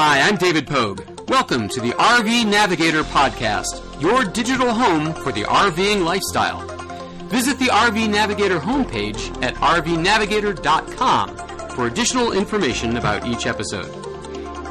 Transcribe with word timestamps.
Hi, 0.00 0.20
I'm 0.20 0.36
David 0.36 0.68
Pogue. 0.68 1.00
Welcome 1.28 1.68
to 1.70 1.80
the 1.80 1.90
RV 1.90 2.46
Navigator 2.46 3.02
Podcast, 3.02 4.00
your 4.00 4.24
digital 4.24 4.72
home 4.72 5.12
for 5.12 5.32
the 5.32 5.42
RVing 5.42 6.04
lifestyle. 6.04 6.60
Visit 7.26 7.58
the 7.58 7.64
RV 7.64 8.08
Navigator 8.08 8.60
homepage 8.60 9.42
at 9.42 9.56
rvnavigator.com 9.56 11.36
for 11.70 11.88
additional 11.88 12.30
information 12.30 12.96
about 12.96 13.26
each 13.26 13.48
episode. 13.48 13.92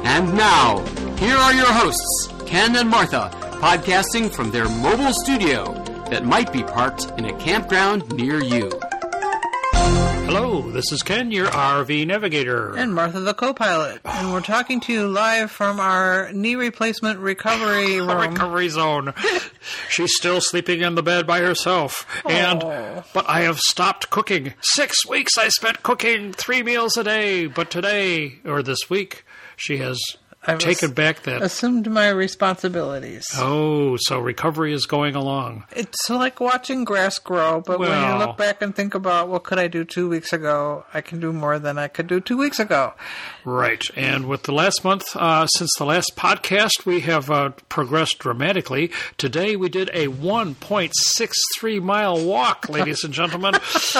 And 0.02 0.34
now, 0.34 0.78
here 1.16 1.36
are 1.36 1.52
your 1.52 1.70
hosts, 1.74 2.32
Ken 2.46 2.74
and 2.76 2.88
Martha, 2.88 3.30
podcasting 3.60 4.30
from 4.30 4.50
their 4.50 4.70
mobile 4.80 5.12
studio 5.12 5.74
that 6.08 6.24
might 6.24 6.54
be 6.54 6.62
parked 6.62 7.12
in 7.18 7.26
a 7.26 7.38
campground 7.38 8.10
near 8.16 8.42
you. 8.42 8.70
Hello, 10.28 10.60
this 10.70 10.92
is 10.92 11.02
Ken, 11.02 11.30
your 11.30 11.46
RV 11.46 12.06
navigator. 12.06 12.76
And 12.76 12.94
Martha, 12.94 13.18
the 13.20 13.32
co-pilot. 13.32 14.02
And 14.04 14.30
we're 14.30 14.42
talking 14.42 14.78
to 14.80 14.92
you 14.92 15.08
live 15.08 15.50
from 15.50 15.80
our 15.80 16.30
knee 16.34 16.54
replacement 16.54 17.18
recovery 17.18 17.98
room. 18.02 18.32
recovery 18.32 18.68
zone. 18.68 19.14
She's 19.88 20.14
still 20.14 20.42
sleeping 20.42 20.82
in 20.82 20.96
the 20.96 21.02
bed 21.02 21.26
by 21.26 21.40
herself. 21.40 22.06
And 22.28 22.60
but 22.60 23.26
I 23.26 23.40
have 23.40 23.58
stopped 23.58 24.10
cooking. 24.10 24.52
Six 24.60 25.06
weeks 25.06 25.38
I 25.38 25.48
spent 25.48 25.82
cooking 25.82 26.34
three 26.34 26.62
meals 26.62 26.98
a 26.98 27.04
day, 27.04 27.46
but 27.46 27.70
today 27.70 28.40
or 28.44 28.62
this 28.62 28.90
week 28.90 29.24
she 29.56 29.78
has 29.78 29.98
I've 30.46 30.58
taken 30.58 30.92
back 30.92 31.22
that. 31.24 31.42
Assumed 31.42 31.90
my 31.90 32.08
responsibilities. 32.08 33.26
oh, 33.36 33.96
so 34.00 34.18
recovery 34.18 34.72
is 34.72 34.86
going 34.86 35.14
along. 35.14 35.64
It's 35.72 36.08
like 36.08 36.40
watching 36.40 36.84
grass 36.84 37.18
grow, 37.18 37.60
but 37.60 37.78
when 37.78 37.90
you 37.90 38.18
look 38.18 38.36
back 38.36 38.62
and 38.62 38.74
think 38.74 38.94
about 38.94 39.28
what 39.28 39.44
could 39.44 39.58
I 39.58 39.68
do 39.68 39.84
two 39.84 40.08
weeks 40.08 40.32
ago, 40.32 40.84
I 40.94 41.00
can 41.00 41.20
do 41.20 41.32
more 41.32 41.58
than 41.58 41.76
I 41.76 41.88
could 41.88 42.06
do 42.06 42.20
two 42.20 42.36
weeks 42.38 42.58
ago. 42.60 42.94
Right. 43.44 43.82
And 43.96 44.26
with 44.26 44.44
the 44.44 44.52
last 44.52 44.84
month, 44.84 45.14
uh, 45.16 45.46
since 45.48 45.70
the 45.76 45.84
last 45.84 46.12
podcast, 46.16 46.86
we 46.86 47.00
have 47.00 47.30
uh, 47.30 47.50
progressed 47.68 48.18
dramatically. 48.18 48.90
Today 49.16 49.56
we 49.56 49.68
did 49.68 49.90
a 49.92 50.06
1.63 50.06 51.82
mile 51.82 52.24
walk, 52.24 52.68
ladies 52.68 53.04
and 53.04 53.12
gentlemen. 53.12 53.54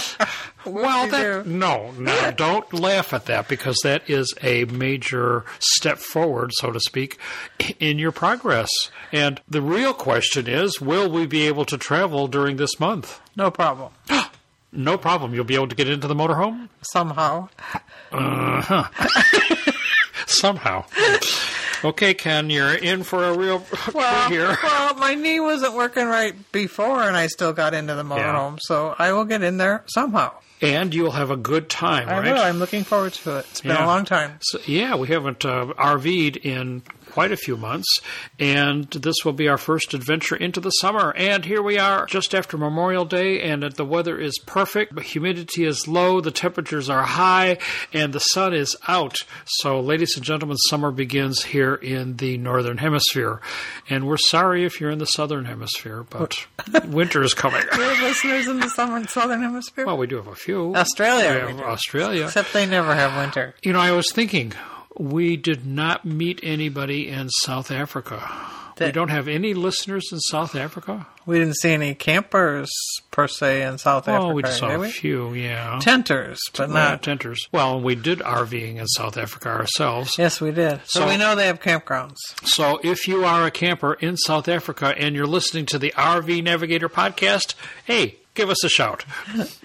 well, 0.69 1.09
that, 1.09 1.45
do? 1.45 1.51
no, 1.51 1.93
no, 1.93 2.31
don't 2.33 2.73
laugh 2.73 3.13
at 3.13 3.27
that 3.27 3.49
because 3.49 3.77
that 3.83 4.09
is 4.09 4.33
a 4.43 4.65
major 4.67 5.45
step 5.59 5.99
forward, 5.99 6.53
so 6.55 6.71
to 6.71 6.81
speak, 6.81 7.19
in 7.79 7.99
your 7.99 8.13
progress. 8.13 8.71
And 9.13 9.41
the 9.49 9.63
real 9.63 9.95
question 9.95 10.47
is 10.49 10.81
will 10.81 11.11
we 11.11 11.27
be 11.27 11.47
able 11.47 11.65
to 11.67 11.79
travel 11.79 12.29
during 12.29 12.57
this 12.57 12.79
month? 12.81 13.21
No 13.37 13.51
problem. 13.51 13.93
No 14.71 14.99
problem. 14.99 15.35
You'll 15.35 15.45
be 15.45 15.55
able 15.55 15.69
to 15.69 15.75
get 15.75 15.89
into 15.89 16.07
the 16.07 16.15
motorhome? 16.15 16.69
Somehow. 16.83 17.49
Uh-huh. 18.13 18.85
Somehow. 20.27 20.85
Okay, 21.84 22.15
Ken, 22.15 22.51
you're 22.51 22.75
in 22.75 23.03
for 23.05 23.25
a 23.25 23.37
real 23.37 23.65
Well, 23.95 24.29
here. 24.29 24.57
well, 24.62 24.95
my 24.95 25.15
knee 25.15 25.41
wasn't 25.41 25.75
working 25.75 26.07
right 26.07 26.34
before, 26.53 27.03
and 27.03 27.17
I 27.17 27.27
still 27.29 27.53
got 27.53 27.75
into 27.75 27.95
the 27.95 28.03
motorhome, 28.03 28.59
so 28.61 28.95
I 28.98 29.12
will 29.12 29.25
get 29.25 29.43
in 29.43 29.59
there 29.59 29.84
somehow. 29.87 30.33
And 30.61 30.93
you'll 30.93 31.12
have 31.12 31.31
a 31.31 31.37
good 31.37 31.69
time, 31.71 32.09
I 32.09 32.19
right? 32.19 32.33
will. 32.33 32.41
I'm 32.43 32.59
looking 32.59 32.83
forward 32.83 33.12
to 33.15 33.37
it. 33.39 33.47
It's 33.51 33.61
been 33.61 33.71
Yeah. 33.77 33.84
a 33.84 33.87
long 33.87 34.05
time. 34.05 34.39
So, 34.41 34.59
yeah, 34.67 34.97
we 34.97 35.06
haven't 35.09 35.45
uh, 35.45 35.67
RV'd 35.79 36.37
in 36.39 36.83
quite 37.11 37.33
a 37.33 37.37
few 37.37 37.56
months, 37.56 38.01
and 38.39 38.89
this 38.91 39.17
will 39.25 39.33
be 39.33 39.48
our 39.48 39.59
first 39.59 39.95
adventure 39.95 40.37
into 40.37 40.61
the 40.61 40.70
summer. 40.70 41.12
And 41.17 41.45
here 41.45 41.62
we 41.62 41.78
are 41.78 42.06
just 42.06 42.34
after 42.34 42.56
Memorial 42.56 43.05
Day, 43.05 43.41
and 43.42 43.62
the 43.62 43.84
weather 43.84 44.19
is 44.19 44.39
perfect. 44.47 44.95
The 44.95 45.03
humidity 45.03 45.65
is 45.65 45.89
low, 45.89 46.20
the 46.20 46.31
temperatures 46.31 46.89
are 46.89 47.03
high, 47.03 47.59
and 47.92 48.12
the 48.12 48.20
sun 48.20 48.55
is 48.55 48.77
out. 48.87 49.19
So, 49.47 49.81
ladies 49.81 50.17
and 50.17 50.25
gentlemen, 50.25 50.56
summer 50.69 50.91
begins 50.91 51.42
here 51.45 51.75
in 51.75 52.17
the 52.17 52.39
Northern 52.39 52.78
Hemisphere. 52.78 53.41
And 53.89 54.06
we're 54.06 54.17
sorry 54.17 54.65
if 54.65 54.81
you're 54.81 54.91
in 54.91 54.98
the 54.98 55.06
Southern 55.06 55.45
Hemisphere, 55.47 56.04
but 56.09 56.47
winter 56.87 57.22
is 57.22 57.34
coming. 57.34 57.62
Do 57.72 57.78
we 57.78 57.84
have 57.84 58.03
listeners 58.03 58.49
in 58.49 58.60
the 58.60 58.69
summer, 58.69 59.04
southern 59.06 59.43
hemisphere? 59.43 59.87
Well, 59.87 59.99
we 59.99 60.06
do 60.06 60.16
have 60.16 60.27
a 60.27 60.34
few. 60.34 60.75
Australia. 60.75 61.47
We 61.47 61.53
we 61.53 61.59
have. 61.60 61.69
Australia. 61.69 62.25
Except 62.25 62.53
they 62.53 62.66
never 62.66 62.94
have 62.94 63.16
winter. 63.16 63.54
You 63.62 63.72
know, 63.72 63.81
I 63.81 63.93
was 63.93 64.10
thinking, 64.12 64.53
we 64.98 65.36
did 65.36 65.64
not 65.66 66.04
meet 66.04 66.41
anybody 66.42 67.09
in 67.09 67.28
South 67.31 67.70
Africa. 67.70 68.20
we 68.81 68.92
don't 68.92 69.09
have 69.09 69.26
any 69.28 69.54
listeners 69.54 70.09
in 70.12 70.20
South 70.20 70.54
Africa. 70.54 71.06
We 71.26 71.38
didn't 71.41 71.56
see 71.56 71.72
any 71.72 71.94
campers 71.94 72.70
per 73.10 73.26
se 73.28 73.62
in 73.62 73.76
South 73.78 74.09
Oh, 74.09 74.12
Africa. 74.12 74.34
we 74.34 74.42
just 74.42 74.59
saw 74.59 74.70
a 74.70 74.78
we? 74.78 74.91
few, 74.91 75.34
yeah. 75.34 75.78
Tenters, 75.82 76.38
but 76.56 76.70
not. 76.70 77.03
tenters. 77.03 77.48
Well, 77.53 77.81
we 77.81 77.97
did 77.97 78.20
RVing 78.20 78.76
in 78.76 78.86
South 78.86 79.16
Africa 79.19 79.48
ourselves. 79.48 80.16
Yes, 80.16 80.41
we 80.41 80.53
did. 80.53 80.81
So, 80.86 81.00
So- 81.00 81.09
we 81.09 81.16
know 81.16 81.34
they 81.34 81.47
have 81.47 81.60
campgrounds. 81.60 82.16
So 82.44 82.80
if 82.84 83.09
you 83.09 83.25
are 83.25 83.44
a 83.47 83.50
camper 83.50 83.94
in 83.94 84.16
South 84.16 84.48
Africa 84.48 84.94
and 84.97 85.15
you're 85.16 85.26
listening 85.26 85.66
to 85.66 85.78
the 85.78 85.92
RV 85.97 86.42
Navigator 86.42 86.88
podcast, 86.88 87.54
hey, 87.84 88.18
give 88.38 88.50
us 88.50 88.62
a 88.62 88.69
shout. 88.69 89.04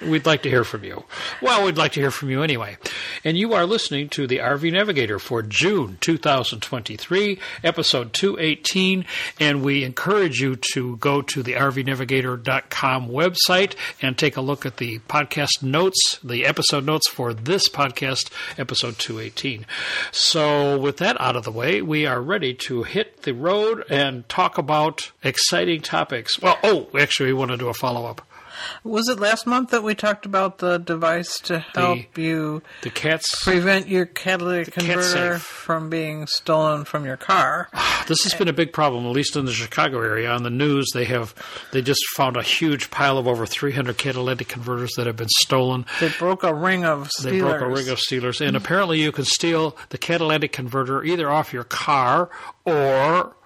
We'd 0.01 0.25
like 0.25 0.41
to 0.41 0.49
hear 0.49 0.63
from 0.63 0.83
you. 0.83 1.03
Well, 1.43 1.63
we'd 1.63 1.77
like 1.77 1.91
to 1.91 1.99
hear 1.99 2.09
from 2.09 2.31
you 2.31 2.41
anyway. 2.41 2.77
And 3.23 3.37
you 3.37 3.53
are 3.53 3.67
listening 3.67 4.09
to 4.09 4.25
the 4.25 4.39
RV 4.39 4.71
Navigator 4.71 5.19
for 5.19 5.43
June 5.43 5.99
2023, 6.01 7.39
episode 7.63 8.13
218. 8.13 9.05
And 9.39 9.63
we 9.63 9.83
encourage 9.83 10.41
you 10.41 10.55
to 10.73 10.97
go 10.97 11.21
to 11.21 11.43
the 11.43 11.53
RVNavigator.com 11.53 13.09
website 13.09 13.75
and 14.01 14.17
take 14.17 14.37
a 14.37 14.41
look 14.41 14.65
at 14.65 14.77
the 14.77 14.97
podcast 15.07 15.61
notes, 15.61 16.17
the 16.23 16.43
episode 16.43 16.83
notes 16.83 17.07
for 17.07 17.31
this 17.31 17.69
podcast, 17.69 18.31
episode 18.57 18.97
218. 18.97 19.67
So, 20.11 20.79
with 20.79 20.97
that 20.97 21.21
out 21.21 21.35
of 21.35 21.43
the 21.43 21.51
way, 21.51 21.83
we 21.83 22.07
are 22.07 22.19
ready 22.19 22.55
to 22.55 22.81
hit 22.81 23.21
the 23.21 23.35
road 23.35 23.85
and 23.91 24.27
talk 24.27 24.57
about 24.57 25.11
exciting 25.23 25.81
topics. 25.81 26.41
Well, 26.41 26.57
oh, 26.63 26.89
actually, 26.97 27.27
we 27.27 27.33
want 27.33 27.51
to 27.51 27.57
do 27.57 27.67
a 27.67 27.75
follow 27.75 28.05
up. 28.05 28.27
Was 28.83 29.07
it 29.09 29.19
last 29.19 29.45
month 29.47 29.69
that 29.71 29.83
we 29.83 29.95
talked 29.95 30.25
about 30.25 30.57
the 30.59 30.77
device 30.77 31.39
to 31.41 31.59
help 31.59 32.17
you 32.17 32.61
The 32.81 32.89
cats. 32.89 33.43
prevent 33.43 33.87
your 33.87 34.05
catalytic 34.05 34.73
converter 34.73 35.39
from 35.39 35.89
being 35.89 36.27
stolen 36.27 36.85
from 36.85 37.05
your 37.05 37.17
car? 37.17 37.69
This 38.05 38.23
has 38.23 38.33
been 38.33 38.49
a 38.49 38.53
big 38.53 38.73
problem, 38.73 39.05
at 39.05 39.13
least 39.13 39.37
in 39.37 39.45
the 39.45 39.53
Chicago 39.53 40.01
area. 40.01 40.29
On 40.29 40.43
the 40.43 40.49
news, 40.49 40.89
they 40.93 41.05
have 41.05 41.33
they 41.71 41.81
just 41.81 42.01
found 42.17 42.35
a 42.35 42.43
huge 42.43 42.91
pile 42.91 43.17
of 43.17 43.27
over 43.29 43.45
300 43.45 43.97
catalytic 43.97 44.49
converters 44.49 44.91
that 44.97 45.07
have 45.07 45.15
been 45.15 45.29
stolen. 45.39 45.85
They 46.01 46.09
broke 46.19 46.43
a 46.43 46.53
ring 46.53 46.83
of 46.83 47.09
stealers. 47.09 47.31
They 47.33 47.39
broke 47.39 47.61
a 47.61 47.69
ring 47.69 47.87
of 47.87 47.99
stealers, 48.01 48.41
and 48.41 48.57
apparently 48.57 49.01
you 49.01 49.13
can 49.13 49.23
steal 49.23 49.77
the 49.87 49.97
catalytic 49.97 50.51
converter 50.51 51.01
either 51.05 51.31
off 51.31 51.53
your 51.53 51.63
car 51.63 52.29
or, 52.65 53.37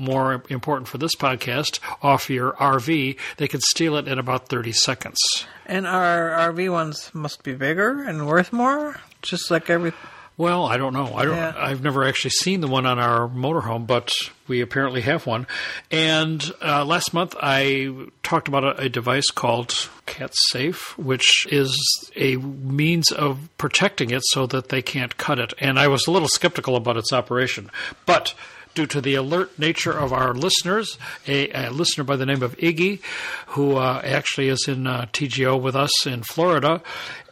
more 0.00 0.42
important 0.48 0.88
for 0.88 0.98
this 0.98 1.14
podcast, 1.14 1.78
off 2.02 2.30
your 2.30 2.52
RV. 2.52 3.16
They 3.36 3.48
can 3.48 3.60
steal 3.60 3.96
it 3.96 4.08
in 4.08 4.18
about 4.18 4.48
30 4.48 4.72
seconds. 4.72 5.18
And 5.66 5.86
our 5.86 6.30
RV 6.52 6.72
ones 6.72 7.10
must 7.14 7.42
be 7.42 7.54
bigger 7.54 8.02
and 8.02 8.26
worth 8.26 8.52
more, 8.52 9.00
just 9.22 9.50
like 9.50 9.70
every. 9.70 9.92
Well, 10.40 10.64
I 10.64 10.78
don't 10.78 10.94
know. 10.94 11.12
I 11.14 11.26
don't. 11.26 11.36
Yeah. 11.36 11.52
I've 11.54 11.82
never 11.82 12.02
actually 12.02 12.30
seen 12.30 12.62
the 12.62 12.66
one 12.66 12.86
on 12.86 12.98
our 12.98 13.28
motorhome, 13.28 13.86
but 13.86 14.10
we 14.48 14.62
apparently 14.62 15.02
have 15.02 15.26
one. 15.26 15.46
And 15.90 16.42
uh, 16.62 16.86
last 16.86 17.12
month, 17.12 17.36
I 17.38 18.06
talked 18.22 18.48
about 18.48 18.64
a, 18.64 18.84
a 18.84 18.88
device 18.88 19.30
called 19.30 19.90
Cat 20.06 20.32
Safe, 20.48 20.96
which 20.96 21.46
is 21.52 21.76
a 22.16 22.36
means 22.36 23.12
of 23.12 23.50
protecting 23.58 24.12
it 24.12 24.22
so 24.30 24.46
that 24.46 24.70
they 24.70 24.80
can't 24.80 25.18
cut 25.18 25.38
it. 25.38 25.52
And 25.58 25.78
I 25.78 25.88
was 25.88 26.06
a 26.06 26.10
little 26.10 26.26
skeptical 26.26 26.74
about 26.74 26.96
its 26.96 27.12
operation, 27.12 27.70
but. 28.06 28.32
Due 28.74 28.86
to 28.86 29.00
the 29.00 29.14
alert 29.14 29.58
nature 29.58 29.92
of 29.92 30.12
our 30.12 30.32
listeners, 30.32 30.96
a, 31.26 31.50
a 31.50 31.70
listener 31.70 32.04
by 32.04 32.16
the 32.16 32.26
name 32.26 32.42
of 32.42 32.56
Iggy, 32.56 33.00
who 33.48 33.76
uh, 33.76 34.00
actually 34.04 34.48
is 34.48 34.66
in 34.68 34.86
uh, 34.86 35.06
TGO 35.12 35.60
with 35.60 35.74
us 35.74 36.06
in 36.06 36.22
Florida, 36.22 36.80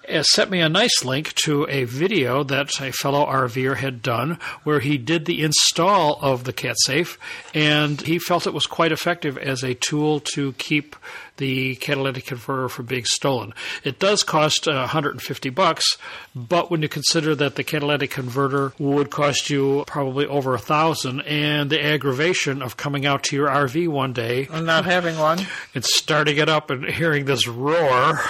uh, 0.08 0.22
sent 0.22 0.50
me 0.50 0.60
a 0.60 0.68
nice 0.68 1.04
link 1.04 1.34
to 1.34 1.66
a 1.68 1.84
video 1.84 2.42
that 2.42 2.80
a 2.80 2.92
fellow 2.92 3.26
RVer 3.26 3.76
had 3.76 4.02
done 4.02 4.38
where 4.64 4.80
he 4.80 4.96
did 4.96 5.26
the 5.26 5.42
install 5.42 6.18
of 6.22 6.44
the 6.44 6.52
cat 6.52 6.76
safe 6.84 7.18
and 7.52 8.00
he 8.00 8.18
felt 8.18 8.46
it 8.46 8.54
was 8.54 8.66
quite 8.66 8.92
effective 8.92 9.36
as 9.36 9.62
a 9.62 9.74
tool 9.74 10.20
to 10.20 10.52
keep 10.54 10.96
the 11.38 11.76
catalytic 11.76 12.26
converter 12.26 12.68
from 12.68 12.86
being 12.86 13.04
stolen. 13.04 13.54
It 13.82 13.98
does 13.98 14.22
cost 14.22 14.68
uh, 14.68 14.72
150 14.72 15.50
bucks, 15.50 15.96
but 16.34 16.70
when 16.70 16.82
you 16.82 16.88
consider 16.88 17.34
that 17.36 17.56
the 17.56 17.64
catalytic 17.64 18.10
converter 18.10 18.72
would 18.78 19.10
cost 19.10 19.48
you 19.50 19.84
probably 19.86 20.26
over 20.26 20.54
a 20.54 20.58
thousand 20.58 21.22
and 21.22 21.70
the 21.70 21.82
aggravation 21.82 22.62
of 22.62 22.76
coming 22.76 23.06
out 23.06 23.22
to 23.24 23.36
your 23.36 23.48
RV 23.48 23.88
one 23.88 24.12
day 24.12 24.46
and 24.52 24.66
not 24.66 24.84
having 24.84 25.18
one. 25.18 25.40
and 25.74 25.84
starting 25.84 26.36
it 26.36 26.48
up 26.48 26.70
and 26.70 26.84
hearing 26.84 27.24
this 27.24 27.48
roar, 27.48 28.20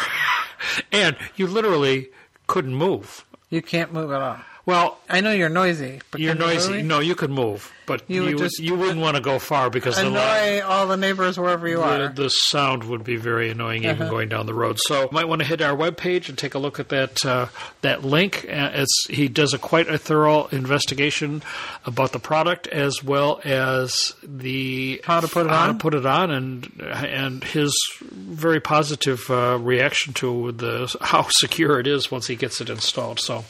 and 0.92 1.16
you 1.36 1.46
literally 1.46 2.08
couldn't 2.46 2.74
move. 2.74 3.24
You 3.50 3.62
can't 3.62 3.92
move 3.92 4.10
at 4.12 4.20
all. 4.20 4.38
Well, 4.66 4.98
I 5.08 5.22
know 5.22 5.32
you're 5.32 5.48
noisy, 5.48 6.00
but 6.10 6.20
you're 6.20 6.34
can 6.34 6.42
you 6.42 6.48
noisy. 6.48 6.82
No, 6.82 7.00
you 7.00 7.14
could 7.14 7.30
move, 7.30 7.72
but 7.88 8.02
You 8.06 8.16
you 8.16 8.22
would 8.22 8.30
you, 8.32 8.38
just 8.38 8.70
wouldn't 8.70 9.00
want 9.00 9.16
to 9.16 9.22
go 9.22 9.40
far 9.40 9.70
because 9.70 9.96
the, 9.96 10.06
Annoy 10.06 10.60
all 10.64 10.86
the 10.86 10.96
neighbors 10.96 11.38
wherever 11.38 11.66
you 11.66 11.78
the, 11.78 11.82
are. 11.82 12.02
Uh-huh. 12.04 12.12
the 12.14 12.28
sound 12.28 12.84
would 12.84 13.02
be 13.02 13.16
very 13.16 13.50
annoying 13.50 13.84
even 13.84 14.08
going 14.08 14.28
down 14.28 14.46
the 14.46 14.54
road. 14.54 14.78
So 14.78 15.02
you 15.02 15.08
might 15.10 15.24
want 15.26 15.40
to 15.40 15.46
hit 15.48 15.60
our 15.60 15.76
webpage 15.76 16.28
and 16.28 16.38
take 16.38 16.54
a 16.54 16.58
look 16.58 16.78
at 16.78 16.90
that 16.90 17.24
uh, 17.24 17.46
that 17.80 18.04
link. 18.04 18.44
Uh, 18.48 18.70
It's, 18.74 19.06
he 19.08 19.26
does 19.28 19.54
a 19.54 19.58
quite 19.58 19.88
a 19.88 19.98
thorough 19.98 20.46
investigation 20.52 21.42
about 21.84 22.12
the 22.12 22.18
product 22.20 22.66
as 22.68 23.02
well 23.02 23.40
as 23.44 24.14
the 24.22 25.00
How 25.04 25.20
to 25.20 25.28
put 25.28 25.46
it 25.46 25.50
how 25.50 25.68
on? 25.68 25.74
to 25.74 25.80
put 25.80 25.94
it 25.94 26.06
on, 26.06 26.30
and 26.30 26.70
and 26.80 27.42
his 27.42 27.74
very 28.12 28.60
positive 28.60 29.30
uh, 29.30 29.58
reaction 29.60 30.12
to 30.14 30.52
the 30.52 30.94
how 31.00 31.22
secure 31.30 31.80
it 31.80 31.86
is 31.86 32.10
once 32.10 32.26
he 32.26 32.36
gets 32.36 32.60
it 32.60 32.68
installed. 32.68 33.18
So 33.18 33.44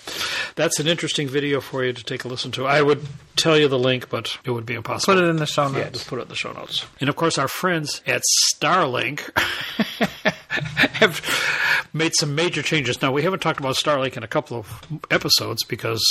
that's 0.54 0.78
an 0.78 0.86
interesting 0.86 1.28
video 1.28 1.60
for 1.60 1.84
you 1.84 1.92
to 1.92 2.04
take 2.04 2.24
a 2.24 2.28
listen 2.28 2.52
to. 2.52 2.66
I 2.66 2.80
would 2.82 3.04
tell 3.36 3.58
you 3.58 3.68
the 3.68 3.78
link, 3.78 4.08
but 4.10 4.27
it 4.44 4.50
would 4.50 4.66
be 4.66 4.74
impossible. 4.74 5.14
Put 5.14 5.22
it 5.22 5.28
in 5.28 5.36
the 5.36 5.46
show 5.46 5.64
Yeah, 5.70 5.78
notes. 5.84 5.90
just 5.98 6.08
put 6.08 6.18
it 6.18 6.22
in 6.22 6.28
the 6.28 6.34
show 6.34 6.52
notes. 6.52 6.84
And 7.00 7.08
of 7.08 7.16
course, 7.16 7.38
our 7.38 7.48
friends 7.48 8.02
at 8.06 8.22
Starlink 8.54 9.20
have 10.48 11.20
made 11.92 12.12
some 12.18 12.34
major 12.34 12.62
changes. 12.62 13.00
Now, 13.02 13.12
we 13.12 13.22
haven't 13.22 13.40
talked 13.40 13.60
about 13.60 13.76
Starlink 13.76 14.16
in 14.16 14.22
a 14.22 14.28
couple 14.28 14.58
of 14.58 14.82
episodes 15.10 15.64
because 15.64 16.02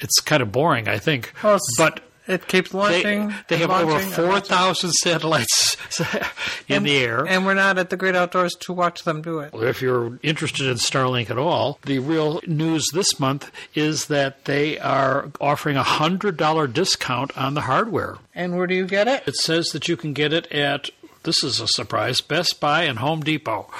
it's 0.00 0.20
kind 0.20 0.42
of 0.42 0.52
boring, 0.52 0.88
I 0.88 0.98
think. 0.98 1.32
Well, 1.42 1.58
but 1.76 2.00
It 2.28 2.46
keeps 2.46 2.72
launching. 2.74 3.34
they 3.48 3.56
and 3.56 3.62
have 3.62 3.70
over 3.70 3.92
launching 3.92 4.10
launching. 4.10 4.24
4,000 4.26 4.90
satellites 4.92 5.76
in 6.68 6.76
And- 6.76 6.86
the 6.86 6.98
air. 6.98 7.26
And 7.26 7.44
we're 7.46 7.54
not 7.54 7.78
at 7.78 7.90
the 7.90 7.96
great 7.96 8.14
outdoors 8.14 8.54
to 8.60 8.72
watch 8.72 9.04
them 9.04 9.22
do 9.22 9.38
it. 9.40 9.54
If 9.54 9.80
you're 9.82 10.18
interested 10.22 10.66
in 10.66 10.76
Starlink 10.76 11.30
at 11.30 11.38
all, 11.38 11.78
the 11.84 11.98
real 11.98 12.40
news 12.46 12.86
this 12.92 13.18
month 13.18 13.50
is 13.74 14.06
that 14.06 14.44
they 14.44 14.78
are 14.78 15.30
offering 15.40 15.76
a 15.76 15.82
$100 15.82 16.72
discount 16.72 17.36
on 17.36 17.54
the 17.54 17.62
hardware. 17.62 18.16
And 18.34 18.56
where 18.56 18.66
do 18.66 18.74
you 18.74 18.86
get 18.86 19.08
it? 19.08 19.24
It 19.26 19.34
says 19.36 19.68
that 19.70 19.88
you 19.88 19.96
can 19.96 20.12
get 20.12 20.32
it 20.32 20.50
at 20.52 20.90
this 21.24 21.42
is 21.44 21.60
a 21.60 21.66
surprise 21.68 22.20
Best 22.20 22.60
Buy 22.60 22.84
and 22.84 22.98
Home 22.98 23.20
Depot. 23.20 23.70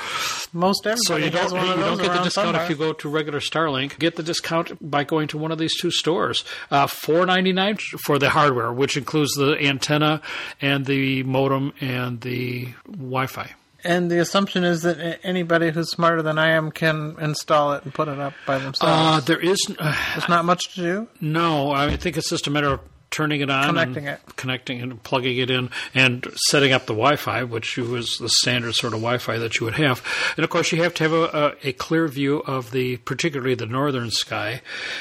Most 0.52 0.86
everybody 0.86 1.00
So 1.04 1.16
you 1.16 1.30
don't 1.30 1.52
you 1.52 1.82
don't 1.82 1.98
get 2.00 2.12
the 2.12 2.22
discount 2.22 2.32
somewhere. 2.32 2.62
if 2.64 2.70
you 2.70 2.76
go 2.76 2.92
to 2.94 3.08
regular 3.08 3.40
Starlink. 3.40 3.98
Get 3.98 4.16
the 4.16 4.22
discount 4.22 4.76
by 4.90 5.04
going 5.04 5.28
to 5.28 5.38
one 5.38 5.52
of 5.52 5.58
these 5.58 5.78
two 5.80 5.90
stores. 5.90 6.44
Uh, 6.70 6.86
Four 6.86 7.26
ninety 7.26 7.52
nine 7.52 7.76
for 8.04 8.18
the 8.18 8.30
hardware, 8.30 8.72
which 8.72 8.96
includes 8.96 9.32
the 9.34 9.56
antenna 9.60 10.20
and 10.60 10.86
the 10.86 11.22
modem 11.24 11.72
and 11.80 12.20
the 12.20 12.68
Wi-Fi. 12.90 13.52
And 13.84 14.10
the 14.10 14.18
assumption 14.18 14.64
is 14.64 14.82
that 14.82 15.20
anybody 15.22 15.70
who's 15.70 15.90
smarter 15.92 16.20
than 16.20 16.36
I 16.36 16.50
am 16.50 16.72
can 16.72 17.14
install 17.20 17.74
it 17.74 17.84
and 17.84 17.94
put 17.94 18.08
it 18.08 18.18
up 18.18 18.32
by 18.44 18.56
Uh, 18.56 18.58
themselves. 18.58 19.26
there 19.26 19.38
is 19.38 19.56
uh, 19.78 19.94
There's 20.14 20.28
not 20.28 20.44
much 20.44 20.74
to 20.74 20.80
do. 20.80 21.08
no. 21.20 21.70
I 21.70 21.96
think 21.96 22.16
it's 22.16 22.28
just 22.30 22.46
a 22.48 22.50
matter 22.50 22.72
of 22.72 22.80
turning 23.10 23.40
it 23.40 23.48
on, 23.50 23.66
Connecting 23.68 24.06
and 24.08 24.18
it. 24.18 24.36
connecting 24.36 24.82
and 24.82 25.02
plugging 25.02 25.38
it 25.38 25.50
in, 25.50 25.70
and 25.94 26.26
setting 26.48 26.72
up 26.72 26.82
the 26.86 26.92
Wi-Fi, 26.92 27.44
which 27.44 27.76
was 27.78 28.16
the 28.18 28.28
standard 28.28 28.74
sort 28.74 28.92
of 28.92 29.00
Wi-Fi 29.00 29.38
that 29.38 29.58
you 29.58 29.64
would 29.64 29.76
have. 29.76 30.02
And 30.36 30.44
of 30.44 30.50
course, 30.50 30.72
you 30.72 30.82
have 30.82 30.94
to 30.94 31.02
have 31.04 31.12
a, 31.12 31.56
a, 31.64 31.68
a 31.68 31.72
clear 31.72 32.06
view 32.08 32.38
of 32.40 32.70
the, 32.70 32.98
particularly 32.98 33.54
the 33.54 33.66
northern 33.66 34.10
sky. 34.10 34.60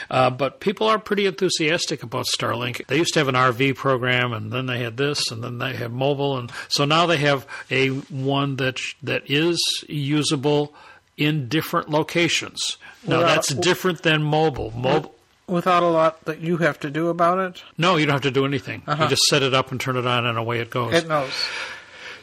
Uh, 0.09 0.29
but 0.29 0.59
people 0.61 0.87
are 0.87 0.99
pretty 0.99 1.25
enthusiastic 1.25 2.01
about 2.03 2.25
Starlink. 2.37 2.85
They 2.87 2.97
used 2.97 3.13
to 3.13 3.19
have 3.19 3.27
an 3.27 3.35
RV 3.35 3.75
program, 3.75 4.31
and 4.33 4.51
then 4.51 4.65
they 4.67 4.79
had 4.79 4.97
this, 4.97 5.29
and 5.31 5.43
then 5.43 5.57
they 5.57 5.73
have 5.75 5.91
mobile, 5.91 6.37
and 6.37 6.51
so 6.69 6.85
now 6.85 7.05
they 7.05 7.17
have 7.17 7.45
a 7.69 7.87
one 7.89 8.55
that 8.55 8.79
that 9.03 9.23
is 9.29 9.59
usable 9.87 10.73
in 11.17 11.47
different 11.49 11.89
locations. 11.89 12.77
Now 13.05 13.17
Without- 13.17 13.27
that's 13.35 13.53
different 13.55 14.03
than 14.03 14.23
mobile. 14.23 14.71
Mobile. 14.71 15.13
Without 15.47 15.81
a 15.81 15.87
lot 15.87 16.25
that 16.25 16.41
you 16.41 16.57
have 16.57 16.77
to 16.81 16.89
do 16.89 17.07
about 17.07 17.39
it, 17.39 17.63
No, 17.77 17.95
you 17.95 18.05
don't 18.05 18.13
have 18.15 18.21
to 18.23 18.31
do 18.31 18.45
anything. 18.45 18.83
You 18.87 19.07
just 19.07 19.23
set 19.23 19.43
it 19.43 19.53
up 19.53 19.71
and 19.71 19.79
turn 19.79 19.95
it 19.95 20.05
on, 20.05 20.25
and 20.25 20.37
away 20.37 20.59
it 20.59 20.69
goes. 20.69 20.93
it 20.93 21.07
knows. 21.07 21.31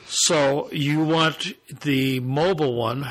so 0.06 0.69
you 0.71 1.03
want 1.03 1.55
the 1.81 2.21
mobile 2.21 2.75
one. 2.75 3.09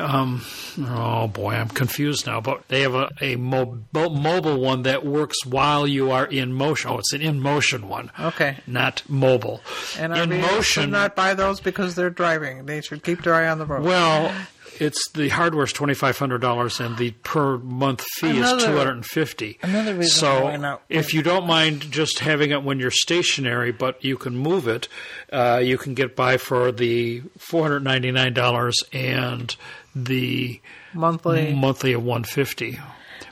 Um, 0.00 0.42
oh 0.80 1.28
boy, 1.28 1.54
I'm 1.54 1.68
confused 1.68 2.26
now. 2.26 2.40
But 2.40 2.66
they 2.68 2.80
have 2.80 2.94
a, 2.94 3.08
a 3.20 3.36
mo- 3.36 3.78
mo- 3.92 4.08
mobile 4.10 4.58
one 4.60 4.82
that 4.82 5.06
works 5.06 5.36
while 5.46 5.86
you 5.86 6.10
are 6.10 6.26
in 6.26 6.52
motion. 6.52 6.90
Oh, 6.90 6.98
it's 6.98 7.12
an 7.12 7.20
in 7.22 7.40
motion 7.40 7.88
one. 7.88 8.10
Okay. 8.18 8.56
Not 8.66 9.02
mobile. 9.08 9.60
And 9.98 10.12
in 10.16 10.40
motion. 10.40 10.62
should 10.82 10.90
not 10.90 11.14
buy 11.14 11.34
those 11.34 11.60
because 11.60 11.94
they're 11.94 12.10
driving. 12.10 12.66
They 12.66 12.80
should 12.80 13.04
keep 13.04 13.22
their 13.22 13.34
eye 13.34 13.48
on 13.48 13.58
the 13.58 13.66
road. 13.66 13.84
Well, 13.84 14.34
it's 14.80 15.10
the 15.12 15.28
hardware 15.28 15.64
is 15.64 15.72
twenty 15.72 15.94
five 15.94 16.18
hundred 16.18 16.40
dollars, 16.40 16.80
and 16.80 16.96
the 16.96 17.10
per 17.22 17.58
month 17.58 18.04
fee 18.16 18.30
Another- 18.38 18.56
is 18.58 18.64
two 18.64 18.76
hundred 18.76 18.92
and 18.92 19.06
fifty. 19.06 19.58
another 19.62 19.94
reason 19.94 20.10
So, 20.18 20.44
why 20.44 20.56
not- 20.56 20.82
if 20.88 21.12
you 21.14 21.22
don't 21.22 21.46
mind 21.46 21.90
just 21.90 22.20
having 22.20 22.50
it 22.50 22.62
when 22.62 22.78
you're 22.80 22.90
stationary, 22.90 23.72
but 23.72 24.04
you 24.04 24.16
can 24.16 24.36
move 24.36 24.66
it, 24.68 24.88
uh, 25.32 25.60
you 25.62 25.78
can 25.78 25.94
get 25.94 26.14
by 26.16 26.36
for 26.36 26.72
the 26.72 27.22
four 27.38 27.62
hundred 27.64 27.84
ninety 27.84 28.10
nine 28.10 28.32
dollars 28.34 28.76
and 28.92 29.54
the 29.94 30.60
Monthly. 30.94 31.54
monthly 31.54 31.92
of 31.92 32.02
one 32.02 32.24
fifty. 32.24 32.78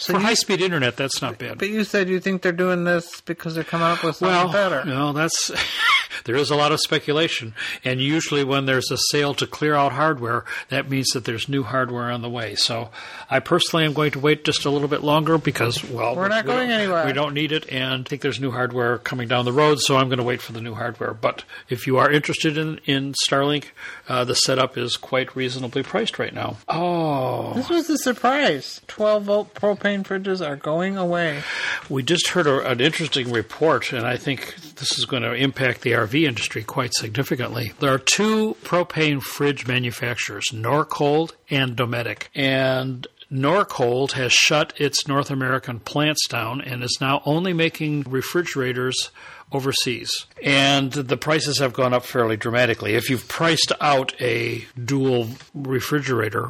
For 0.01 0.19
high 0.19 0.35
speed 0.35 0.61
internet, 0.61 0.97
that's 0.97 1.21
not 1.23 1.39
bad. 1.39 1.59
But 1.59 1.69
you 1.69 1.85
said 1.85 2.09
you 2.09 2.21
think 2.21 2.43
they're 2.43 2.53
doing 2.53 2.85
this 2.85 3.21
because 3.23 3.55
they're 3.55 3.65
coming 3.65 3.87
up 3.87 4.03
with 4.03 4.17
something 4.17 4.35
Well, 4.35 4.53
better. 4.53 4.85
no, 4.85 5.13
that's 5.13 5.51
there 6.25 6.37
is 6.37 6.51
a 6.51 6.57
lot 6.57 6.73
of 6.73 6.81
speculation, 6.81 7.55
and 7.85 8.01
usually 8.01 8.45
when 8.45 8.67
there's 8.67 8.91
a 8.91 8.97
sale 9.11 9.35
to 9.35 9.47
clear 9.47 9.75
out 9.75 9.93
hardware, 9.93 10.45
that 10.69 10.89
means 10.89 11.09
that 11.11 11.25
there's 11.25 11.49
new 11.49 11.63
hardware 11.63 12.11
on 12.11 12.23
the 12.23 12.31
way. 12.31 12.55
So, 12.55 12.91
I 13.31 13.41
personally 13.41 13.85
am 13.85 13.93
going 13.93 14.11
to 14.13 14.19
wait 14.21 14.45
just 14.45 14.65
a 14.65 14.71
little 14.71 14.89
bit 14.89 15.03
longer 15.03 15.39
because, 15.39 15.83
well, 15.85 16.15
We're 16.17 16.29
not 16.29 16.45
we 16.45 16.53
going 16.53 16.71
anywhere. 16.71 17.05
We 17.07 17.13
don't 17.13 17.35
need 17.35 17.53
it, 17.53 17.71
and 17.71 18.07
I 18.07 18.09
think 18.09 18.23
there's 18.23 18.41
new 18.41 18.51
hardware 18.51 18.99
coming 18.99 19.29
down 19.29 19.45
the 19.45 19.53
road, 19.53 19.79
so 19.81 19.97
I'm 19.97 20.09
going 20.09 20.19
to 20.19 20.25
wait 20.25 20.41
for 20.43 20.53
the 20.53 20.61
new 20.61 20.75
hardware. 20.75 21.15
But 21.15 21.45
if 21.69 21.87
you 21.87 21.99
are 21.99 22.11
interested 22.11 22.57
in 22.59 22.81
in 22.87 23.15
Starlink, 23.29 23.67
uh, 24.09 24.25
the 24.25 24.35
setup 24.35 24.77
is 24.77 24.97
quite 24.97 25.35
reasonably 25.35 25.83
priced 25.83 26.19
right 26.19 26.35
now. 26.35 26.57
Oh, 26.69 27.53
This 27.55 27.69
was 27.69 27.89
a 27.91 27.99
surprise. 27.99 28.81
12 28.89 29.23
volt 29.25 29.55
propane 29.55 30.05
fridges 30.05 30.47
are 30.47 30.57
going 30.57 30.97
away. 30.97 31.43
We 31.89 32.03
just 32.03 32.29
heard 32.29 32.47
a, 32.47 32.69
an 32.71 32.81
interesting 32.81 33.31
report, 33.33 33.93
and 33.93 34.07
I 34.07 34.17
think 34.17 34.55
this 34.77 34.99
is 34.99 35.05
going 35.07 35.23
to 35.23 35.33
impact 35.33 35.81
the 35.83 35.93
RV 35.93 36.27
industry 36.27 36.63
quite 36.63 36.95
significantly. 36.95 37.73
There 37.81 37.93
are 37.93 37.99
two 37.99 38.57
propane 38.63 39.23
fridge 39.23 39.67
manufacturers, 39.67 40.45
Norcold 40.53 41.33
and 41.51 41.77
Dometic, 41.77 42.25
and 42.35 43.07
Norcold 43.33 44.13
has 44.13 44.33
shut 44.33 44.73
its 44.77 45.09
North 45.09 45.31
American 45.31 45.81
plants 45.81 46.29
down 46.29 46.61
and 46.61 46.85
is 46.85 46.99
now 47.01 47.23
only 47.25 47.53
making 47.53 48.03
refrigerators 48.03 49.11
overseas. 49.55 50.11
And 50.43 50.93
the 50.93 51.17
prices 51.17 51.59
have 51.59 51.73
gone 51.73 51.95
up 51.95 52.05
fairly 52.05 52.37
dramatically. 52.37 52.95
If 52.95 53.09
you've 53.11 53.29
priced 53.29 53.73
out 53.81 54.15
a 54.21 54.65
dual 54.83 55.29
refrigerator, 55.55 56.47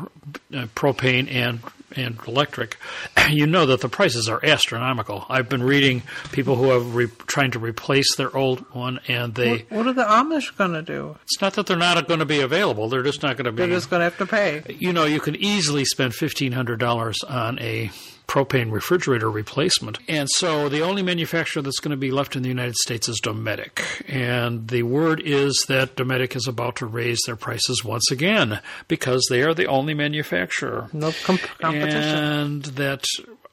uh, 0.53 0.67
propane 0.75 1.31
and 1.33 1.61
and 1.97 2.19
electric, 2.27 2.77
you 3.31 3.47
know 3.47 3.67
that 3.67 3.81
the 3.81 3.89
prices 3.89 4.29
are 4.29 4.45
astronomical. 4.45 5.25
I've 5.29 5.49
been 5.49 5.63
reading 5.63 6.03
people 6.33 6.57
who 6.57 6.71
have 6.71 6.95
re- 6.97 7.07
trying 7.29 7.53
to 7.53 7.61
replace 7.61 8.17
their 8.17 8.37
old 8.37 8.61
one, 8.75 8.99
and 9.07 9.35
they. 9.35 9.59
What 9.69 9.87
are 9.87 9.93
the 9.93 10.03
Amish 10.03 10.57
going 10.57 10.73
to 10.73 10.83
do? 10.83 11.17
It's 11.23 11.41
not 11.41 11.55
that 11.55 11.67
they're 11.67 11.77
not 11.77 12.09
going 12.09 12.19
to 12.21 12.27
be 12.27 12.41
available; 12.41 12.89
they're 12.89 13.03
just 13.05 13.23
not 13.23 13.37
going 13.37 13.45
to 13.45 13.53
be. 13.53 13.59
They're 13.59 13.77
just 13.77 13.91
going 13.91 14.01
to 14.01 14.05
have 14.05 14.19
to 14.19 14.27
pay. 14.27 14.65
you 14.79 14.93
know, 14.93 15.05
you 15.05 15.21
can 15.21 15.37
easily 15.37 15.85
spend 15.85 16.15
fifteen 16.15 16.51
hundred 16.53 16.81
dollars 16.81 17.23
on 17.23 17.59
a 17.61 17.91
propane 18.35 18.73
refrigerator 18.73 19.31
replacement. 19.31 19.99
And 20.09 20.29
so 20.29 20.69
the 20.69 20.83
only 20.83 21.03
manufacturer 21.03 21.63
that's 21.63 21.79
going 21.79 21.93
to 21.93 21.97
be 21.97 22.11
left 22.11 22.35
in 22.35 22.43
the 22.43 22.49
United 22.49 22.75
States 22.75 23.09
is 23.09 23.21
Dometic. 23.23 23.81
And 24.09 24.67
the 24.67 24.83
word 24.83 25.23
is 25.25 25.65
that 25.69 25.95
Dometic 25.95 26.35
is 26.35 26.49
about 26.49 26.75
to 26.77 26.87
raise 26.87 27.21
their 27.27 27.37
prices 27.37 27.85
once 27.85 28.11
again 28.11 28.61
because 28.89 29.25
they 29.31 29.43
are 29.43 29.55
the 29.55 29.67
only 29.67 29.95
manufacturer. 29.95 30.89
No 30.93 31.13
com- 31.23 31.39
competition. 31.61 32.03
And 32.03 32.65
that 32.65 33.05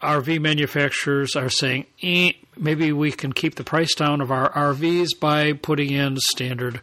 RV 0.01 0.41
manufacturers 0.41 1.35
are 1.35 1.51
saying, 1.51 1.85
eh, 2.01 2.31
maybe 2.57 2.91
we 2.91 3.11
can 3.11 3.33
keep 3.33 3.55
the 3.55 3.63
price 3.63 3.93
down 3.93 4.19
of 4.19 4.31
our 4.31 4.51
RVs 4.51 5.09
by 5.19 5.53
putting 5.53 5.91
in 5.91 6.17
standard 6.17 6.81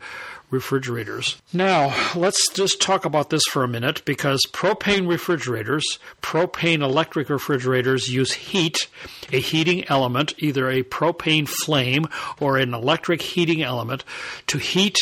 refrigerators. 0.51 1.41
Now, 1.53 1.95
let's 2.15 2.51
just 2.53 2.81
talk 2.81 3.05
about 3.05 3.31
this 3.31 3.43
for 3.51 3.65
a 3.65 3.69
minute 3.69 4.05
because 4.05 4.41
propane 4.53 5.09
refrigerators, 5.09 5.99
propane 6.23 6.83
electric 6.83 7.29
refrigerators 7.29 8.09
use 8.09 8.33
heat, 8.33 8.89
a 9.33 9.41
heating 9.41 9.87
element, 9.89 10.35
either 10.39 10.71
a 10.71 10.83
propane 10.83 11.47
flame 11.47 12.07
or 12.41 12.57
an 12.57 12.73
electric 12.73 13.21
heating 13.21 13.63
element, 13.63 14.05
to 14.47 14.59
heat 14.59 14.97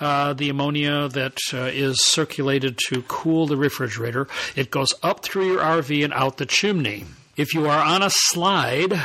uh, 0.00 0.32
the 0.32 0.48
ammonia 0.48 1.08
that 1.08 1.38
uh, 1.52 1.70
is 1.72 2.04
circulated 2.04 2.78
to 2.88 3.02
cool 3.02 3.46
the 3.46 3.56
refrigerator. 3.56 4.28
It 4.56 4.70
goes 4.70 4.94
up 5.02 5.22
through 5.22 5.52
your 5.52 5.60
RV 5.60 6.04
and 6.04 6.12
out 6.12 6.36
the 6.36 6.46
chimney. 6.46 7.04
If 7.36 7.54
you 7.54 7.66
are 7.66 7.82
on 7.82 8.02
a 8.02 8.10
slide, 8.10 9.00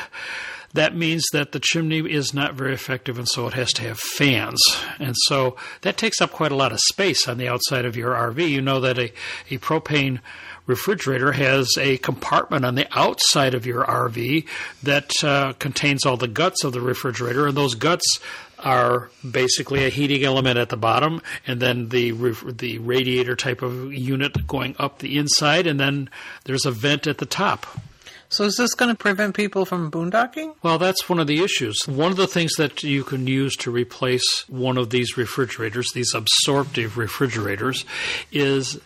that 0.76 0.96
means 0.96 1.26
that 1.32 1.52
the 1.52 1.60
chimney 1.60 2.00
is 2.00 2.34
not 2.34 2.54
very 2.54 2.74
effective, 2.74 3.18
and 3.18 3.28
so 3.28 3.48
it 3.48 3.54
has 3.54 3.72
to 3.74 3.82
have 3.84 4.00
fans. 4.00 4.60
And 5.00 5.16
so 5.26 5.56
that 5.82 5.98
takes 5.98 6.22
up 6.22 6.32
quite 6.32 6.52
a 6.52 6.56
lot 6.56 6.72
of 6.72 6.80
space 6.80 7.28
on 7.28 7.38
the 7.38 7.48
outside 7.48 7.86
of 7.86 7.96
your 7.96 8.14
RV. 8.14 8.50
You 8.50 8.62
know 8.62 8.80
that 8.82 9.00
a, 9.00 9.14
a 9.50 9.58
propane 9.58 10.20
refrigerator 10.68 11.32
has 11.32 11.70
a 11.78 11.98
compartment 11.98 12.66
on 12.66 12.76
the 12.76 12.88
outside 12.92 13.54
of 13.54 13.66
your 13.66 13.86
RV 13.86 14.48
that 14.84 15.12
uh, 15.24 15.54
contains 15.54 16.06
all 16.06 16.18
the 16.18 16.28
guts 16.28 16.64
of 16.64 16.74
the 16.74 16.82
refrigerator, 16.82 17.48
and 17.48 17.56
those 17.56 17.76
guts 17.76 18.20
are 18.60 19.10
basically 19.30 19.86
a 19.86 19.90
heating 19.90 20.24
element 20.24 20.58
at 20.58 20.70
the 20.70 20.78
bottom, 20.78 21.22
and 21.48 21.62
then 21.62 21.90
the 21.90 22.12
the 22.58 22.78
radiator 22.80 23.36
type 23.36 23.62
of 23.62 23.94
unit 23.94 24.48
going 24.48 24.76
up 24.80 25.00
the 25.00 25.18
inside, 25.18 25.68
and 25.68 25.80
then 25.80 26.10
there's 26.46 26.66
a 26.66 26.72
vent 26.72 27.08
at 27.08 27.20
the 27.20 27.26
top. 27.26 27.66
So 28.30 28.44
is 28.44 28.58
this 28.58 28.74
going 28.74 28.92
to 28.92 28.98
prevent 28.98 29.36
people 29.36 29.66
from 29.66 29.92
boondocking? 29.92 30.56
Well, 30.64 30.78
that's 30.78 31.08
one 31.08 31.20
of 31.20 31.28
the 31.28 31.44
issues. 31.44 31.88
One 31.88 32.12
of 32.12 32.18
the 32.18 32.28
things 32.28 32.54
that 32.58 32.84
you 32.84 33.04
can 33.04 33.28
use 33.28 33.56
to 33.58 33.72
replace 33.72 34.48
one 34.50 34.78
of 34.78 34.90
these 34.90 35.18
refrigerators, 35.18 35.92
these 35.94 36.14
absorptive 36.14 36.98
refrigerators, 36.98 37.86
is 38.32 38.80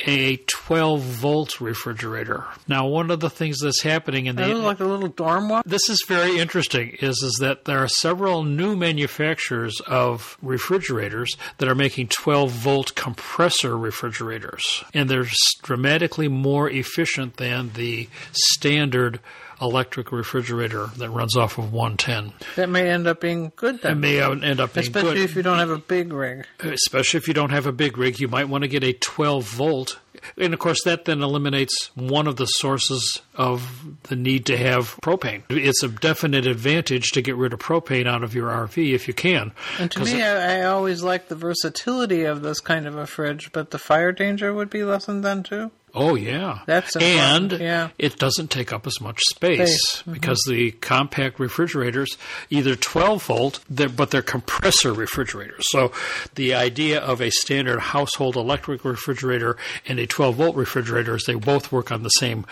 a 0.00 0.36
12 0.36 1.00
volt 1.00 1.60
refrigerator. 1.60 2.44
Now, 2.68 2.86
one 2.86 3.10
of 3.10 3.20
the 3.20 3.30
things 3.30 3.58
that's 3.60 3.82
happening 3.82 4.26
in 4.26 4.36
the 4.36 4.54
like 4.54 4.80
a 4.80 4.84
little 4.84 5.08
dorm 5.08 5.48
one. 5.48 5.62
This 5.64 5.88
is 5.88 6.04
very 6.06 6.38
interesting. 6.38 6.96
Is 7.00 7.22
is 7.22 7.38
that 7.40 7.64
there 7.64 7.78
are 7.78 7.88
several 7.88 8.42
new 8.42 8.76
manufacturers 8.76 9.80
of 9.86 10.36
refrigerators 10.42 11.36
that 11.58 11.68
are 11.68 11.74
making 11.74 12.08
12 12.08 12.50
volt 12.50 12.94
compressor 12.94 13.76
refrigerators, 13.76 14.84
and 14.92 15.08
they're 15.08 15.26
dramatically 15.62 16.28
more 16.28 16.68
efficient 16.68 17.36
than 17.36 17.72
the 17.74 18.08
standard 18.32 19.20
electric 19.60 20.12
refrigerator 20.12 20.88
that 20.98 21.10
runs 21.10 21.36
off 21.36 21.58
of 21.58 21.72
110. 21.72 22.32
That 22.56 22.68
may 22.68 22.90
end 22.90 23.06
up 23.06 23.20
being 23.20 23.52
good 23.56 23.82
then. 23.82 23.92
It 23.92 24.00
may 24.00 24.20
end 24.20 24.60
up 24.60 24.74
being 24.74 24.92
good. 24.92 24.96
Especially 24.96 25.14
good. 25.14 25.24
if 25.24 25.36
you 25.36 25.42
don't 25.42 25.58
have 25.58 25.70
a 25.70 25.78
big 25.78 26.12
rig. 26.12 26.46
Especially 26.60 27.18
if 27.18 27.28
you 27.28 27.34
don't 27.34 27.50
have 27.50 27.66
a 27.66 27.72
big 27.72 27.98
rig, 27.98 28.20
you 28.20 28.28
might 28.28 28.48
want 28.48 28.62
to 28.62 28.68
get 28.68 28.84
a 28.84 28.92
12 28.92 29.44
volt. 29.44 29.98
And 30.36 30.52
of 30.52 30.58
course, 30.58 30.82
that 30.84 31.04
then 31.04 31.22
eliminates 31.22 31.90
one 31.94 32.26
of 32.26 32.36
the 32.36 32.46
sources 32.46 33.20
of 33.34 34.02
the 34.04 34.16
need 34.16 34.46
to 34.46 34.56
have 34.56 34.96
propane. 35.02 35.42
It's 35.48 35.82
a 35.82 35.88
definite 35.88 36.46
advantage 36.46 37.12
to 37.12 37.22
get 37.22 37.36
rid 37.36 37.52
of 37.52 37.60
propane 37.60 38.06
out 38.06 38.22
of 38.22 38.34
your 38.34 38.48
RV 38.50 38.92
if 38.92 39.06
you 39.06 39.14
can. 39.14 39.52
And 39.78 39.90
to 39.92 40.04
me, 40.04 40.22
I, 40.22 40.60
I 40.60 40.64
always 40.64 41.02
like 41.02 41.28
the 41.28 41.36
versatility 41.36 42.24
of 42.24 42.42
this 42.42 42.60
kind 42.60 42.86
of 42.86 42.96
a 42.96 43.06
fridge, 43.06 43.52
but 43.52 43.70
the 43.70 43.78
fire 43.78 44.12
danger 44.12 44.52
would 44.52 44.70
be 44.70 44.84
lessened 44.84 45.24
then 45.24 45.42
too. 45.42 45.70
Oh 45.98 46.14
yeah, 46.14 46.60
That's 46.66 46.94
and 46.96 47.52
yeah. 47.52 47.88
it 47.98 48.18
doesn't 48.18 48.50
take 48.50 48.70
up 48.70 48.86
as 48.86 49.00
much 49.00 49.18
space, 49.30 49.82
Space, 49.82 50.02
mhm. 50.02 50.12
because 50.12 50.38
the 50.46 50.72
compact 50.72 51.40
refrigerators 51.40 52.18
either 52.50 52.76
12 52.76 53.22
volt, 53.24 53.60
they're, 53.70 53.88
but 53.88 54.10
they're 54.10 54.20
compressor 54.20 54.92
refrigerators. 54.92 55.64
So 55.70 55.92
the 56.34 56.52
idea 56.52 57.00
of 57.00 57.22
a 57.22 57.30
standard 57.30 57.80
household 57.80 58.36
electric 58.36 58.84
refrigerator 58.84 59.56
and 59.86 59.98
a 59.98 60.06
12 60.06 60.36
volt 60.36 60.54
refrigerator 60.54 61.16
is 61.16 61.24
they 61.26 61.34
both 61.34 61.72
work 61.72 61.90
on 61.90 62.02
the 62.02 62.10
same 62.10 62.44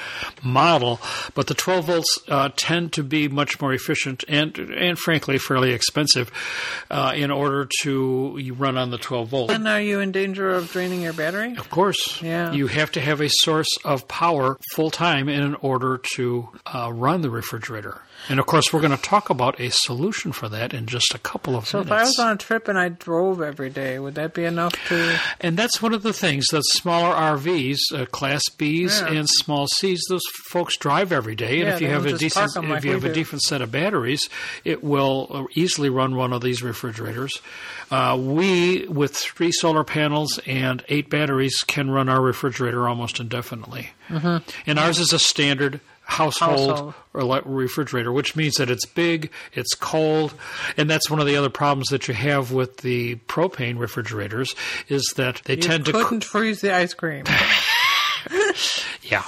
model, 0.42 0.98
but 1.34 1.46
the 1.46 1.54
12 1.54 1.84
volts 1.84 2.18
uh, 2.28 2.48
tend 2.56 2.94
to 2.94 3.02
be 3.02 3.28
much 3.28 3.60
more 3.60 3.74
efficient 3.74 4.24
and 4.26 4.56
and 4.58 4.98
frankly 4.98 5.36
fairly 5.36 5.72
expensive 5.72 6.32
uh, 6.90 7.12
in 7.14 7.30
order 7.30 7.68
to 7.82 8.54
run 8.56 8.78
on 8.78 8.90
the 8.90 8.98
12 8.98 9.28
volt. 9.28 9.50
And 9.50 9.68
are 9.68 9.82
you 9.82 10.00
in 10.00 10.12
danger 10.12 10.50
of 10.50 10.70
draining 10.70 11.02
your 11.02 11.12
battery? 11.12 11.54
Of 11.58 11.68
course. 11.68 12.22
Yeah. 12.22 12.52
You 12.52 12.68
have 12.68 12.90
to 12.92 13.00
have 13.02 13.20
a 13.20 13.33
source 13.40 13.76
of 13.84 14.08
power 14.08 14.58
full 14.72 14.90
time 14.90 15.28
in 15.28 15.54
order 15.56 16.00
to 16.16 16.48
uh, 16.66 16.92
run 16.92 17.22
the 17.22 17.30
refrigerator. 17.30 18.02
And 18.28 18.40
of 18.40 18.46
course, 18.46 18.72
we're 18.72 18.80
going 18.80 18.96
to 18.96 19.02
talk 19.02 19.28
about 19.30 19.60
a 19.60 19.68
solution 19.70 20.32
for 20.32 20.48
that 20.48 20.72
in 20.72 20.86
just 20.86 21.14
a 21.14 21.18
couple 21.18 21.54
of 21.56 21.62
minutes. 21.64 21.70
So 21.72 21.80
if. 21.80 21.90
I 21.92 22.02
was 22.02 22.18
on 22.18 22.32
a 22.32 22.36
trip 22.36 22.68
and 22.68 22.78
I 22.78 22.88
drove 22.88 23.42
every 23.42 23.68
day, 23.70 23.98
would 23.98 24.14
that 24.14 24.32
be 24.34 24.44
enough 24.44 24.72
to? 24.88 25.18
and 25.40 25.56
that's 25.58 25.82
one 25.82 25.92
of 25.92 26.02
the 26.02 26.12
things 26.12 26.46
that 26.52 26.62
smaller 26.66 27.14
RVs, 27.14 27.78
uh, 27.94 28.06
Class 28.06 28.42
Bs 28.56 29.00
Yeah. 29.00 29.18
and 29.18 29.28
small 29.28 29.66
Cs, 29.66 30.00
those 30.08 30.22
folks 30.48 30.76
drive 30.78 31.12
every 31.12 31.34
day. 31.34 31.60
And 31.60 31.68
Yeah, 31.68 31.74
if 31.74 31.80
you 31.82 31.88
have 31.88 32.06
a 32.06 32.16
decent, 32.16 32.50
if 32.56 32.68
like 32.68 32.84
you 32.84 32.92
have 32.92 33.04
a 33.04 33.08
do. 33.08 33.14
decent 33.14 33.42
set 33.42 33.60
of 33.60 33.70
batteries, 33.70 34.28
it 34.64 34.82
will 34.82 35.28
uh, 35.30 35.44
easily 35.54 35.88
run 35.90 36.16
one 36.16 36.32
of 36.32 36.40
these 36.42 36.62
refrigerators. 36.62 37.40
Uh, 37.90 38.16
we, 38.18 38.86
with 38.88 39.14
three 39.14 39.52
solar 39.52 39.84
panels 39.84 40.40
and 40.46 40.82
eight 40.88 41.10
batteries, 41.10 41.58
can 41.66 41.90
run 41.90 42.08
our 42.08 42.20
refrigerator 42.22 42.88
almost 42.88 43.20
indefinitely. 43.20 43.90
Mm-hmm. 44.08 44.48
And 44.66 44.78
ours 44.78 44.98
is 44.98 45.12
a 45.12 45.18
standard 45.18 45.80
household, 46.04 46.70
Household. 46.70 46.94
or 47.12 47.42
refrigerator, 47.44 48.12
which 48.12 48.36
means 48.36 48.54
that 48.54 48.70
it's 48.70 48.86
big, 48.86 49.30
it's 49.52 49.74
cold, 49.74 50.34
and 50.76 50.88
that's 50.88 51.10
one 51.10 51.20
of 51.20 51.26
the 51.26 51.36
other 51.36 51.50
problems 51.50 51.88
that 51.88 52.08
you 52.08 52.14
have 52.14 52.52
with 52.52 52.78
the 52.78 53.16
propane 53.28 53.78
refrigerators 53.78 54.54
is 54.88 55.12
that 55.16 55.40
they 55.44 55.54
You 55.56 55.62
tend 55.62 55.86
to 55.86 55.92
couldn't 55.92 56.24
freeze 56.24 56.60
the 56.60 56.74
ice 56.74 56.94
cream. 56.94 57.24
Yeah. 59.02 59.22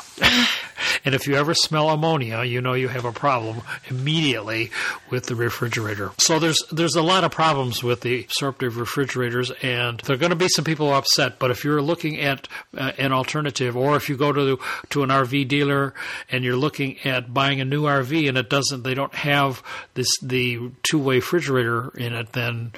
And 1.06 1.14
if 1.14 1.26
you 1.26 1.36
ever 1.36 1.54
smell 1.54 1.88
ammonia, 1.88 2.42
you 2.44 2.60
know 2.60 2.74
you 2.74 2.88
have 2.88 3.04
a 3.04 3.12
problem 3.12 3.62
immediately 3.88 4.70
with 5.08 5.26
the 5.26 5.36
refrigerator. 5.36 6.10
So 6.18 6.38
there's 6.38 6.58
there's 6.72 6.96
a 6.96 7.02
lot 7.02 7.22
of 7.24 7.30
problems 7.30 7.82
with 7.82 8.00
the 8.00 8.24
absorptive 8.24 8.76
refrigerators, 8.76 9.50
and 9.62 10.00
there 10.00 10.14
are 10.16 10.18
going 10.18 10.30
to 10.30 10.36
be 10.36 10.48
some 10.48 10.64
people 10.64 10.92
upset. 10.92 11.38
But 11.38 11.50
if 11.52 11.64
you're 11.64 11.80
looking 11.80 12.20
at 12.20 12.48
uh, 12.76 12.92
an 12.98 13.12
alternative, 13.12 13.76
or 13.76 13.96
if 13.96 14.08
you 14.08 14.16
go 14.16 14.32
to 14.32 14.58
to 14.90 15.02
an 15.02 15.10
RV 15.10 15.48
dealer 15.48 15.94
and 16.28 16.44
you're 16.44 16.56
looking 16.56 16.98
at 17.04 17.32
buying 17.32 17.60
a 17.60 17.64
new 17.64 17.84
RV 17.84 18.28
and 18.28 18.36
it 18.36 18.50
doesn't, 18.50 18.82
they 18.82 18.94
don't 18.94 19.14
have 19.14 19.62
this 19.94 20.08
the 20.20 20.70
two 20.82 20.98
way 20.98 21.16
refrigerator 21.16 21.90
in 21.96 22.14
it, 22.14 22.32
then 22.32 22.72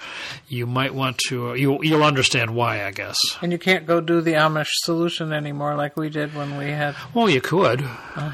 you 0.49 0.67
might 0.67 0.95
want 0.95 1.17
to. 1.29 1.55
You 1.55 1.83
you'll 1.83 2.05
understand 2.05 2.55
why, 2.55 2.85
I 2.85 2.91
guess. 2.91 3.17
and 3.41 3.53
you 3.53 3.59
can't 3.59 3.87
go 3.87 4.01
do 4.03 4.21
the 4.21 4.35
Amish 4.35 4.69
solution 4.85 5.33
anymore 5.33 5.75
like 5.77 5.97
we 5.97 6.11
did 6.11 6.35
when 6.35 6.59
we 6.59 6.67
had. 6.67 6.95
Well, 7.15 7.31
you 7.31 7.41
could. 7.41 7.85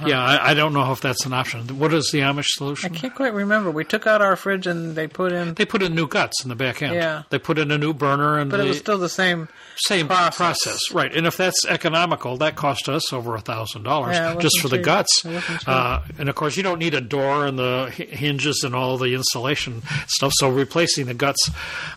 Yeah, 0.07 0.23
I, 0.23 0.51
I 0.51 0.55
don't 0.55 0.73
know 0.73 0.93
if 0.93 1.01
that's 1.01 1.25
an 1.27 1.33
option. 1.33 1.79
What 1.79 1.93
is 1.93 2.11
the 2.13 2.21
Amish 2.21 2.47
solution? 2.49 2.95
I 2.95 2.97
can't 2.97 3.15
quite 3.15 3.35
remember. 3.35 3.71
We 3.71 3.85
took 3.85 4.07
out 4.07 4.23
our 4.23 4.37
fridge 4.37 4.67
and 4.67 4.95
they 4.95 5.07
put 5.07 5.33
in, 5.33 5.55
They 5.55 5.65
put 5.65 5.83
in 5.83 5.95
new 5.95 6.07
guts 6.09 6.43
in 6.43 6.49
the 6.49 6.55
back 6.57 6.83
end. 6.83 6.95
Yeah. 6.95 7.23
They 7.31 7.39
put 7.39 7.59
in 7.59 7.71
a 7.71 7.79
new 7.79 7.93
burner 7.93 8.39
and 8.39 8.51
but 8.51 8.59
the 8.59 8.65
it 8.65 8.69
was 8.69 8.79
still 8.79 8.99
the 8.99 9.09
same. 9.09 9.49
same 9.77 10.07
process. 10.07 10.37
process. 10.37 10.81
Right. 10.93 11.15
And 11.15 11.27
if 11.27 11.37
that's 11.37 11.65
economical, 11.67 12.37
that 12.39 12.57
cost 12.57 12.89
us 12.89 13.13
over 13.13 13.35
a 13.35 13.41
thousand 13.41 13.83
dollars 13.83 14.17
just 14.43 14.61
for 14.61 14.69
the 14.69 14.79
guts. 14.79 15.23
Cheap. 15.23 15.69
Uh, 15.69 16.03
and 16.19 16.29
of 16.29 16.35
course, 16.35 16.57
you 16.57 16.63
don't 16.63 16.79
need 16.79 16.95
a 16.95 17.01
door 17.01 17.47
and 17.47 17.59
the 17.59 17.91
hinges 17.91 18.63
and 18.65 18.75
all 18.75 18.99
the 18.99 19.15
insulation 19.15 19.83
stuff. 20.07 20.33
So 20.37 20.51
replacing 20.51 21.07
the 21.07 21.15
guts 21.15 21.51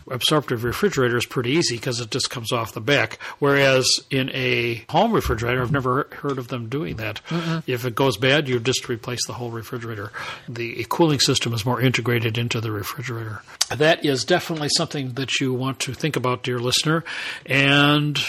absorptive 0.10 0.64
refrigerator 0.64 1.18
is 1.18 1.26
pretty 1.26 1.52
easy 1.52 1.76
because 1.76 2.00
it 2.00 2.12
just 2.12 2.30
comes 2.30 2.52
off 2.52 2.74
the 2.74 2.82
back. 2.82 3.20
Whereas 3.40 3.88
in 4.10 4.30
a 4.34 4.86
home 4.90 5.12
refrigerator, 5.14 5.62
I've 5.62 5.72
never 5.72 6.08
heard 6.12 6.38
of 6.38 6.48
them 6.48 6.70
doing 6.70 6.98
that. 6.98 7.22
If 7.68 7.86
it 7.86 7.94
goes 7.96 8.18
bad, 8.18 8.48
you 8.48 8.60
just 8.60 8.88
replace 8.90 9.28
the 9.28 9.34
whole 9.34 9.52
refrigerator. 9.52 10.12
The 10.48 10.86
cooling 10.90 11.20
system 11.20 11.54
is 11.54 11.66
more 11.66 11.82
integrated 11.82 12.38
into 12.38 12.62
the 12.62 12.72
refrigerator. 12.72 13.42
That 13.70 14.06
is 14.06 14.24
definitely 14.24 14.70
something 14.78 15.14
that 15.14 15.40
you 15.42 15.54
want 15.54 15.80
to 15.82 15.94
think 15.94 16.16
about, 16.16 16.44
dear 16.44 16.60
listener, 16.60 17.04
and 17.46 18.20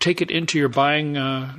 take 0.00 0.20
it 0.20 0.30
into 0.30 0.58
your 0.58 0.68
buying 0.68 1.16
uh, 1.16 1.54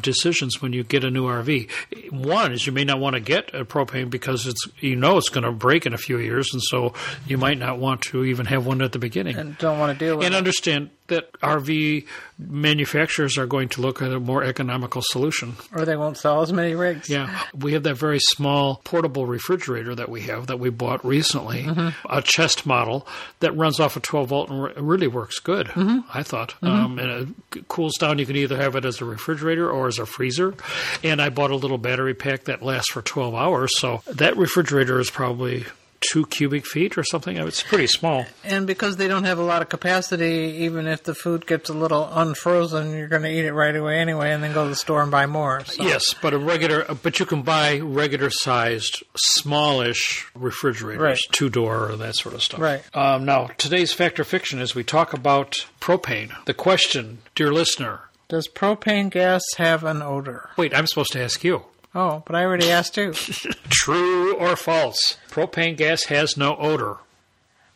decisions 0.00 0.60
when 0.60 0.72
you 0.72 0.82
get 0.82 1.04
a 1.04 1.10
new 1.10 1.24
RV. 1.26 1.70
One 2.10 2.52
is 2.52 2.66
you 2.66 2.72
may 2.72 2.82
not 2.82 2.98
want 2.98 3.14
to 3.14 3.20
get 3.20 3.54
a 3.54 3.64
propane 3.64 4.10
because 4.10 4.44
it's 4.46 4.66
you 4.80 4.96
know 4.96 5.16
it's 5.16 5.28
going 5.28 5.44
to 5.44 5.52
break 5.52 5.86
in 5.86 5.94
a 5.94 5.98
few 5.98 6.18
years, 6.18 6.48
and 6.52 6.60
so 6.60 6.92
you 7.26 7.38
might 7.38 7.58
not 7.58 7.78
want 7.78 8.00
to 8.02 8.24
even 8.24 8.46
have 8.46 8.66
one 8.66 8.82
at 8.82 8.90
the 8.90 8.98
beginning. 8.98 9.36
And 9.36 9.56
don't 9.58 9.78
want 9.78 9.96
to 9.96 10.04
deal 10.04 10.16
with 10.16 10.26
And 10.26 10.34
it. 10.34 10.38
understand 10.38 10.90
that 11.08 11.32
RV 11.40 12.06
manufacturers 12.38 13.38
are 13.38 13.46
going 13.46 13.68
to 13.70 13.80
look 13.80 14.02
at 14.02 14.12
a 14.12 14.20
more 14.20 14.44
economical 14.44 15.02
solution. 15.04 15.54
or 15.74 15.84
they 15.84 15.96
won't 15.96 16.18
sell 16.18 16.42
as 16.42 16.52
many 16.52 16.74
rigs. 16.74 17.08
Yeah, 17.08 17.42
we 17.54 17.72
have 17.72 17.82
that 17.84 17.94
very 17.94 18.18
small 18.20 18.80
portable 18.84 19.26
refrigerator 19.26 19.94
that 19.94 20.08
we 20.08 20.22
have 20.22 20.48
that 20.48 20.58
we 20.58 20.70
bought 20.70 21.04
recently, 21.04 21.64
mm-hmm. 21.64 21.88
a 22.08 22.22
chest 22.22 22.66
model 22.66 23.06
that 23.40 23.52
runs 23.56 23.80
off 23.80 23.96
a 23.96 24.00
12 24.00 24.28
volt 24.28 24.50
and 24.50 24.62
re- 24.62 24.72
really 24.76 25.06
works 25.06 25.38
good. 25.38 25.66
Mm-hmm. 25.68 26.00
I 26.12 26.22
thought, 26.22 26.54
mm-hmm. 26.62 26.66
um, 26.66 26.98
and 26.98 27.36
it 27.54 27.68
cools 27.68 27.94
down. 27.98 28.18
You 28.18 28.26
can 28.26 28.36
either 28.36 28.56
have 28.56 28.76
it 28.76 28.84
as 28.84 29.00
a 29.00 29.04
refrigerator 29.04 29.70
or 29.70 29.86
as 29.86 29.98
a 29.98 30.06
freezer. 30.06 30.54
And 31.02 31.20
I 31.22 31.28
bought 31.30 31.50
a 31.50 31.56
little 31.56 31.78
battery 31.78 32.14
pack 32.14 32.44
that 32.44 32.62
lasts 32.62 32.92
for 32.92 33.02
12 33.02 33.34
hours. 33.34 33.70
So 33.78 34.02
that 34.06 34.36
refrigerator 34.36 34.98
is 35.00 35.10
probably 35.10 35.64
two 36.00 36.26
cubic 36.26 36.66
feet 36.66 36.96
or 36.98 37.02
something. 37.04 37.36
It's 37.36 37.62
pretty 37.62 37.86
small. 37.86 38.26
And 38.44 38.66
because 38.66 38.96
they 38.96 39.08
don't 39.08 39.24
have 39.24 39.38
a 39.38 39.42
lot 39.42 39.62
of 39.62 39.68
capacity, 39.68 40.58
even 40.64 40.86
if 40.86 41.02
the 41.02 41.14
food 41.14 41.46
gets 41.46 41.68
a 41.70 41.74
little 41.74 42.08
unfrozen, 42.12 42.92
you're 42.92 43.08
going 43.08 43.22
to 43.22 43.30
eat 43.30 43.44
it 43.44 43.52
right 43.52 43.74
away 43.74 43.98
anyway, 43.98 44.32
and 44.32 44.42
then 44.42 44.52
go 44.52 44.64
to 44.64 44.70
the 44.70 44.76
store 44.76 45.02
and 45.02 45.10
buy 45.10 45.26
more. 45.26 45.64
So. 45.64 45.82
Yes, 45.82 46.14
but 46.20 46.32
a 46.34 46.38
regular, 46.38 46.84
but 47.02 47.18
you 47.18 47.26
can 47.26 47.42
buy 47.42 47.78
regular 47.80 48.30
sized, 48.30 49.02
smallish 49.16 50.26
refrigerators, 50.34 51.00
Right. 51.02 51.18
two 51.32 51.48
door, 51.48 51.90
or 51.90 51.96
that 51.96 52.16
sort 52.16 52.34
of 52.34 52.42
stuff. 52.42 52.60
Right. 52.60 52.82
Um, 52.94 53.24
now, 53.24 53.46
today's 53.58 53.92
fact 53.92 54.18
or 54.20 54.24
fiction 54.24 54.60
is 54.60 54.74
we 54.74 54.84
talk 54.84 55.12
about 55.12 55.66
propane. 55.80 56.32
The 56.44 56.54
question, 56.54 57.18
dear 57.34 57.52
listener, 57.52 58.00
Does 58.28 58.48
propane 58.48 59.10
gas 59.10 59.42
have 59.56 59.84
an 59.84 60.02
odor? 60.02 60.50
wait, 60.56 60.74
I'm 60.74 60.86
supposed 60.86 61.12
to 61.12 61.22
ask 61.22 61.44
you. 61.44 61.62
Oh, 61.98 62.22
but 62.26 62.36
I 62.36 62.44
already 62.44 62.70
asked 62.70 62.98
you. 62.98 63.12
True 63.70 64.36
or 64.36 64.54
false? 64.54 65.16
Propane 65.30 65.78
gas 65.78 66.04
has 66.04 66.36
no 66.36 66.54
odor. 66.58 66.98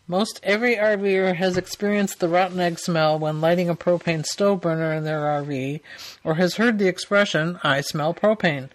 Most 0.07 0.41
every 0.43 0.77
RVer 0.77 1.37
has 1.37 1.57
experienced 1.57 2.21
the 2.21 2.29
rotten 2.29 2.61
egg 2.61 2.79
smell 2.79 3.19
when 3.19 3.41
lighting 3.41 3.71
a 3.71 3.75
propane 3.75 4.27
stove 4.27 4.61
burner 4.61 4.93
in 4.93 5.05
their 5.05 5.21
RV, 5.21 5.81
or 6.23 6.35
has 6.35 6.57
heard 6.57 6.79
the 6.79 6.87
expression, 6.87 7.59
I 7.63 7.81
smell 7.81 8.13
propane. 8.13 8.69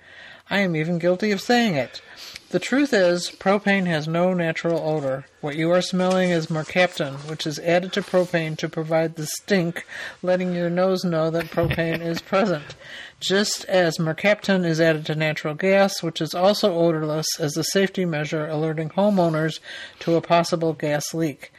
I 0.50 0.60
am 0.60 0.76
even 0.76 0.98
guilty 0.98 1.32
of 1.32 1.42
saying 1.42 1.76
it. 1.76 2.02
The 2.50 2.60
truth 2.60 2.94
is, 2.94 3.32
propane 3.32 3.88
has 3.88 4.08
no 4.08 4.34
natural 4.34 4.80
odor. 4.80 5.26
What 5.42 5.56
you 5.56 5.72
are 5.72 5.82
smelling 5.82 6.30
is 6.30 6.48
mercaptan, 6.48 7.28
which 7.28 7.48
is 7.48 7.60
added 7.60 7.92
to 7.94 8.02
propane 8.02 8.56
to 8.58 8.70
provide 8.70 9.16
the 9.16 9.26
stink, 9.26 9.86
letting 10.22 10.54
your 10.54 10.70
nose 10.70 11.04
know 11.04 11.32
that 11.32 11.46
propane 11.46 12.02
is 12.02 12.22
present. 12.34 12.76
Just 13.20 13.66
as 13.66 13.98
mercaptan 13.98 14.64
is 14.64 14.80
added 14.80 15.06
to 15.08 15.16
natural 15.16 15.56
gas, 15.56 16.04
which 16.04 16.22
is 16.22 16.36
also 16.36 16.78
odorless, 16.78 17.26
as 17.40 17.58
a 17.58 17.64
safety 17.64 18.06
measure 18.06 18.46
alerting 18.46 18.90
homeowners 18.90 19.60
to 20.00 20.16
a 20.16 20.22
possible 20.22 20.74
gas 20.74 21.14
leak. 21.14 21.52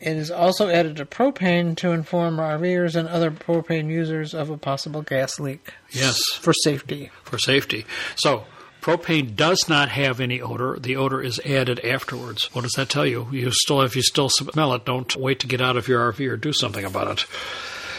It 0.00 0.16
is 0.16 0.30
also 0.30 0.70
added 0.70 0.96
to 0.96 1.04
propane 1.04 1.76
to 1.76 1.92
inform 1.92 2.38
RVers 2.38 2.96
and 2.96 3.06
other 3.06 3.30
propane 3.30 3.90
users 3.90 4.32
of 4.32 4.48
a 4.48 4.56
possible 4.56 5.02
gas 5.02 5.38
leak. 5.38 5.74
Yes. 5.90 6.18
For 6.40 6.54
safety. 6.54 7.10
For 7.24 7.38
safety. 7.38 7.84
So, 8.16 8.46
propane 8.80 9.36
does 9.36 9.68
not 9.68 9.90
have 9.90 10.20
any 10.20 10.40
odor. 10.40 10.78
The 10.78 10.96
odor 10.96 11.22
is 11.22 11.38
added 11.40 11.80
afterwards. 11.84 12.52
What 12.54 12.62
does 12.62 12.72
that 12.76 12.88
tell 12.88 13.06
you? 13.06 13.28
You 13.30 13.50
still, 13.52 13.82
if 13.82 13.96
you 13.96 14.02
still 14.02 14.28
smell 14.28 14.74
it, 14.74 14.84
don't 14.84 15.14
wait 15.16 15.40
to 15.40 15.46
get 15.46 15.60
out 15.60 15.76
of 15.76 15.88
your 15.88 16.12
RV 16.12 16.28
or 16.28 16.36
do 16.36 16.52
something 16.52 16.84
about 16.84 17.08
it. 17.08 17.26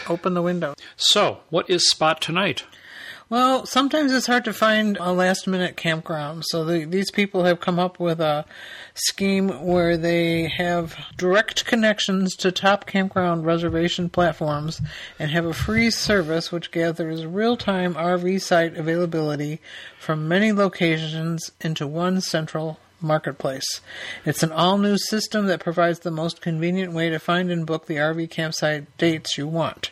Open 0.08 0.34
the 0.34 0.42
window. 0.42 0.74
So, 0.96 1.40
what 1.50 1.70
is 1.70 1.88
Spot 1.90 2.20
Tonight? 2.20 2.64
Well, 3.28 3.64
sometimes 3.66 4.12
it's 4.12 4.26
hard 4.26 4.44
to 4.44 4.52
find 4.52 4.98
a 5.00 5.12
last 5.12 5.46
minute 5.46 5.76
campground. 5.76 6.44
So 6.46 6.64
the, 6.64 6.84
these 6.84 7.10
people 7.10 7.44
have 7.44 7.60
come 7.60 7.78
up 7.78 7.98
with 7.98 8.20
a 8.20 8.44
scheme 8.94 9.48
where 9.64 9.96
they 9.96 10.48
have 10.48 10.96
direct 11.16 11.64
connections 11.64 12.34
to 12.36 12.52
top 12.52 12.86
campground 12.86 13.46
reservation 13.46 14.10
platforms 14.10 14.80
and 15.18 15.30
have 15.30 15.46
a 15.46 15.54
free 15.54 15.90
service 15.90 16.52
which 16.52 16.70
gathers 16.70 17.24
real 17.24 17.56
time 17.56 17.94
RV 17.94 18.42
site 18.42 18.76
availability 18.76 19.60
from 19.98 20.28
many 20.28 20.52
locations 20.52 21.52
into 21.60 21.86
one 21.86 22.20
central 22.20 22.78
marketplace. 23.02 23.80
It's 24.24 24.42
an 24.42 24.52
all 24.52 24.78
new 24.78 24.96
system 24.98 25.46
that 25.46 25.60
provides 25.60 26.00
the 26.00 26.10
most 26.10 26.40
convenient 26.40 26.92
way 26.92 27.08
to 27.10 27.18
find 27.18 27.50
and 27.50 27.66
book 27.66 27.86
the 27.86 27.96
RV 27.96 28.30
campsite 28.30 28.96
dates 28.98 29.36
you 29.36 29.46
want. 29.46 29.90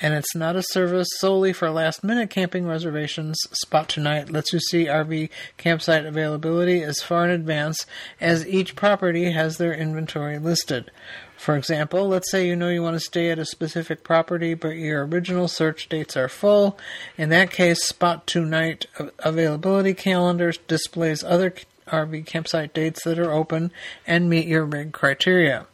And 0.00 0.14
it's 0.14 0.34
not 0.34 0.56
a 0.56 0.62
service 0.62 1.08
solely 1.18 1.52
for 1.52 1.70
last 1.70 2.04
minute 2.04 2.30
camping 2.30 2.66
reservations. 2.66 3.38
Spot2Nite 3.64 4.30
lets 4.30 4.52
you 4.52 4.60
see 4.60 4.86
RV 4.86 5.30
campsite 5.56 6.06
availability 6.06 6.82
as 6.82 7.00
far 7.00 7.24
in 7.24 7.30
advance 7.30 7.86
as 8.20 8.46
each 8.46 8.76
property 8.76 9.32
has 9.32 9.58
their 9.58 9.74
inventory 9.74 10.38
listed. 10.38 10.90
For 11.38 11.56
example, 11.56 12.08
let's 12.08 12.30
say 12.32 12.48
you 12.48 12.56
know 12.56 12.68
you 12.68 12.82
want 12.82 12.96
to 12.96 13.00
stay 13.00 13.30
at 13.30 13.38
a 13.38 13.44
specific 13.44 14.02
property, 14.02 14.54
but 14.54 14.70
your 14.70 15.06
original 15.06 15.46
search 15.46 15.88
dates 15.88 16.16
are 16.16 16.28
full. 16.28 16.76
In 17.16 17.28
that 17.28 17.52
case, 17.52 17.90
Spot2Nite 17.92 18.86
availability 19.20 19.94
calendar 19.94 20.52
displays 20.66 21.22
other 21.22 21.54
RV 21.88 22.26
campsite 22.26 22.74
dates 22.74 23.04
that 23.04 23.18
are 23.18 23.32
open 23.32 23.72
and 24.06 24.28
meet 24.28 24.46
your 24.46 24.64
rig 24.64 24.92
criteria. 24.92 25.66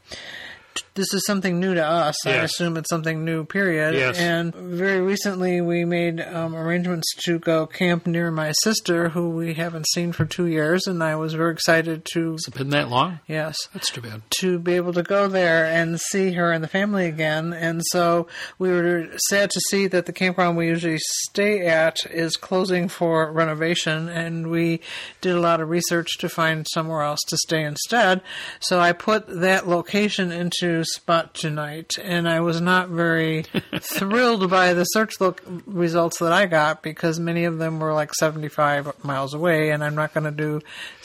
This 0.94 1.12
is 1.12 1.26
something 1.26 1.58
new 1.58 1.74
to 1.74 1.84
us. 1.84 2.14
I 2.24 2.34
assume 2.34 2.76
it's 2.76 2.88
something 2.88 3.24
new, 3.24 3.44
period. 3.44 3.94
Yes. 3.94 4.16
And 4.16 4.54
very 4.54 5.00
recently, 5.00 5.60
we 5.60 5.84
made 5.84 6.20
um, 6.20 6.54
arrangements 6.54 7.12
to 7.24 7.40
go 7.40 7.66
camp 7.66 8.06
near 8.06 8.30
my 8.30 8.52
sister, 8.62 9.08
who 9.08 9.30
we 9.30 9.54
haven't 9.54 9.88
seen 9.88 10.12
for 10.12 10.24
two 10.24 10.46
years, 10.46 10.86
and 10.86 11.02
I 11.02 11.16
was 11.16 11.34
very 11.34 11.52
excited 11.52 12.04
to, 12.12 12.32
Has 12.32 12.44
it 12.46 12.54
been 12.54 12.70
that 12.70 12.90
long? 12.90 13.18
yes, 13.26 13.56
That's 13.72 13.90
too 13.90 14.02
bad. 14.02 14.22
to 14.38 14.60
be 14.60 14.74
able 14.74 14.92
to 14.92 15.02
go 15.02 15.26
there 15.26 15.64
and 15.64 15.98
see 16.00 16.30
her 16.34 16.52
and 16.52 16.62
the 16.62 16.68
family 16.68 17.06
again. 17.06 17.52
And 17.52 17.82
so 17.86 18.28
we 18.60 18.70
were 18.70 19.08
sad 19.28 19.50
to 19.50 19.60
see 19.70 19.88
that 19.88 20.06
the 20.06 20.12
campground 20.12 20.56
we 20.56 20.68
usually 20.68 20.98
stay 21.00 21.66
at 21.66 21.96
is 22.08 22.36
closing 22.36 22.88
for 22.88 23.32
renovation. 23.32 24.08
And 24.08 24.48
we 24.48 24.80
did 25.20 25.34
a 25.34 25.40
lot 25.40 25.60
of 25.60 25.70
research 25.70 26.18
to 26.18 26.28
find 26.28 26.68
somewhere 26.72 27.02
else 27.02 27.18
to 27.26 27.36
stay 27.38 27.64
instead. 27.64 28.20
So 28.60 28.78
I 28.78 28.92
put 28.92 29.26
that 29.40 29.66
location 29.66 30.30
into 30.30 30.83
Spot2Nite, 30.84 31.98
and 32.02 32.28
I 32.28 32.40
was 32.40 32.60
not 32.60 32.88
very 32.88 33.42
thrilled 33.80 34.50
by 34.50 34.74
the 34.74 34.84
search 34.84 35.20
lo- 35.20 35.36
results 35.66 36.18
that 36.18 36.32
I 36.32 36.46
got 36.46 36.82
because 36.82 37.18
many 37.18 37.44
of 37.44 37.58
them 37.58 37.80
were 37.80 37.92
like 37.92 38.14
75 38.14 39.04
miles 39.04 39.34
away, 39.34 39.70
and 39.70 39.82
I'm 39.82 39.94
not 39.94 40.14
going 40.14 40.24
to 40.24 40.30
do 40.30 40.60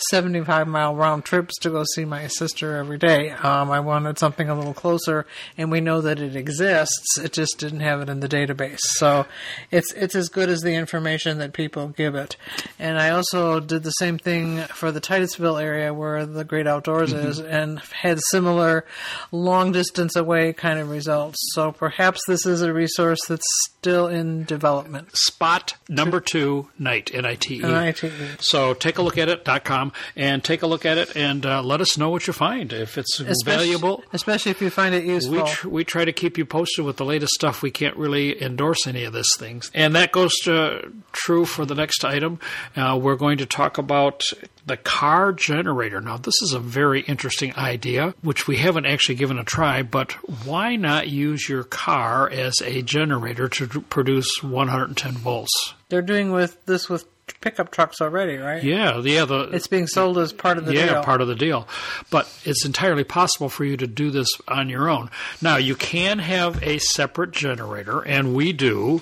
75 0.10 0.68
mile 0.68 0.96
round 0.96 1.26
trips 1.26 1.58
to 1.60 1.70
go 1.70 1.84
see 1.96 2.06
my 2.06 2.28
sister 2.28 2.78
every 2.78 2.98
day. 2.98 3.32
Um, 3.32 3.72
I 3.72 3.80
wanted 3.80 4.18
something 4.18 4.50
a 4.50 4.56
little 4.56 4.74
closer, 4.74 5.26
and 5.58 5.72
we 5.72 5.82
know 5.82 6.02
that 6.02 6.20
it 6.20 6.36
exists. 6.36 7.18
It 7.18 7.34
just 7.34 7.58
didn't 7.58 7.82
have 7.82 8.02
it 8.02 8.10
in 8.10 8.20
the 8.20 8.30
database, 8.30 8.80
so 8.82 9.26
it's 9.72 9.94
it's 9.94 10.16
as 10.16 10.30
good 10.30 10.50
as 10.50 10.62
the 10.62 10.74
information 10.74 11.38
that 11.40 11.54
people 11.54 11.88
give 11.90 12.16
it. 12.16 12.38
And 12.78 13.00
I 13.00 13.10
also 13.10 13.60
did 13.60 13.84
the 13.84 13.92
same 13.92 14.18
thing 14.18 14.60
for 14.64 14.92
the 14.92 15.00
Titusville 15.00 15.58
area 15.58 15.94
where 15.94 16.26
the 16.26 16.44
Great 16.44 16.68
Outdoors 16.68 17.14
is, 17.14 17.40
and 17.40 17.80
had 17.80 18.20
similar 18.32 18.86
long 19.32 19.69
distance 19.72 20.16
away 20.16 20.54
kind 20.54 20.80
of 20.80 20.90
results. 20.90 21.38
So 21.54 21.72
perhaps 21.72 22.22
this 22.28 22.46
is 22.46 22.62
a 22.62 22.74
resource 22.74 23.20
that's 23.28 23.46
still 23.66 24.08
in 24.08 24.44
development. 24.44 25.10
Spot 25.14 25.74
number 25.88 26.20
two, 26.20 26.68
night, 26.78 27.12
N 27.14 27.26
I 27.26 27.36
T 27.36 27.60
E. 27.60 27.64
N-I-T-E. 27.64 28.12
So 28.40 28.74
take 28.74 28.98
a 28.98 29.02
look 29.02 29.18
at 29.18 29.30
it, 29.30 29.46
dot 29.46 29.64
.com, 29.64 29.92
and 30.16 30.44
take 30.44 30.62
a 30.62 30.68
look 30.68 30.86
at 30.86 30.98
it 30.98 31.16
and 31.16 31.46
uh, 31.46 31.62
let 31.62 31.82
us 31.82 31.98
know 31.98 32.10
what 32.10 32.28
you 32.28 32.34
find. 32.34 32.72
If 32.74 32.98
it's 32.98 33.22
valuable, 33.44 34.04
especially 34.14 34.52
if 34.52 34.62
you 34.62 34.70
find 34.70 34.94
it 34.96 35.04
useful. 35.04 35.34
we, 35.34 35.44
tr- 35.44 35.70
we 35.70 35.84
try 35.84 36.06
to 36.06 36.14
keep 36.14 36.38
you 36.38 36.46
posted 36.46 36.86
with 36.86 36.98
the 36.98 37.06
latest 37.06 37.34
stuff. 37.34 37.62
We 37.62 37.72
can't 37.72 37.96
really 37.98 38.42
endorse 38.42 38.88
any 38.88 39.04
of 39.04 39.14
this 39.14 39.28
things. 39.38 39.72
And 39.74 39.96
that 39.96 40.12
goes 40.12 40.34
to, 40.44 40.92
true 41.12 41.46
for 41.46 41.66
the 41.66 41.76
next 41.76 42.04
item. 42.04 42.40
Uh, 42.76 43.00
we're 43.02 43.16
going 43.16 43.38
to 43.40 43.46
talk 43.46 43.78
about 43.78 44.22
the 44.70 44.78
car 44.78 45.34
generator. 45.34 46.00
Now, 46.00 46.18
this 46.18 46.42
is 46.44 46.54
a 46.54 46.60
very 46.60 47.02
interesting 47.02 47.56
idea, 47.56 48.14
which 48.22 48.48
we 48.48 48.58
haven't 48.58 48.86
actually 48.86 49.16
given 49.16 49.40
a 49.40 49.44
try, 49.44 49.82
but 49.82 50.12
why 50.46 50.76
not 50.76 51.10
use 51.10 51.50
your 51.50 51.64
car 51.64 52.30
as 52.30 52.54
a 52.64 52.84
generator 52.84 53.50
to 53.50 53.68
produce 53.82 54.44
110 54.44 55.14
volts? 55.14 55.74
They're 55.90 56.04
doing 56.04 56.32
with 56.32 56.64
this 56.68 56.88
with 56.88 57.06
pickup 57.42 57.72
trucks 57.72 58.00
already, 58.00 58.38
right? 58.38 58.64
Yeah, 58.64 59.00
yeah. 59.00 59.26
The, 59.26 59.50
It's 59.52 59.68
being 59.68 59.88
sold 59.88 60.20
as 60.20 60.32
part 60.34 60.60
of 60.60 60.66
the 60.66 60.74
yeah, 60.76 60.94
deal. 60.94 61.04
part 61.04 61.22
of 61.22 61.28
the 61.28 61.36
deal. 61.36 61.68
But 62.12 62.32
it's 62.46 62.64
entirely 62.66 63.04
possible 63.04 63.50
for 63.50 63.66
you 63.66 63.76
to 63.78 63.88
do 63.88 64.12
this 64.12 64.30
on 64.48 64.70
your 64.70 64.88
own. 64.88 65.10
Now, 65.42 65.58
you 65.58 65.76
can 65.76 66.20
have 66.20 66.62
a 66.62 66.78
separate 66.78 67.32
generator, 67.32 68.02
and 68.02 68.36
we 68.36 68.54
do, 68.54 69.02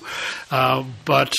uh, 0.50 0.84
but 1.04 1.34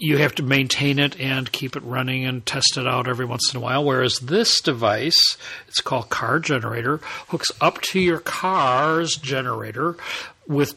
you 0.00 0.16
have 0.16 0.34
to 0.36 0.42
maintain 0.42 0.98
it 0.98 1.18
and 1.20 1.50
keep 1.52 1.76
it 1.76 1.82
running 1.82 2.24
and 2.24 2.44
test 2.44 2.76
it 2.76 2.86
out 2.86 3.06
every 3.06 3.24
once 3.26 3.52
in 3.52 3.58
a 3.58 3.60
while. 3.60 3.84
Whereas 3.84 4.18
this 4.18 4.60
device, 4.60 5.36
it's 5.68 5.80
called 5.80 6.08
Car 6.08 6.38
Generator, 6.40 6.98
hooks 7.28 7.50
up 7.60 7.80
to 7.82 8.00
your 8.00 8.20
car's 8.20 9.14
generator 9.16 9.96
with 10.46 10.76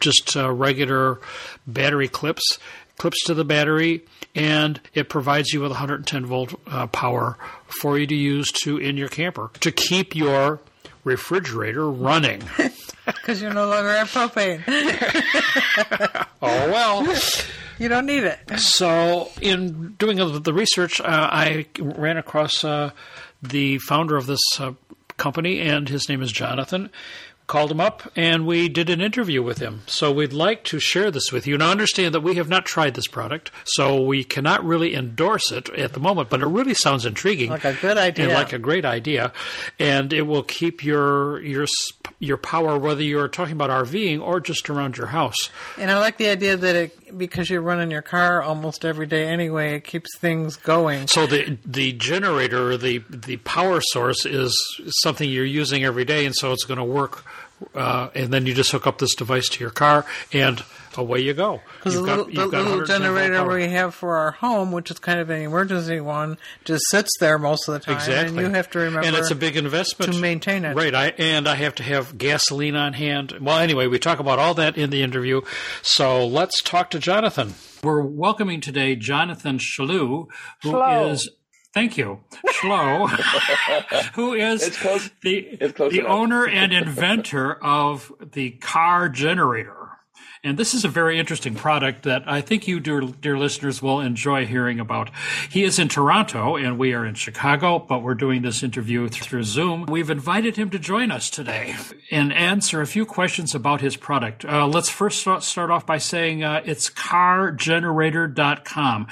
just 0.00 0.36
uh, 0.36 0.52
regular 0.52 1.20
battery 1.66 2.08
clips 2.08 2.58
clips 2.98 3.24
to 3.24 3.34
the 3.34 3.44
battery, 3.44 4.02
and 4.34 4.80
it 4.94 5.08
provides 5.08 5.52
you 5.52 5.60
with 5.60 5.70
110 5.70 6.26
volt 6.26 6.58
uh, 6.66 6.86
power 6.86 7.36
for 7.82 7.98
you 7.98 8.06
to 8.06 8.14
use 8.14 8.50
to 8.50 8.78
in 8.78 8.96
your 8.96 9.08
camper 9.08 9.50
to 9.60 9.70
keep 9.70 10.14
your 10.14 10.60
refrigerator 11.04 11.90
running. 11.90 12.42
Because 13.06 13.40
you're 13.40 13.54
no 13.54 13.68
longer 13.68 13.92
have 13.92 14.10
propane. 14.10 14.64
oh 16.42 16.72
well. 16.72 17.16
You 17.78 17.88
don't 17.88 18.06
need 18.06 18.24
it. 18.24 18.38
So, 18.58 19.30
in 19.40 19.94
doing 19.98 20.16
the 20.42 20.52
research, 20.52 21.00
uh, 21.00 21.04
I 21.06 21.66
ran 21.78 22.16
across 22.16 22.64
uh, 22.64 22.90
the 23.42 23.78
founder 23.78 24.16
of 24.16 24.26
this 24.26 24.40
uh, 24.58 24.72
company, 25.16 25.60
and 25.60 25.88
his 25.88 26.08
name 26.08 26.22
is 26.22 26.32
Jonathan. 26.32 26.90
Called 27.46 27.70
him 27.70 27.80
up, 27.80 28.10
and 28.16 28.44
we 28.44 28.68
did 28.68 28.90
an 28.90 29.00
interview 29.00 29.40
with 29.40 29.58
him. 29.58 29.82
So, 29.86 30.10
we'd 30.10 30.32
like 30.32 30.64
to 30.64 30.80
share 30.80 31.12
this 31.12 31.30
with 31.30 31.46
you. 31.46 31.56
Now, 31.56 31.70
understand 31.70 32.12
that 32.12 32.22
we 32.22 32.34
have 32.34 32.48
not 32.48 32.64
tried 32.64 32.94
this 32.94 33.06
product, 33.06 33.52
so 33.64 34.02
we 34.02 34.24
cannot 34.24 34.64
really 34.64 34.94
endorse 34.94 35.52
it 35.52 35.68
at 35.68 35.92
the 35.92 36.00
moment, 36.00 36.28
but 36.28 36.42
it 36.42 36.46
really 36.46 36.74
sounds 36.74 37.06
intriguing. 37.06 37.50
Like 37.50 37.64
a 37.64 37.74
good 37.74 37.98
idea. 37.98 38.34
Like 38.34 38.52
a 38.52 38.58
great 38.58 38.84
idea, 38.84 39.32
and 39.78 40.12
it 40.12 40.22
will 40.22 40.42
keep 40.42 40.82
your 40.82 41.40
your 41.40 41.66
your 42.18 42.36
power 42.36 42.78
whether 42.78 43.02
you're 43.02 43.28
talking 43.28 43.52
about 43.52 43.70
RVing 43.70 44.20
or 44.20 44.40
just 44.40 44.70
around 44.70 44.96
your 44.96 45.08
house. 45.08 45.36
And 45.78 45.90
I 45.90 45.98
like 45.98 46.16
the 46.16 46.28
idea 46.28 46.56
that 46.56 46.76
it, 46.76 47.05
because 47.16 47.50
you're 47.50 47.62
running 47.62 47.90
your 47.90 48.02
car 48.02 48.42
almost 48.42 48.84
every 48.84 49.06
day 49.06 49.26
anyway, 49.26 49.76
it 49.76 49.84
keeps 49.84 50.16
things 50.18 50.56
going. 50.56 51.06
So 51.08 51.26
the 51.26 51.58
the 51.64 51.92
generator, 51.92 52.76
the 52.76 53.02
the 53.10 53.36
power 53.38 53.80
source 53.80 54.24
is 54.24 54.56
something 55.02 55.28
you're 55.28 55.44
using 55.44 55.84
every 55.84 56.04
day, 56.04 56.26
and 56.26 56.34
so 56.34 56.52
it's 56.52 56.64
going 56.64 56.78
to 56.78 56.84
work 56.84 57.24
uh, 57.74 58.08
and 58.14 58.32
then 58.32 58.46
you 58.46 58.54
just 58.54 58.70
hook 58.70 58.86
up 58.86 58.98
this 58.98 59.14
device 59.14 59.48
to 59.48 59.60
your 59.60 59.70
car, 59.70 60.04
and 60.32 60.62
away 60.98 61.20
you 61.20 61.34
go. 61.34 61.60
Because 61.78 61.94
the 61.94 62.00
little, 62.00 62.24
the 62.26 62.46
little 62.46 62.84
generator 62.84 63.46
we 63.46 63.68
have 63.68 63.94
for 63.94 64.16
our 64.16 64.32
home, 64.32 64.72
which 64.72 64.90
is 64.90 64.98
kind 64.98 65.20
of 65.20 65.30
an 65.30 65.42
emergency 65.42 66.00
one, 66.00 66.38
just 66.64 66.84
sits 66.90 67.10
there 67.20 67.38
most 67.38 67.68
of 67.68 67.74
the 67.74 67.80
time. 67.80 67.96
Exactly. 67.96 68.28
And 68.28 68.46
you 68.46 68.54
have 68.54 68.70
to 68.70 68.78
remember. 68.78 69.06
And 69.06 69.16
it's 69.16 69.30
a 69.30 69.34
big 69.34 69.56
investment 69.56 70.12
to 70.12 70.18
maintain 70.18 70.64
it. 70.64 70.74
Right. 70.74 70.94
I, 70.94 71.08
and 71.18 71.48
I 71.48 71.54
have 71.56 71.74
to 71.76 71.82
have 71.82 72.18
gasoline 72.18 72.76
on 72.76 72.94
hand. 72.94 73.34
Well, 73.40 73.58
anyway, 73.58 73.86
we 73.86 73.98
talk 73.98 74.18
about 74.18 74.38
all 74.38 74.54
that 74.54 74.76
in 74.76 74.90
the 74.90 75.02
interview. 75.02 75.42
So 75.82 76.26
let's 76.26 76.62
talk 76.62 76.90
to 76.90 76.98
Jonathan. 76.98 77.54
We're 77.82 78.02
welcoming 78.02 78.60
today 78.60 78.96
Jonathan 78.96 79.58
Shalou, 79.58 80.28
who 80.62 80.72
Schlo. 80.72 81.10
is 81.10 81.30
Thank 81.76 81.98
you, 81.98 82.20
Schlo, 82.54 83.06
who 84.14 84.32
is 84.32 84.74
close, 84.78 85.10
the, 85.20 85.58
the 85.60 85.98
enough. 85.98 86.10
owner 86.10 86.46
and 86.46 86.72
inventor 86.72 87.62
of 87.62 88.10
the 88.32 88.52
car 88.52 89.10
generator. 89.10 89.75
And 90.46 90.56
this 90.56 90.72
is 90.74 90.84
a 90.84 90.88
very 90.88 91.18
interesting 91.18 91.56
product 91.56 92.04
that 92.04 92.22
I 92.28 92.40
think 92.40 92.68
you, 92.68 92.78
dear, 92.78 93.00
dear, 93.00 93.36
listeners, 93.36 93.82
will 93.82 93.98
enjoy 93.98 94.46
hearing 94.46 94.78
about. 94.78 95.10
He 95.50 95.64
is 95.64 95.80
in 95.80 95.88
Toronto 95.88 96.54
and 96.54 96.78
we 96.78 96.94
are 96.94 97.04
in 97.04 97.16
Chicago, 97.16 97.80
but 97.80 98.00
we're 98.00 98.14
doing 98.14 98.42
this 98.42 98.62
interview 98.62 99.08
through 99.08 99.42
Zoom. 99.42 99.86
We've 99.86 100.08
invited 100.08 100.54
him 100.54 100.70
to 100.70 100.78
join 100.78 101.10
us 101.10 101.30
today 101.30 101.74
and 102.12 102.32
answer 102.32 102.80
a 102.80 102.86
few 102.86 103.04
questions 103.04 103.56
about 103.56 103.80
his 103.80 103.96
product. 103.96 104.44
Uh, 104.44 104.68
let's 104.68 104.88
first 104.88 105.18
start 105.18 105.70
off 105.72 105.84
by 105.84 105.98
saying 105.98 106.44
uh, 106.44 106.62
it's 106.64 106.90
cargenerator.com. 106.90 109.08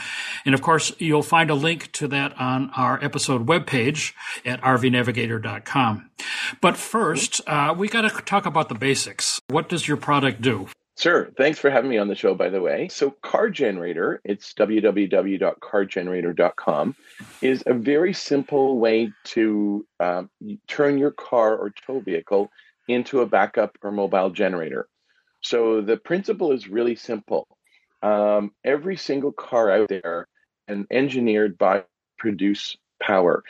And 0.46 0.54
of 0.54 0.62
course, 0.62 0.92
you'll 0.98 1.24
find 1.24 1.50
a 1.50 1.56
link 1.56 1.90
to 1.94 2.06
that 2.06 2.38
on 2.38 2.70
our 2.76 3.02
episode 3.02 3.48
webpage 3.48 4.12
at 4.44 4.60
rvnavigator.com. 4.60 6.10
But 6.60 6.76
first, 6.76 7.40
uh, 7.48 7.74
we 7.76 7.88
got 7.88 8.02
to 8.02 8.10
talk 8.22 8.46
about 8.46 8.68
the 8.68 8.76
basics. 8.76 9.40
What 9.48 9.68
does 9.68 9.88
your 9.88 9.96
product 9.96 10.40
do? 10.40 10.68
Sure. 10.96 11.28
Thanks 11.36 11.58
for 11.58 11.70
having 11.70 11.90
me 11.90 11.98
on 11.98 12.06
the 12.06 12.14
show, 12.14 12.34
by 12.34 12.50
the 12.50 12.60
way. 12.60 12.86
So, 12.88 13.10
Car 13.10 13.50
Generator, 13.50 14.20
it's 14.24 14.54
www.cargenerator.com, 14.54 16.96
is 17.42 17.64
a 17.66 17.74
very 17.74 18.12
simple 18.12 18.78
way 18.78 19.10
to 19.24 19.84
um, 19.98 20.30
turn 20.68 20.98
your 20.98 21.10
car 21.10 21.56
or 21.56 21.70
tow 21.70 21.98
vehicle 21.98 22.48
into 22.86 23.22
a 23.22 23.26
backup 23.26 23.76
or 23.82 23.90
mobile 23.90 24.30
generator. 24.30 24.86
So, 25.40 25.80
the 25.80 25.96
principle 25.96 26.52
is 26.52 26.68
really 26.68 26.94
simple. 26.94 27.48
Um, 28.02 28.52
every 28.62 28.96
single 28.96 29.32
car 29.32 29.72
out 29.72 29.88
there 29.88 30.28
and 30.68 30.86
engineered 30.92 31.58
by 31.58 31.82
produce 32.18 32.76
power, 33.02 33.42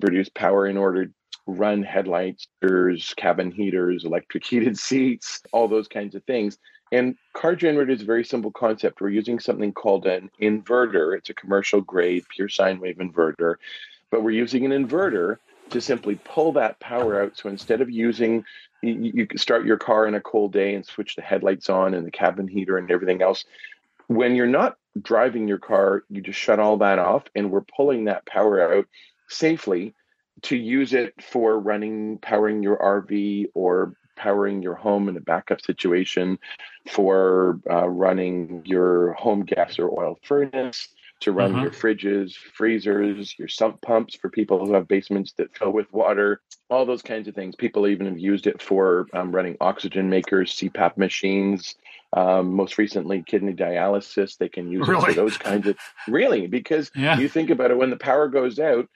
produce 0.00 0.28
power 0.28 0.68
in 0.68 0.76
order 0.76 1.06
to 1.06 1.12
run 1.46 1.82
headlights, 1.82 2.46
cabin 3.16 3.50
heaters, 3.50 4.04
electric 4.04 4.46
heated 4.46 4.78
seats, 4.78 5.42
all 5.52 5.66
those 5.66 5.88
kinds 5.88 6.14
of 6.14 6.22
things. 6.24 6.56
And 6.92 7.16
car 7.32 7.56
generator 7.56 7.92
is 7.92 8.02
a 8.02 8.06
very 8.06 8.24
simple 8.24 8.52
concept. 8.52 9.00
We're 9.00 9.08
using 9.08 9.40
something 9.40 9.72
called 9.72 10.06
an 10.06 10.30
inverter. 10.40 11.16
It's 11.16 11.30
a 11.30 11.34
commercial 11.34 11.80
grade 11.80 12.24
pure 12.34 12.48
sine 12.48 12.80
wave 12.80 12.98
inverter, 12.98 13.56
but 14.10 14.22
we're 14.22 14.30
using 14.30 14.64
an 14.64 14.86
inverter 14.86 15.38
to 15.70 15.80
simply 15.80 16.16
pull 16.24 16.52
that 16.52 16.78
power 16.78 17.22
out. 17.22 17.36
So 17.36 17.48
instead 17.48 17.80
of 17.80 17.90
using, 17.90 18.44
you, 18.82 19.12
you 19.14 19.28
start 19.36 19.64
your 19.64 19.78
car 19.78 20.06
in 20.06 20.14
a 20.14 20.20
cold 20.20 20.52
day 20.52 20.74
and 20.74 20.84
switch 20.84 21.16
the 21.16 21.22
headlights 21.22 21.68
on 21.70 21.94
and 21.94 22.06
the 22.06 22.10
cabin 22.10 22.46
heater 22.46 22.76
and 22.76 22.90
everything 22.90 23.22
else. 23.22 23.44
When 24.06 24.34
you're 24.34 24.46
not 24.46 24.76
driving 25.00 25.48
your 25.48 25.58
car, 25.58 26.04
you 26.10 26.20
just 26.20 26.38
shut 26.38 26.60
all 26.60 26.76
that 26.78 26.98
off, 26.98 27.24
and 27.34 27.50
we're 27.50 27.62
pulling 27.62 28.04
that 28.04 28.26
power 28.26 28.74
out 28.74 28.86
safely 29.28 29.94
to 30.42 30.56
use 30.56 30.92
it 30.92 31.14
for 31.22 31.58
running, 31.58 32.18
powering 32.18 32.62
your 32.62 32.76
RV 32.76 33.46
or 33.54 33.96
powering 34.16 34.62
your 34.62 34.74
home 34.74 35.08
in 35.08 35.16
a 35.16 35.20
backup 35.20 35.60
situation, 35.60 36.38
for 36.88 37.60
uh, 37.70 37.88
running 37.88 38.62
your 38.64 39.12
home 39.14 39.44
gas 39.44 39.78
or 39.78 39.88
oil 39.90 40.18
furnace, 40.22 40.88
to 41.20 41.32
run 41.32 41.52
mm-hmm. 41.52 41.62
your 41.62 41.70
fridges, 41.70 42.34
freezers, 42.34 43.34
your 43.38 43.48
sump 43.48 43.80
pumps 43.80 44.14
for 44.14 44.28
people 44.28 44.64
who 44.64 44.74
have 44.74 44.86
basements 44.86 45.32
that 45.38 45.56
fill 45.56 45.70
with 45.70 45.90
water, 45.92 46.42
all 46.68 46.84
those 46.84 47.02
kinds 47.02 47.28
of 47.28 47.34
things. 47.34 47.56
People 47.56 47.86
even 47.86 48.06
have 48.06 48.18
used 48.18 48.46
it 48.46 48.60
for 48.60 49.06
um, 49.14 49.34
running 49.34 49.56
oxygen 49.60 50.10
makers, 50.10 50.54
CPAP 50.54 50.96
machines. 50.96 51.76
Um, 52.12 52.54
most 52.54 52.78
recently, 52.78 53.24
kidney 53.26 53.54
dialysis. 53.54 54.36
They 54.36 54.48
can 54.48 54.70
use 54.70 54.86
really? 54.86 55.02
it 55.02 55.06
for 55.06 55.12
those 55.14 55.36
kinds 55.36 55.66
of 55.66 55.76
really 56.06 56.46
because 56.46 56.90
yeah. 56.96 57.18
you 57.18 57.28
think 57.28 57.50
about 57.50 57.70
it 57.70 57.78
when 57.78 57.90
the 57.90 57.96
power 57.96 58.28
goes 58.28 58.58
out 58.58 58.88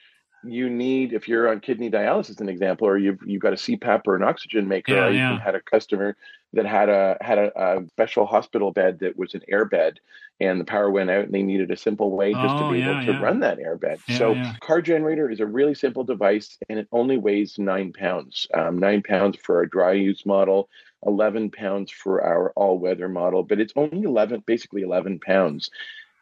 you 0.44 0.70
need 0.70 1.12
if 1.12 1.26
you're 1.26 1.48
on 1.48 1.60
kidney 1.60 1.90
dialysis 1.90 2.40
an 2.40 2.48
example 2.48 2.86
or 2.86 2.96
you've 2.96 3.18
you've 3.26 3.42
got 3.42 3.52
a 3.52 3.56
CPAP 3.56 4.02
or 4.06 4.14
an 4.14 4.22
oxygen 4.22 4.68
maker 4.68 4.94
yeah, 4.94 5.06
I 5.06 5.08
yeah. 5.10 5.28
even 5.32 5.40
had 5.40 5.54
a 5.54 5.60
customer 5.60 6.16
that 6.52 6.64
had 6.64 6.88
a 6.88 7.16
had 7.20 7.38
a, 7.38 7.52
a, 7.60 7.86
special 7.88 8.24
hospital 8.24 8.70
bed 8.70 9.00
that 9.00 9.18
was 9.18 9.34
an 9.34 9.42
air 9.48 9.64
bed 9.64 9.98
and 10.40 10.60
the 10.60 10.64
power 10.64 10.90
went 10.90 11.10
out 11.10 11.24
and 11.24 11.34
they 11.34 11.42
needed 11.42 11.70
a 11.70 11.76
simple 11.76 12.12
way 12.12 12.32
just 12.32 12.44
oh, 12.46 12.68
to 12.68 12.72
be 12.72 12.78
yeah, 12.78 13.02
able 13.02 13.12
to 13.12 13.20
run 13.20 13.40
that 13.40 13.58
air 13.58 13.76
bed. 13.76 13.98
So 14.16 14.36
car 14.60 14.80
generator 14.80 15.28
is 15.28 15.40
a 15.40 15.46
really 15.46 15.74
simple 15.74 16.04
device 16.04 16.56
and 16.68 16.78
it 16.78 16.88
only 16.92 17.18
weighs 17.18 17.58
nine 17.58 17.92
pounds. 17.92 18.46
Um, 18.54 18.78
nine 18.78 19.02
pounds 19.02 19.36
for 19.42 19.56
our 19.56 19.66
dry 19.66 19.92
use 19.92 20.24
model 20.24 20.68
11 21.06 21.50
pounds 21.50 21.92
for 21.92 22.22
our 22.22 22.50
all 22.56 22.78
weather 22.78 23.08
model 23.08 23.44
but 23.44 23.60
it's 23.60 23.72
only 23.76 24.02
11 24.02 24.42
basically 24.46 24.82
11 24.82 25.20
pounds 25.20 25.70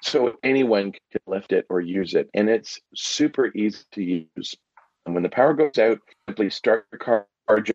so 0.02 0.36
anyone 0.42 0.92
can 0.92 1.20
lift 1.26 1.52
it 1.52 1.66
or 1.68 1.80
use 1.80 2.14
it. 2.14 2.28
And 2.34 2.48
it's 2.48 2.78
super 2.94 3.50
easy 3.54 3.84
to 3.92 4.02
use. 4.02 4.54
And 5.04 5.14
when 5.14 5.22
the 5.22 5.28
power 5.28 5.54
goes 5.54 5.78
out, 5.78 5.98
simply 6.28 6.50
start 6.50 6.86
your 6.92 6.98
car 6.98 7.26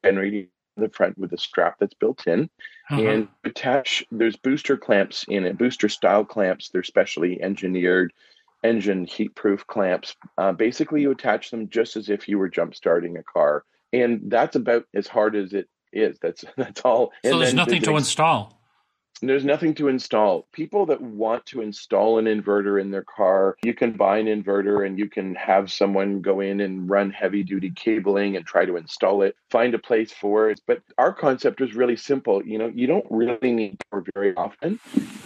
generating 0.03 0.47
the 0.77 0.89
front 0.89 1.17
with 1.17 1.33
a 1.33 1.37
strap 1.37 1.77
that's 1.79 1.93
built 1.93 2.27
in. 2.27 2.49
Uh-huh. 2.89 3.01
and 3.03 3.27
attach 3.45 4.03
there's 4.11 4.35
booster 4.35 4.75
clamps 4.75 5.23
in 5.29 5.45
it 5.45 5.57
booster 5.57 5.87
style 5.87 6.25
clamps. 6.25 6.69
They're 6.69 6.83
specially 6.83 7.41
engineered 7.41 8.11
engine 8.63 9.05
heat 9.05 9.33
proof 9.33 9.65
clamps. 9.65 10.15
Uh, 10.37 10.51
basically 10.51 11.01
you 11.01 11.11
attach 11.11 11.51
them 11.51 11.69
just 11.69 11.95
as 11.95 12.09
if 12.09 12.27
you 12.27 12.37
were 12.37 12.49
jump 12.49 12.75
starting 12.75 13.17
a 13.17 13.23
car. 13.23 13.63
And 13.93 14.21
that's 14.25 14.55
about 14.55 14.85
as 14.93 15.07
hard 15.07 15.35
as 15.35 15.53
it 15.53 15.69
is. 15.93 16.17
That's 16.21 16.43
that's 16.57 16.81
all. 16.81 17.11
So 17.23 17.31
and 17.31 17.41
there's 17.41 17.53
nothing 17.53 17.81
to 17.83 17.95
install 17.95 18.60
there's 19.29 19.45
nothing 19.45 19.73
to 19.75 19.87
install. 19.87 20.47
People 20.51 20.85
that 20.87 21.01
want 21.01 21.45
to 21.47 21.61
install 21.61 22.17
an 22.17 22.25
inverter 22.25 22.81
in 22.81 22.91
their 22.91 23.03
car, 23.03 23.55
you 23.63 23.73
can 23.73 23.91
buy 23.91 24.17
an 24.17 24.25
inverter 24.25 24.85
and 24.85 24.97
you 24.97 25.07
can 25.07 25.35
have 25.35 25.71
someone 25.71 26.21
go 26.21 26.39
in 26.39 26.59
and 26.61 26.89
run 26.89 27.11
heavy 27.11 27.43
duty 27.43 27.69
cabling 27.71 28.35
and 28.35 28.45
try 28.45 28.65
to 28.65 28.77
install 28.77 29.21
it, 29.21 29.35
find 29.49 29.73
a 29.73 29.79
place 29.79 30.11
for 30.11 30.49
it. 30.49 30.59
But 30.65 30.81
our 30.97 31.13
concept 31.13 31.61
is 31.61 31.75
really 31.75 31.95
simple. 31.95 32.43
You 32.43 32.57
know, 32.57 32.71
you 32.73 32.87
don't 32.87 33.05
really 33.09 33.51
need 33.51 33.77
power 33.91 34.03
very 34.15 34.35
often, 34.35 34.79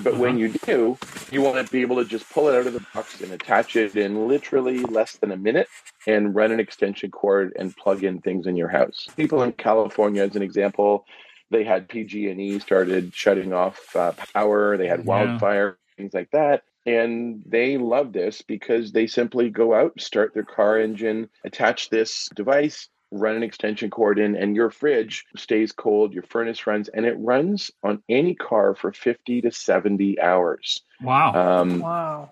but 0.04 0.18
when 0.18 0.32
uh-huh. 0.32 0.40
you 0.40 0.50
do, 0.66 0.98
you 1.32 1.42
want 1.42 1.66
to 1.66 1.72
be 1.72 1.82
able 1.82 1.98
to 1.98 2.06
just 2.06 2.30
pull 2.30 2.50
it 2.50 2.56
out 2.56 2.68
of 2.68 2.74
the 2.74 2.86
box 2.94 3.22
and 3.22 3.32
attach 3.32 3.76
it 3.76 3.96
in 3.96 4.28
literally 4.28 4.80
less 4.80 5.18
than 5.18 5.32
a 5.32 5.38
minute 5.38 5.68
and 6.08 6.36
run 6.36 6.52
an 6.52 6.60
extension 6.60 7.12
cord 7.12 7.54
and 7.58 7.76
plug 7.78 8.04
in 8.04 8.20
things 8.20 8.46
in 8.48 8.56
your 8.56 8.70
house. 8.70 9.08
People 9.16 9.42
in 9.44 9.54
California, 9.54 10.24
as 10.24 10.36
an 10.36 10.42
example, 10.42 11.06
they 11.52 11.64
had 11.64 11.90
PG&E 11.90 12.60
started 12.60 13.14
shutting 13.14 13.54
off 13.54 13.96
uh, 13.96 14.14
power. 14.34 14.78
They 14.78 14.88
had 14.88 15.06
wildfire, 15.06 15.78
yeah. 15.78 16.02
things 16.02 16.14
like 16.14 16.32
that. 16.32 16.64
And 16.86 17.44
they 17.46 17.78
love 17.78 18.14
this 18.14 18.42
because 18.42 18.92
they 18.92 19.08
simply 19.08 19.50
go 19.50 19.74
out, 19.74 20.00
start 20.00 20.34
their 20.34 20.44
car 20.44 20.80
engine, 20.80 21.30
attach 21.44 21.90
this 21.90 22.30
device, 22.36 22.90
run 23.12 23.36
an 23.36 23.44
extension 23.44 23.90
cord 23.90 24.20
in, 24.20 24.36
and 24.36 24.56
your 24.56 24.70
fridge 24.70 25.26
stays 25.36 25.72
cold, 25.72 26.14
your 26.14 26.24
furnace 26.24 26.68
runs, 26.68 26.88
and 26.90 27.06
it 27.06 27.16
runs 27.18 27.72
on 27.84 28.04
any 28.10 28.36
car 28.36 28.76
for 28.76 28.92
50 28.92 29.42
to 29.42 29.52
70 29.52 30.22
hours. 30.22 30.82
Wow. 31.02 31.62
Um, 31.62 31.80
wow. 31.80 32.32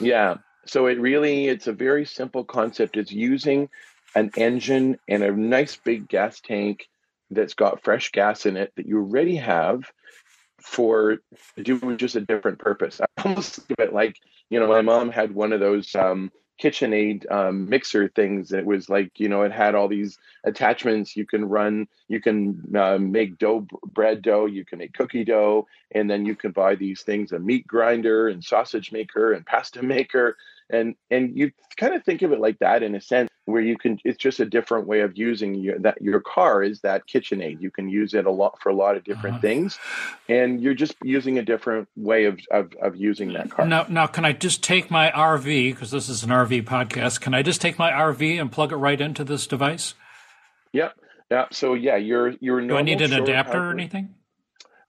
Yeah. 0.00 0.36
So 0.66 0.86
it 0.86 1.00
really, 1.00 1.46
it's 1.46 1.66
a 1.66 1.72
very 1.72 2.04
simple 2.04 2.44
concept. 2.44 2.96
It's 2.96 3.12
using 3.12 3.68
an 4.14 4.30
engine 4.36 4.98
and 5.08 5.22
a 5.22 5.30
nice 5.30 5.76
big 5.76 6.08
gas 6.08 6.40
tank 6.40 6.88
that's 7.30 7.54
got 7.54 7.82
fresh 7.82 8.10
gas 8.12 8.46
in 8.46 8.56
it 8.56 8.72
that 8.76 8.86
you 8.86 8.98
already 8.98 9.36
have 9.36 9.90
for 10.60 11.18
doing 11.62 11.96
just 11.96 12.16
a 12.16 12.20
different 12.20 12.58
purpose. 12.58 13.00
I 13.00 13.22
almost 13.22 13.56
think 13.56 13.78
of 13.78 13.84
it 13.84 13.92
like, 13.92 14.16
you 14.50 14.58
know, 14.60 14.68
my 14.68 14.82
mom 14.82 15.10
had 15.10 15.34
one 15.34 15.52
of 15.52 15.60
those 15.60 15.94
um, 15.94 16.30
KitchenAid 16.62 17.30
um, 17.30 17.68
mixer 17.68 18.08
things 18.08 18.48
that 18.48 18.64
was 18.64 18.88
like, 18.88 19.20
you 19.20 19.28
know, 19.28 19.42
it 19.42 19.52
had 19.52 19.74
all 19.74 19.88
these 19.88 20.18
attachments. 20.44 21.16
You 21.16 21.26
can 21.26 21.44
run, 21.44 21.86
you 22.08 22.20
can 22.20 22.62
uh, 22.74 22.98
make 22.98 23.38
dough, 23.38 23.66
bread 23.84 24.22
dough, 24.22 24.46
you 24.46 24.64
can 24.64 24.78
make 24.78 24.94
cookie 24.94 25.24
dough, 25.24 25.66
and 25.92 26.10
then 26.10 26.24
you 26.24 26.34
can 26.34 26.52
buy 26.52 26.74
these 26.74 27.02
things 27.02 27.32
a 27.32 27.38
meat 27.38 27.66
grinder 27.66 28.28
and 28.28 28.42
sausage 28.42 28.90
maker 28.90 29.32
and 29.32 29.44
pasta 29.44 29.82
maker 29.82 30.36
and 30.70 30.94
and 31.10 31.36
you 31.36 31.50
kind 31.76 31.94
of 31.94 32.04
think 32.04 32.22
of 32.22 32.32
it 32.32 32.40
like 32.40 32.58
that 32.58 32.82
in 32.82 32.94
a 32.94 33.00
sense 33.00 33.28
where 33.44 33.62
you 33.62 33.78
can 33.78 33.98
it's 34.04 34.18
just 34.18 34.40
a 34.40 34.44
different 34.44 34.86
way 34.86 35.00
of 35.00 35.16
using 35.16 35.54
your 35.54 35.78
that 35.78 36.00
your 36.02 36.20
car 36.20 36.62
is 36.62 36.80
that 36.80 37.02
KitchenAid 37.06 37.60
you 37.60 37.70
can 37.70 37.88
use 37.88 38.14
it 38.14 38.26
a 38.26 38.30
lot 38.30 38.60
for 38.60 38.70
a 38.70 38.74
lot 38.74 38.96
of 38.96 39.04
different 39.04 39.36
uh, 39.36 39.40
things 39.40 39.78
and 40.28 40.60
you're 40.60 40.74
just 40.74 40.96
using 41.02 41.38
a 41.38 41.42
different 41.42 41.88
way 41.96 42.24
of, 42.24 42.40
of 42.50 42.72
of 42.82 42.96
using 42.96 43.32
that 43.34 43.50
car 43.50 43.66
now 43.66 43.86
now 43.88 44.06
can 44.06 44.24
i 44.24 44.32
just 44.32 44.62
take 44.62 44.90
my 44.90 45.10
rv 45.10 45.44
because 45.72 45.90
this 45.90 46.08
is 46.08 46.24
an 46.24 46.30
rv 46.30 46.64
podcast 46.64 47.20
can 47.20 47.34
i 47.34 47.42
just 47.42 47.60
take 47.60 47.78
my 47.78 47.90
rv 47.90 48.40
and 48.40 48.50
plug 48.50 48.72
it 48.72 48.76
right 48.76 49.00
into 49.00 49.22
this 49.24 49.46
device 49.46 49.94
yep 50.72 50.92
Yeah. 51.30 51.46
So 51.52 51.74
yeah, 51.74 51.96
your 51.96 52.30
your 52.40 52.60
Do 52.60 52.76
I 52.76 52.82
need 52.82 53.00
an 53.00 53.12
adapter 53.12 53.58
or 53.58 53.70
anything? 53.72 54.14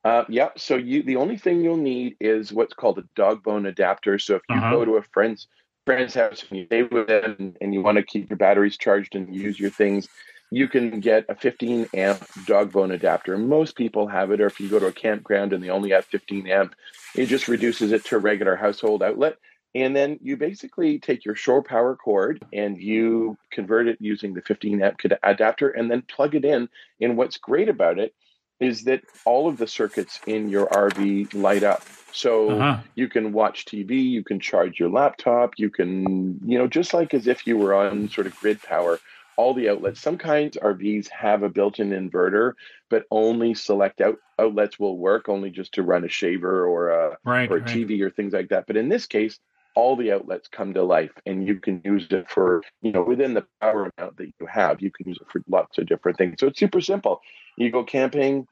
Uh, 0.03 0.23
yeah. 0.29 0.49
So 0.55 0.75
you 0.75 1.03
the 1.03 1.15
only 1.17 1.37
thing 1.37 1.61
you'll 1.61 1.77
need 1.77 2.15
is 2.19 2.53
what's 2.53 2.73
called 2.73 2.99
a 2.99 3.03
dog 3.15 3.43
bone 3.43 3.65
adapter. 3.65 4.19
So 4.19 4.35
if 4.35 4.43
you 4.49 4.57
Uh-huh. 4.57 4.69
go 4.71 4.85
to 4.85 4.97
a 4.97 5.01
friend's 5.01 5.47
friend's 5.87 6.15
house 6.15 6.43
and 6.49 6.59
you 6.59 6.65
stay 6.65 6.83
with 6.83 7.07
them 7.07 7.55
and 7.61 7.73
you 7.73 7.81
want 7.81 7.95
to 7.95 8.03
keep 8.03 8.29
your 8.29 8.35
batteries 8.35 8.75
charged 8.75 9.15
and 9.15 9.33
use 9.33 9.57
your 9.57 9.69
things, 9.69 10.09
you 10.51 10.67
can 10.67 10.99
get 10.99 11.23
a 11.29 11.35
15 11.35 11.87
amp 11.93 12.27
dog 12.45 12.73
bone 12.73 12.91
adapter. 12.91 13.37
Most 13.37 13.77
people 13.77 14.05
have 14.05 14.31
it, 14.31 14.41
or 14.41 14.47
if 14.47 14.59
you 14.59 14.67
go 14.67 14.79
to 14.79 14.87
a 14.87 14.91
campground 14.91 15.53
and 15.53 15.63
they 15.63 15.69
only 15.69 15.91
have 15.91 16.03
15 16.03 16.45
amp, 16.45 16.75
it 17.15 17.27
just 17.27 17.47
reduces 17.47 17.93
it 17.93 18.03
to 18.03 18.17
a 18.17 18.19
regular 18.19 18.57
household 18.57 19.01
outlet. 19.01 19.37
And 19.75 19.95
then 19.95 20.19
you 20.21 20.35
basically 20.35 20.99
take 20.99 21.23
your 21.23 21.35
shore 21.35 21.63
power 21.63 21.95
cord 21.95 22.43
and 22.51 22.77
you 22.77 23.37
convert 23.49 23.87
it 23.87 23.97
using 24.01 24.33
the 24.33 24.41
15 24.41 24.81
amp 24.81 24.99
adapter 25.23 25.69
and 25.69 25.89
then 25.89 26.01
plug 26.01 26.35
it 26.35 26.43
in. 26.43 26.67
And 26.99 27.15
what's 27.15 27.37
great 27.37 27.69
about 27.69 27.97
it 27.97 28.13
is 28.59 28.83
that 28.83 29.03
all 29.25 29.47
of 29.47 29.57
the 29.57 29.67
circuits 29.67 30.21
in 30.25 30.49
your 30.49 30.67
RV 30.67 31.29
light 31.33 31.63
up. 31.63 31.83
So 32.11 32.49
Uh-huh. 32.53 32.83
you 32.95 33.09
can 33.09 33.33
watch 33.33 33.65
TV, 33.65 34.01
you 34.01 34.23
can 34.23 34.39
charge 34.39 34.79
your 34.79 34.89
laptop, 34.89 35.53
you 35.57 35.69
can, 35.69 36.39
you 36.45 36.57
know, 36.57 36.67
just 36.67 36.93
like 36.93 37.13
as 37.13 37.27
if 37.27 37.45
you 37.45 37.57
were 37.57 37.73
on 37.73 38.09
sort 38.09 38.27
of 38.27 38.35
grid 38.35 38.61
power, 38.63 39.01
all 39.35 39.53
the 39.53 39.69
outlets. 39.69 40.01
Some 40.01 40.17
kinds 40.17 40.57
RVs 40.57 41.09
have 41.09 41.43
a 41.43 41.49
built 41.49 41.79
in 41.79 41.89
inverter, 41.91 42.53
but 42.89 43.05
only 43.11 43.53
select 43.53 44.01
out, 44.01 44.17
outlets 44.39 44.79
will 44.79 44.97
work, 44.97 45.29
only 45.29 45.49
just 45.51 45.73
to 45.73 45.83
run 45.83 46.05
a 46.05 46.09
shaver 46.09 46.65
or 46.65 46.89
a, 46.89 47.17
Right. 47.23 47.49
or 47.49 47.57
a 47.57 47.61
right. 47.61 47.65
TV 47.65 48.01
or 48.01 48.09
things 48.09 48.33
like 48.33 48.49
that. 48.49 48.65
But 48.67 48.77
in 48.77 48.89
this 48.89 49.05
case, 49.05 49.39
all 49.77 49.95
the 49.95 50.11
outlets 50.11 50.47
come 50.47 50.73
to 50.73 50.81
life 50.81 51.11
and 51.27 51.45
you 51.45 51.59
can 51.59 51.79
use 51.85 52.07
it 52.09 52.27
for, 52.27 52.63
you 52.81 52.91
know, 52.91 53.03
within 53.03 53.35
the 53.35 53.45
power 53.61 53.91
amount 53.95 54.17
that 54.17 54.25
you 54.39 54.47
have, 54.47 54.81
you 54.81 54.89
can 54.89 55.07
use 55.07 55.19
it 55.21 55.27
for 55.31 55.39
lots 55.47 55.77
of 55.77 55.85
different 55.85 56.17
things. 56.17 56.37
So 56.39 56.47
it's 56.47 56.59
super 56.59 56.81
simple. 56.81 57.21
You 57.57 57.69
go 57.71 57.83
camping. 57.83 58.47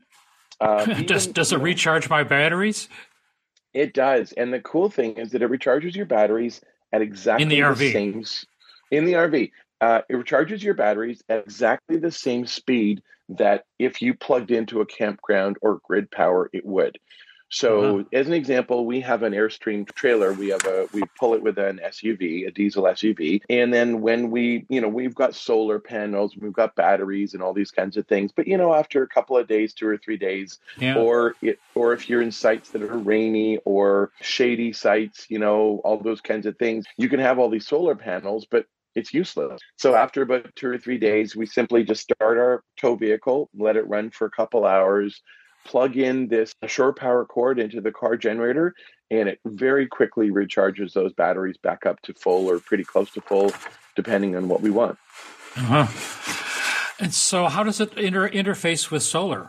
Uh, 0.61 0.85
does 1.07 1.23
even, 1.23 1.33
does 1.33 1.51
you 1.51 1.57
it 1.57 1.61
recharge 1.63 2.11
my 2.11 2.23
batteries 2.23 2.89
It 3.73 3.95
does. 3.95 4.33
And 4.33 4.53
the 4.53 4.59
cool 4.59 4.91
thing 4.91 5.13
is 5.17 5.31
that 5.31 5.41
it 5.41 5.49
recharges 5.49 5.95
your 5.95 6.05
batteries 6.05 6.61
at 6.93 7.01
exactly 7.01 7.41
In 7.41 7.49
the 7.49 7.59
RV. 7.59 7.91
same 7.91 8.23
in 8.91 9.05
the 9.05 9.13
RV. 9.13 9.51
Uh, 9.81 10.01
it 10.07 10.13
recharges 10.13 10.61
your 10.61 10.75
batteries 10.75 11.23
at 11.27 11.39
exactly 11.39 11.97
the 11.97 12.11
same 12.11 12.45
speed 12.45 13.01
that 13.29 13.65
if 13.79 13.99
you 13.99 14.13
plugged 14.13 14.51
into 14.51 14.79
a 14.81 14.85
campground 14.85 15.57
or 15.63 15.81
grid 15.87 16.11
power, 16.11 16.51
it 16.53 16.63
would. 16.67 16.99
So, 17.49 17.99
Uh-huh. 17.99 18.03
as 18.11 18.27
an 18.27 18.33
example, 18.33 18.85
we 18.85 18.99
have 19.01 19.23
an 19.23 19.33
Airstream 19.33 19.87
trailer. 19.95 20.33
We 20.33 20.49
have 20.49 20.65
a 20.65 20.87
we 20.91 21.07
pull 21.19 21.35
it 21.35 21.41
with 21.43 21.57
an 21.57 21.79
SUV, 21.79 22.45
a 22.45 22.51
diesel 22.51 22.87
SUV, 22.87 23.41
and 23.49 23.73
then 23.73 24.01
when 24.01 24.31
we, 24.31 24.65
you 24.69 24.81
know, 24.81 24.89
we've 24.89 25.15
got 25.15 25.35
solar 25.35 25.79
panels, 25.79 26.35
we've 26.37 26.53
got 26.53 26.75
batteries, 26.75 27.33
and 27.33 27.43
all 27.43 27.53
these 27.53 27.71
kinds 27.71 27.97
of 27.97 28.07
things. 28.07 28.31
But 28.35 28.47
you 28.47 28.57
know, 28.57 28.73
after 28.73 29.03
a 29.03 29.07
couple 29.07 29.37
of 29.37 29.47
days, 29.47 29.73
two 29.73 29.87
or 29.87 29.97
three 29.97 30.17
days, 30.17 30.59
yeah 30.77 30.95
or 30.95 31.35
it, 31.41 31.59
or 31.75 31.93
if 31.93 32.09
you're 32.09 32.21
in 32.21 32.31
sites 32.31 32.71
that 32.71 32.81
are 32.81 32.99
rainy 32.99 33.57
or 33.65 34.11
shady 34.21 34.73
sites, 34.73 35.25
you 35.29 35.39
know, 35.39 35.81
all 35.83 36.01
those 36.01 36.21
kinds 36.21 36.45
of 36.45 36.57
things, 36.57 36.85
you 36.97 37.09
can 37.09 37.19
have 37.19 37.39
all 37.39 37.49
these 37.49 37.67
solar 37.67 37.95
panels, 37.95 38.45
but 38.49 38.65
it's 38.95 39.13
useless. 39.13 39.61
So 39.77 39.93
after 39.95 40.21
about 40.21 40.55
two 40.55 40.67
or 40.69 40.77
three 40.77 40.97
days, 40.97 41.35
we 41.35 41.45
simply 41.45 41.83
just 41.83 42.03
start 42.03 42.37
our 42.37 42.63
tow 42.77 42.95
vehicle, 42.95 43.49
let 43.53 43.75
it 43.75 43.87
run 43.87 44.09
for 44.09 44.25
a 44.25 44.31
couple 44.31 44.65
hours, 44.65 45.21
plug 45.65 45.97
in 45.97 46.27
this 46.29 46.53
shore 46.67 46.93
power 46.93 47.25
cord 47.25 47.59
into 47.59 47.81
the 47.81 47.91
car 47.91 48.15
generator, 48.15 48.73
and 49.11 49.27
it 49.27 49.39
very 49.45 49.87
quickly 49.87 50.29
recharges 50.29 50.93
those 50.93 51.11
batteries 51.13 51.57
back 51.57 51.85
up 51.85 51.99
to 52.03 52.13
full 52.13 52.47
or 52.49 52.59
pretty 52.59 52.83
close 52.83 53.11
to 53.11 53.21
full, 53.21 53.51
depending 53.95 54.35
on 54.35 54.47
what 54.47 54.61
we 54.61 54.69
want. 54.69 54.97
uh-huh. 55.57 55.87
and 57.03 57.13
so 57.13 57.45
how 57.47 57.63
does 57.63 57.79
it 57.81 57.97
inter- 57.97 58.29
interface 58.29 58.91
with 58.91 59.01
solar 59.03 59.47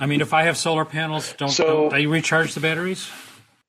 i 0.00 0.06
mean 0.06 0.20
if 0.20 0.32
i 0.34 0.42
have 0.42 0.56
solar 0.56 0.84
panels 0.84 1.32
don't, 1.38 1.50
So- 1.50 1.64
don't 1.64 1.90
they 1.92 2.06
recharge 2.06 2.54
the 2.54 2.60
batteries 2.60 3.08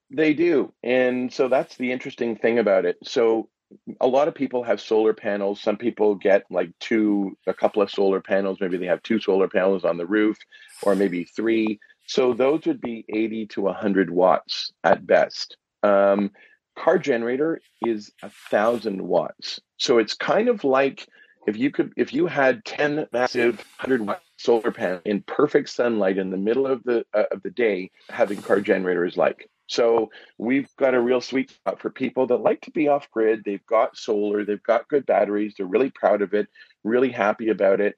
They 0.10 0.34
do. 0.34 0.72
And 0.84 1.32
so 1.34 1.50
that's 1.50 1.76
the 1.76 1.92
interesting 1.92 2.38
thing 2.38 2.60
about 2.60 2.86
it. 2.86 2.96
So 3.04 3.50
a 4.00 4.08
lot 4.08 4.28
of 4.28 4.36
people 4.36 4.64
have 4.64 4.80
solar 4.80 5.14
panels. 5.14 5.62
Some 5.62 5.78
people 5.78 6.16
get 6.16 6.44
like 6.50 6.72
two, 6.80 7.38
a 7.48 7.54
couple 7.54 7.82
of 7.82 7.92
solar 7.92 8.22
panels. 8.22 8.60
Maybe 8.62 8.78
they 8.78 8.86
have 8.86 9.04
two 9.04 9.20
solar 9.20 9.48
panels 9.48 9.84
on 9.84 9.98
the 9.98 10.06
roof 10.06 10.38
or 10.84 10.96
maybe 10.96 11.24
three. 11.24 11.80
So 12.06 12.34
those 12.34 12.66
would 12.66 12.82
be 12.82 13.06
80 13.10 13.48
to 13.48 13.62
100 13.62 14.10
watts 14.10 14.72
at 14.84 15.06
best. 15.06 15.58
Um, 15.84 16.32
car 16.78 16.98
generator 16.98 17.60
is 17.86 18.12
a 18.24 18.30
thousand 18.50 19.02
watts. 19.02 19.60
So 19.78 19.98
it's 19.98 20.14
kind 20.14 20.48
of 20.48 20.64
like 20.64 21.08
if 21.48 21.58
you 21.58 21.72
could, 21.72 21.94
if 21.98 22.14
you 22.14 22.28
had 22.28 22.64
10 22.66 23.08
massive 23.12 23.58
100 23.80 24.06
watt 24.06 24.22
solar 24.38 24.72
panels 24.72 25.02
in 25.06 25.22
perfect 25.24 25.70
sunlight 25.70 26.18
in 26.18 26.30
the 26.30 26.38
middle 26.38 26.68
of 26.68 26.84
the, 26.84 27.06
uh, 27.14 27.24
of 27.32 27.42
the 27.44 27.50
day, 27.50 27.92
having 28.10 28.42
car 28.42 28.62
generator 28.62 29.06
is 29.06 29.18
like. 29.18 29.50
So 29.68 30.10
we've 30.38 30.70
got 30.78 30.96
a 30.96 31.02
real 31.02 31.22
sweet 31.22 31.52
spot 31.52 31.82
for 31.82 31.90
people 31.90 32.28
that 32.28 32.38
like 32.38 32.62
to 32.62 32.72
be 32.72 32.88
off 32.88 33.12
grid. 33.12 33.44
They've 33.46 33.66
got 33.66 33.98
solar, 33.98 34.44
they've 34.46 34.64
got 34.64 34.88
good 34.88 35.06
batteries, 35.06 35.56
they're 35.58 35.66
really 35.66 35.92
proud 35.92 36.22
of 36.22 36.34
it, 36.34 36.48
really 36.84 37.12
happy 37.12 37.50
about 37.50 37.82
it. 37.82 37.96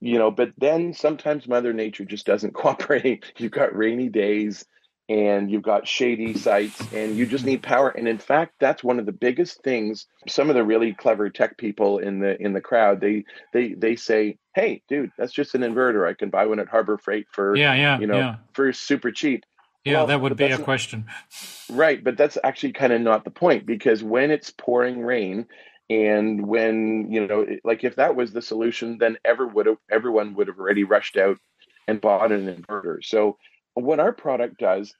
You 0.00 0.18
know, 0.18 0.30
but 0.30 0.52
then 0.58 0.92
sometimes 0.92 1.48
Mother 1.48 1.72
Nature 1.72 2.04
just 2.04 2.26
doesn't 2.26 2.54
cooperate. 2.54 3.32
You've 3.38 3.52
got 3.52 3.74
rainy 3.74 4.08
days 4.08 4.64
and 5.08 5.50
you've 5.50 5.62
got 5.62 5.86
shady 5.86 6.34
sites 6.34 6.80
and 6.92 7.16
you 7.16 7.26
just 7.26 7.44
need 7.44 7.62
power. 7.62 7.90
And 7.90 8.08
in 8.08 8.18
fact, 8.18 8.54
that's 8.58 8.82
one 8.82 8.98
of 8.98 9.06
the 9.06 9.12
biggest 9.12 9.62
things. 9.62 10.06
Some 10.28 10.50
of 10.50 10.56
the 10.56 10.64
really 10.64 10.92
clever 10.92 11.30
tech 11.30 11.56
people 11.56 11.98
in 11.98 12.18
the 12.18 12.40
in 12.42 12.52
the 12.52 12.60
crowd, 12.60 13.00
they 13.00 13.24
they 13.52 13.74
they 13.74 13.96
say, 13.96 14.38
Hey, 14.54 14.82
dude, 14.88 15.10
that's 15.16 15.32
just 15.32 15.54
an 15.54 15.62
inverter. 15.62 16.08
I 16.08 16.14
can 16.14 16.30
buy 16.30 16.46
one 16.46 16.58
at 16.58 16.68
Harbor 16.68 16.98
Freight 16.98 17.26
for 17.30 17.56
yeah 17.56 17.74
yeah 17.74 17.98
you 17.98 18.06
know 18.06 18.18
yeah 18.18 18.36
for 18.52 18.72
super 18.72 19.12
cheap. 19.12 19.44
Yeah 19.86 19.98
Well, 19.98 20.06
that 20.08 20.20
would 20.20 20.36
be 20.36 20.44
a 20.44 20.48
that's 20.48 20.58
not- 20.58 20.64
question 20.64 21.06
Right, 21.68 22.02
but 22.02 22.16
that's 22.16 22.38
actually 22.44 22.72
kind 22.72 22.92
of 22.92 23.00
not 23.00 23.24
the 23.24 23.30
point 23.30 23.66
because 23.66 24.02
when 24.02 24.30
it's 24.30 24.50
pouring 24.50 25.00
rain 25.00 25.46
and 25.88 26.46
when, 26.46 27.12
you 27.12 27.26
know, 27.26 27.46
like 27.64 27.84
if 27.84 27.96
that 27.96 28.16
was 28.16 28.32
the 28.32 28.42
solution, 28.42 28.98
then 28.98 29.18
ever 29.24 29.46
would 29.46 29.66
have 29.66 29.78
everyone 29.90 30.34
would 30.34 30.48
have 30.48 30.58
already 30.58 30.84
rushed 30.84 31.16
out 31.16 31.38
and 31.88 32.00
bought 32.00 32.32
an 32.32 32.46
inverter. 32.46 33.04
So 33.04 33.38
what 33.74 34.00
our 34.00 34.12
product 34.12 34.58
does, 34.58 34.94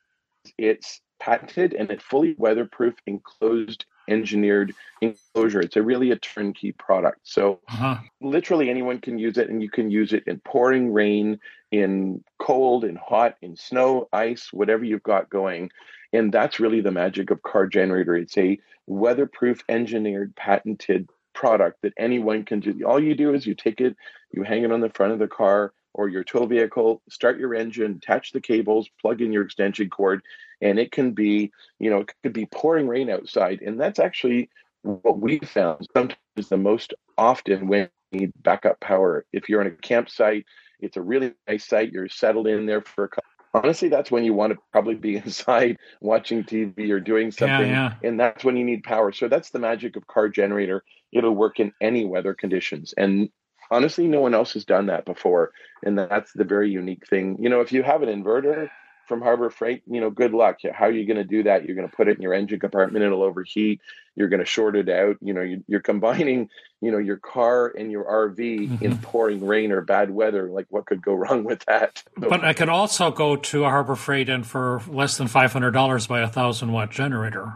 it's 0.58 1.00
patented 1.20 1.72
and 1.72 1.90
it's 1.90 2.04
fully 2.04 2.34
weatherproof 2.38 2.94
enclosed 3.06 3.84
engineered 4.08 4.72
enclosure. 5.00 5.60
It's 5.60 5.76
a 5.76 5.82
really 5.82 6.10
a 6.10 6.16
turnkey 6.16 6.72
product. 6.72 7.20
So 7.24 7.60
uh-huh. 7.68 7.98
literally 8.20 8.70
anyone 8.70 9.00
can 9.00 9.18
use 9.18 9.38
it 9.38 9.50
and 9.50 9.62
you 9.62 9.70
can 9.70 9.90
use 9.90 10.12
it 10.12 10.24
in 10.26 10.40
pouring 10.40 10.92
rain 10.92 11.40
in 11.76 12.24
cold 12.38 12.84
in 12.84 12.96
hot 12.96 13.36
in 13.42 13.56
snow 13.56 14.08
ice 14.12 14.52
whatever 14.52 14.84
you've 14.84 15.02
got 15.02 15.30
going. 15.30 15.70
And 16.12 16.32
that's 16.32 16.60
really 16.60 16.80
the 16.80 16.90
magic 16.90 17.30
of 17.30 17.42
car 17.42 17.66
generator. 17.66 18.16
It's 18.16 18.38
a 18.38 18.58
weatherproof 18.86 19.62
engineered 19.68 20.34
patented 20.36 21.08
product 21.34 21.82
that 21.82 21.92
anyone 21.98 22.44
can 22.44 22.60
do. 22.60 22.82
All 22.86 23.02
you 23.02 23.14
do 23.14 23.34
is 23.34 23.46
you 23.46 23.54
take 23.54 23.80
it 23.80 23.96
you 24.32 24.42
hang 24.42 24.64
it 24.64 24.72
on 24.72 24.80
the 24.80 24.90
front 24.90 25.12
of 25.12 25.18
the 25.18 25.28
car 25.28 25.72
or 25.94 26.08
your 26.08 26.24
tow 26.24 26.46
vehicle 26.46 27.02
start 27.08 27.38
your 27.38 27.54
engine 27.54 28.00
attach 28.02 28.32
the 28.32 28.40
cables 28.40 28.88
plug 29.00 29.20
in 29.20 29.32
your 29.32 29.44
extension 29.44 29.88
cord 29.88 30.22
and 30.60 30.78
it 30.78 30.92
can 30.92 31.12
be 31.12 31.52
you 31.78 31.90
know 31.90 32.00
it 32.00 32.12
could 32.22 32.32
be 32.32 32.46
pouring 32.46 32.88
rain 32.88 33.10
outside. 33.10 33.60
And 33.60 33.78
that's 33.78 33.98
actually 33.98 34.48
what 34.82 35.18
we 35.18 35.38
found 35.40 35.86
sometimes 35.94 36.48
the 36.48 36.56
most 36.56 36.94
often 37.18 37.66
when 37.66 37.88
you 38.12 38.20
need 38.20 38.32
backup 38.42 38.80
power. 38.80 39.24
If 39.32 39.48
you're 39.48 39.60
on 39.60 39.66
a 39.66 39.70
campsite 39.72 40.46
it's 40.80 40.96
a 40.96 41.02
really 41.02 41.32
nice 41.48 41.64
site. 41.64 41.92
You're 41.92 42.08
settled 42.08 42.46
in 42.46 42.66
there 42.66 42.82
for 42.82 43.04
a 43.04 43.08
couple 43.08 43.24
honestly 43.56 43.88
that's 43.88 44.10
when 44.10 44.24
you 44.24 44.34
want 44.34 44.52
to 44.52 44.58
probably 44.70 44.94
be 44.94 45.16
inside 45.24 45.78
watching 46.00 46.44
tv 46.44 46.90
or 46.90 47.00
doing 47.00 47.30
something 47.30 47.70
yeah. 47.70 47.94
and 48.02 48.18
that's 48.20 48.44
when 48.44 48.56
you 48.56 48.64
need 48.64 48.82
power. 48.82 49.12
So 49.12 49.28
that's 49.28 49.50
the 49.50 49.58
magic 49.58 49.96
of 49.96 50.06
car 50.06 50.28
generator. 50.28 50.84
It'll 51.12 51.34
work 51.34 51.60
in 51.60 51.72
any 51.80 52.04
weather 52.04 52.34
conditions 52.34 52.94
and 52.96 53.30
honestly 53.70 54.06
no 54.06 54.20
one 54.20 54.34
else 54.34 54.52
has 54.52 54.64
done 54.64 54.86
that 54.86 55.04
before 55.04 55.52
and 55.84 55.98
that's 55.98 56.32
the 56.32 56.44
very 56.44 56.70
unique 56.70 57.06
thing. 57.08 57.36
You 57.40 57.48
know 57.48 57.60
if 57.60 57.72
you 57.72 57.82
have 57.82 58.02
an 58.02 58.08
inverter 58.08 58.68
from 59.06 59.22
harbor 59.22 59.50
freight 59.50 59.82
you 59.86 60.00
know 60.00 60.10
good 60.10 60.32
luck 60.32 60.58
how 60.72 60.86
are 60.86 60.90
you 60.92 61.06
going 61.06 61.16
to 61.16 61.24
do 61.24 61.42
that 61.42 61.64
you're 61.64 61.76
going 61.76 61.88
to 61.88 61.96
put 61.96 62.08
it 62.08 62.16
in 62.16 62.22
your 62.22 62.34
engine 62.34 62.60
compartment 62.60 63.04
it'll 63.04 63.22
overheat 63.22 63.80
you're 64.14 64.28
going 64.28 64.40
to 64.40 64.46
short 64.46 64.76
it 64.76 64.88
out 64.88 65.16
you 65.20 65.32
know 65.32 65.42
you, 65.42 65.62
you're 65.68 65.80
combining 65.80 66.48
you 66.80 66.90
know 66.90 66.98
your 66.98 67.16
car 67.16 67.68
and 67.68 67.90
your 67.90 68.04
rv 68.04 68.38
in 68.82 68.92
Mhm. 68.92 69.02
pouring 69.02 69.46
rain 69.46 69.72
or 69.72 69.80
bad 69.80 70.10
weather 70.10 70.50
like 70.50 70.66
what 70.70 70.86
could 70.86 71.02
go 71.02 71.14
wrong 71.14 71.44
with 71.44 71.64
that 71.66 72.02
But 72.16 72.44
I 72.44 72.52
could 72.52 72.68
also 72.68 73.10
go 73.10 73.36
to 73.36 73.64
a 73.64 73.68
Harbor 73.70 73.94
Freight 73.96 74.28
and 74.28 74.46
for 74.46 74.82
less 74.88 75.16
than 75.16 75.28
five 75.28 75.52
hundred 75.52 75.72
dollars 75.72 76.06
buy 76.06 76.20
a 76.20 76.28
thousand 76.28 76.72
watt 76.72 76.90
generator. 76.90 77.54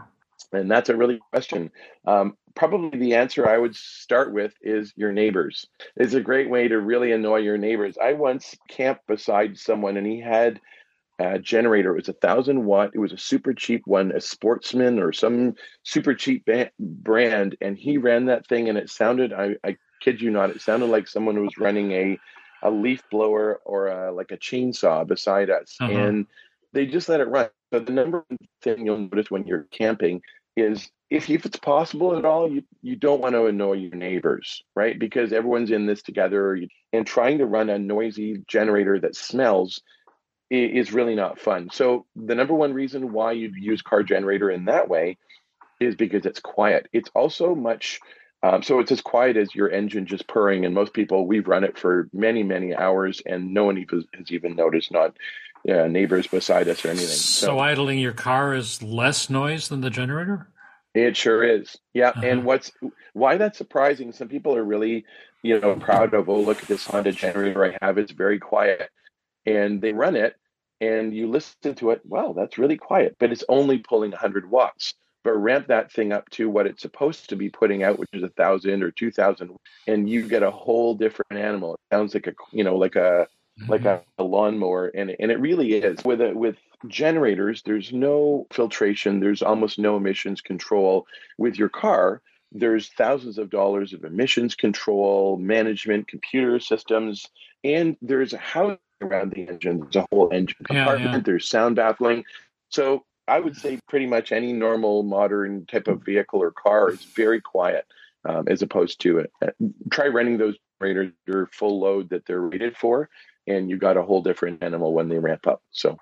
And 0.53 0.69
that's 0.69 0.89
a 0.89 0.97
really 0.97 1.15
good 1.15 1.29
question. 1.31 1.71
Um, 2.05 2.35
probably 2.55 2.99
the 2.99 3.15
answer 3.15 3.47
I 3.47 3.57
would 3.57 3.75
start 3.75 4.33
with 4.33 4.53
is 4.61 4.91
your 4.97 5.11
neighbors. 5.13 5.65
It's 5.95 6.13
a 6.13 6.19
great 6.19 6.49
way 6.49 6.67
to 6.67 6.77
really 6.79 7.11
annoy 7.13 7.37
your 7.37 7.57
neighbors. 7.57 7.97
I 7.97 8.13
once 8.13 8.55
camped 8.67 9.07
beside 9.07 9.57
someone 9.57 9.95
and 9.97 10.05
he 10.05 10.19
had 10.19 10.59
a 11.21 11.39
generator. 11.39 11.91
It 11.93 11.97
was 11.97 12.09
a 12.09 12.13
thousand 12.13 12.65
watt. 12.65 12.91
It 12.93 12.99
was 12.99 13.13
a 13.13 13.17
super 13.17 13.53
cheap 13.53 13.83
one, 13.85 14.11
a 14.11 14.21
Sportsman 14.21 14.99
or 14.99 15.13
some 15.13 15.55
super 15.83 16.13
cheap 16.13 16.45
ba- 16.45 16.71
brand. 16.79 17.55
And 17.61 17.77
he 17.77 17.97
ran 17.97 18.25
that 18.25 18.47
thing 18.47 18.69
and 18.69 18.77
it 18.77 18.89
sounded, 18.89 19.33
I, 19.33 19.55
I 19.63 19.77
kid 20.01 20.21
you 20.21 20.31
not, 20.31 20.49
it 20.49 20.61
sounded 20.61 20.87
like 20.87 21.07
someone 21.07 21.41
was 21.43 21.57
running 21.57 21.91
a 21.91 22.19
a 22.63 22.69
leaf 22.69 23.01
blower 23.09 23.59
or 23.65 23.87
a, 23.87 24.13
like 24.13 24.31
a 24.31 24.37
chainsaw 24.37 25.05
beside 25.07 25.49
us, 25.49 25.77
Uh-huh. 25.79 25.91
and 25.91 26.27
they 26.73 26.85
just 26.85 27.09
let 27.09 27.19
it 27.19 27.27
run. 27.27 27.49
So 27.73 27.79
the 27.79 27.91
number 27.91 28.23
one 28.27 28.37
thing 28.61 28.85
you'll 28.85 28.99
notice 28.99 29.31
when 29.31 29.47
you're 29.47 29.67
camping 29.71 30.21
is 30.55 30.91
if, 31.09 31.27
if 31.29 31.45
it's 31.45 31.57
possible 31.57 32.15
at 32.15 32.23
all, 32.23 32.51
you, 32.51 32.61
you 32.83 32.95
don't 32.95 33.19
want 33.19 33.33
to 33.33 33.47
annoy 33.47 33.73
your 33.73 33.95
neighbors, 33.95 34.63
right? 34.75 34.99
Because 34.99 35.33
everyone's 35.33 35.71
in 35.71 35.87
this 35.87 36.03
together 36.03 36.59
and 36.93 37.07
trying 37.07 37.39
to 37.39 37.47
run 37.47 37.69
a 37.71 37.79
noisy 37.79 38.43
generator 38.47 38.99
that 38.99 39.15
smells 39.15 39.81
is 40.51 40.91
really 40.91 41.15
not 41.15 41.39
fun. 41.39 41.69
So 41.71 42.05
the 42.15 42.35
number 42.35 42.53
one 42.53 42.73
reason 42.73 43.13
why 43.13 43.31
you'd 43.31 43.55
use 43.55 43.81
car 43.81 44.03
generator 44.03 44.51
in 44.51 44.65
that 44.65 44.89
way 44.89 45.17
is 45.79 45.95
because 45.95 46.25
it's 46.25 46.39
quiet. 46.39 46.87
It's 46.91 47.09
also 47.15 47.55
much 47.55 47.99
um, 48.43 48.63
so 48.63 48.79
it's 48.79 48.91
as 48.91 49.01
quiet 49.01 49.37
as 49.37 49.53
your 49.53 49.69
engine 49.69 50.05
just 50.05 50.27
purring. 50.27 50.65
And 50.65 50.73
most 50.73 50.93
people, 50.93 51.27
we've 51.27 51.47
run 51.47 51.63
it 51.63 51.77
for 51.77 52.09
many, 52.11 52.43
many 52.43 52.75
hours, 52.75 53.21
and 53.25 53.53
no 53.53 53.65
one 53.65 53.77
even 53.77 54.03
has 54.17 54.31
even 54.31 54.55
noticed. 54.55 54.91
Not 54.91 55.15
uh, 55.69 55.87
neighbors 55.87 56.27
beside 56.27 56.67
us 56.67 56.83
or 56.83 56.89
anything. 56.89 57.07
So 57.07 57.59
idling 57.59 57.99
your 57.99 58.13
car 58.13 58.55
is 58.55 58.81
less 58.81 59.29
noise 59.29 59.69
than 59.69 59.81
the 59.81 59.91
generator? 59.91 60.47
It 60.95 61.15
sure 61.15 61.43
is. 61.43 61.77
Yeah. 61.93 62.09
Uh-huh. 62.09 62.21
And 62.25 62.43
what's 62.43 62.71
why 63.13 63.37
that's 63.37 63.57
surprising, 63.57 64.11
some 64.11 64.27
people 64.27 64.55
are 64.55 64.63
really, 64.63 65.05
you 65.43 65.59
know, 65.59 65.75
proud 65.75 66.13
of, 66.15 66.27
oh, 66.27 66.41
look 66.41 66.61
at 66.63 66.67
this 66.67 66.85
Honda 66.85 67.11
generator 67.11 67.63
I 67.63 67.77
have. 67.85 67.97
It's 67.97 68.11
very 68.11 68.39
quiet. 68.39 68.89
And 69.45 69.81
they 69.81 69.93
run 69.93 70.15
it 70.15 70.35
and 70.81 71.13
you 71.15 71.29
listen 71.29 71.75
to 71.75 71.91
it. 71.91 72.01
Wow, 72.05 72.33
that's 72.35 72.57
really 72.57 72.77
quiet, 72.77 73.15
but 73.19 73.31
it's 73.31 73.43
only 73.47 73.77
pulling 73.77 74.11
100 74.11 74.49
watts. 74.49 74.95
But 75.23 75.33
ramp 75.33 75.67
that 75.67 75.91
thing 75.91 76.11
up 76.11 76.27
to 76.31 76.49
what 76.49 76.65
it's 76.65 76.81
supposed 76.81 77.29
to 77.29 77.35
be 77.35 77.49
putting 77.49 77.83
out, 77.83 77.99
which 77.99 78.09
is 78.11 78.23
a 78.23 78.29
thousand 78.29 78.81
or 78.81 78.89
two 78.89 79.11
thousand, 79.11 79.55
and 79.87 80.09
you 80.09 80.27
get 80.27 80.41
a 80.41 80.49
whole 80.49 80.95
different 80.95 81.39
animal. 81.39 81.75
It 81.75 81.95
sounds 81.95 82.15
like 82.15 82.25
a, 82.25 82.33
you 82.51 82.63
know, 82.63 82.75
like 82.75 82.95
a 82.95 83.27
like 83.67 83.85
a, 83.85 84.01
a 84.17 84.23
lawnmower 84.23 84.87
and 84.87 85.15
and 85.19 85.31
it 85.31 85.39
really 85.39 85.73
is 85.73 86.03
with 86.03 86.21
a, 86.21 86.31
with 86.33 86.55
generators 86.87 87.61
there's 87.63 87.93
no 87.93 88.47
filtration 88.51 89.19
there's 89.19 89.41
almost 89.41 89.77
no 89.77 89.97
emissions 89.97 90.41
control 90.41 91.05
with 91.37 91.57
your 91.57 91.69
car 91.69 92.21
there's 92.51 92.89
thousands 92.89 93.37
of 93.37 93.49
dollars 93.49 93.93
of 93.93 94.03
emissions 94.03 94.55
control 94.55 95.37
management 95.37 96.07
computer 96.07 96.59
systems 96.59 97.25
and 97.63 97.97
there's 98.01 98.33
a 98.33 98.37
house 98.37 98.77
around 99.01 99.31
the 99.31 99.47
engine 99.47 99.79
there's 99.79 99.95
a 99.95 100.05
whole 100.11 100.29
engine 100.31 100.63
compartment 100.63 101.13
yeah. 101.13 101.19
there's 101.19 101.47
sound 101.47 101.75
baffling 101.75 102.23
so 102.69 103.03
i 103.27 103.39
would 103.39 103.55
say 103.55 103.79
pretty 103.87 104.05
much 104.05 104.31
any 104.31 104.53
normal 104.53 105.03
modern 105.03 105.65
type 105.65 105.87
of 105.87 106.03
vehicle 106.03 106.41
or 106.41 106.51
car 106.51 106.91
is 106.91 107.03
very 107.03 107.41
quiet 107.41 107.85
um, 108.23 108.47
as 108.47 108.61
opposed 108.61 109.01
to 109.01 109.17
it 109.17 109.31
try 109.91 110.07
running 110.07 110.37
those 110.37 110.55
generators 110.79 111.11
your 111.27 111.47
full 111.47 111.79
load 111.79 112.09
that 112.09 112.25
they're 112.25 112.41
rated 112.41 112.75
for 112.77 113.09
and 113.47 113.69
you 113.69 113.77
got 113.77 113.97
a 113.97 114.03
whole 114.03 114.21
different 114.21 114.63
animal 114.63 114.93
when 114.93 115.09
they 115.09 115.19
ramp 115.19 115.47
up. 115.47 115.61
So 115.71 115.97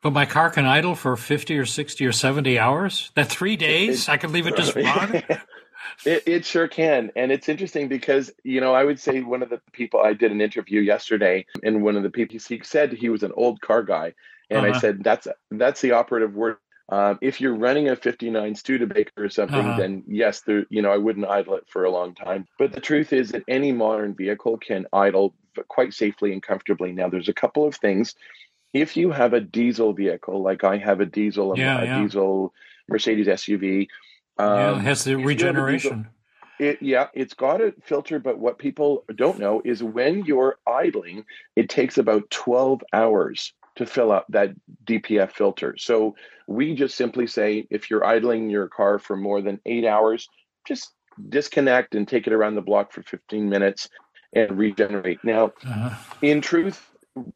But 0.00 0.12
my 0.12 0.26
car 0.26 0.50
can 0.50 0.66
idle 0.66 0.94
for 0.94 1.16
50 1.16 1.58
or 1.58 1.66
60 1.66 2.06
or 2.06 2.12
70 2.12 2.58
hours? 2.58 3.10
That 3.14 3.28
three 3.28 3.56
days? 3.56 4.08
I 4.08 4.16
could 4.16 4.30
leave 4.30 4.46
it 4.46 4.56
just 4.56 4.74
run? 4.76 5.22
It, 6.04 6.22
it 6.26 6.44
sure 6.44 6.68
can. 6.68 7.10
And 7.16 7.32
it's 7.32 7.48
interesting 7.48 7.88
because, 7.88 8.30
you 8.44 8.60
know, 8.60 8.74
I 8.74 8.84
would 8.84 8.98
say 9.00 9.20
one 9.20 9.42
of 9.42 9.50
the 9.50 9.60
people 9.72 10.00
I 10.00 10.12
did 10.14 10.32
an 10.32 10.40
interview 10.40 10.80
yesterday, 10.80 11.46
and 11.62 11.82
one 11.82 11.96
of 11.96 12.02
the 12.02 12.10
people 12.10 12.38
he 12.48 12.60
said 12.62 12.92
he 12.92 13.08
was 13.08 13.22
an 13.22 13.32
old 13.36 13.60
car 13.60 13.82
guy. 13.82 14.14
And 14.50 14.66
I 14.66 14.70
Uh-huh. 14.70 14.80
said, 14.80 15.04
that's 15.04 15.28
that's 15.50 15.80
the 15.80 15.92
operative 15.92 16.34
word. 16.34 16.58
Um, 16.90 17.18
if 17.22 17.40
you're 17.40 17.54
running 17.56 17.88
a 17.88 17.96
59 17.96 18.54
Studebaker 18.54 19.24
or 19.24 19.28
something, 19.30 19.68
Uh-huh. 19.68 19.72
then 19.78 20.02
yes, 20.06 20.40
there, 20.42 20.66
you 20.68 20.82
know, 20.82 20.92
I 20.92 20.98
wouldn't 20.98 21.26
idle 21.26 21.54
it 21.54 21.64
for 21.68 21.84
a 21.84 21.90
long 21.90 22.14
time. 22.14 22.46
But 22.58 22.72
the 22.72 22.80
truth 22.80 23.12
is 23.14 23.30
that 23.30 23.44
any 23.48 23.72
modern 23.72 24.14
vehicle 24.14 24.58
can 24.58 24.86
idle 24.92 25.34
quite 25.68 25.94
safely 25.94 26.32
and 26.32 26.42
comfortably. 26.42 26.92
Now, 26.92 27.08
there's 27.08 27.28
a 27.30 27.34
couple 27.34 27.66
of 27.66 27.76
things. 27.76 28.14
If 28.74 28.96
you 28.96 29.10
have 29.10 29.32
a 29.32 29.40
diesel 29.40 29.92
vehicle, 29.94 30.42
like 30.42 30.64
I 30.64 30.76
have 30.78 31.00
a 31.00 31.06
diesel, 31.06 31.52
a, 31.52 31.56
Yeah, 31.58 31.82
a 31.82 31.86
yeah. 31.86 32.02
diesel 32.02 32.52
Mercedes 32.88 33.26
SUV, 33.28 33.88
yeah, 34.38 34.70
um, 34.70 34.78
it 34.78 34.82
has 34.82 35.04
the 35.04 35.12
if 35.12 35.18
you 35.18 35.24
have 35.24 35.24
a 35.24 35.26
regeneration. 35.28 36.08
it, 36.58 36.78
yeah, 36.80 37.08
it's 37.14 37.34
got 37.34 37.60
a 37.60 37.74
filter, 37.82 38.18
but 38.18 38.38
what 38.38 38.58
people 38.58 39.04
don't 39.16 39.38
know 39.38 39.62
is 39.64 39.82
when 39.82 40.24
you're 40.24 40.56
idling, 40.66 41.24
it 41.56 41.68
takes 41.68 41.98
about 41.98 42.28
12 42.30 42.82
hours 42.92 43.52
to 43.76 43.86
fill 43.86 44.12
up 44.12 44.26
that 44.28 44.50
DPF 44.84 45.32
filter. 45.32 45.74
So 45.78 46.14
we 46.46 46.74
just 46.74 46.94
simply 46.96 47.26
say 47.26 47.66
if 47.70 47.90
you're 47.90 48.04
idling 48.04 48.50
your 48.50 48.68
car 48.68 48.98
for 48.98 49.16
more 49.16 49.40
than 49.40 49.60
eight 49.64 49.86
hours, 49.86 50.28
just 50.66 50.90
disconnect 51.28 51.94
and 51.94 52.06
take 52.06 52.26
it 52.26 52.32
around 52.32 52.54
the 52.54 52.60
block 52.62 52.92
for 52.92 53.02
15 53.02 53.48
minutes 53.48 53.88
and 54.34 54.56
regenerate. 54.58 55.22
Now, 55.24 55.52
Uh-huh. 55.64 55.90
in 56.22 56.40
truth, 56.40 56.90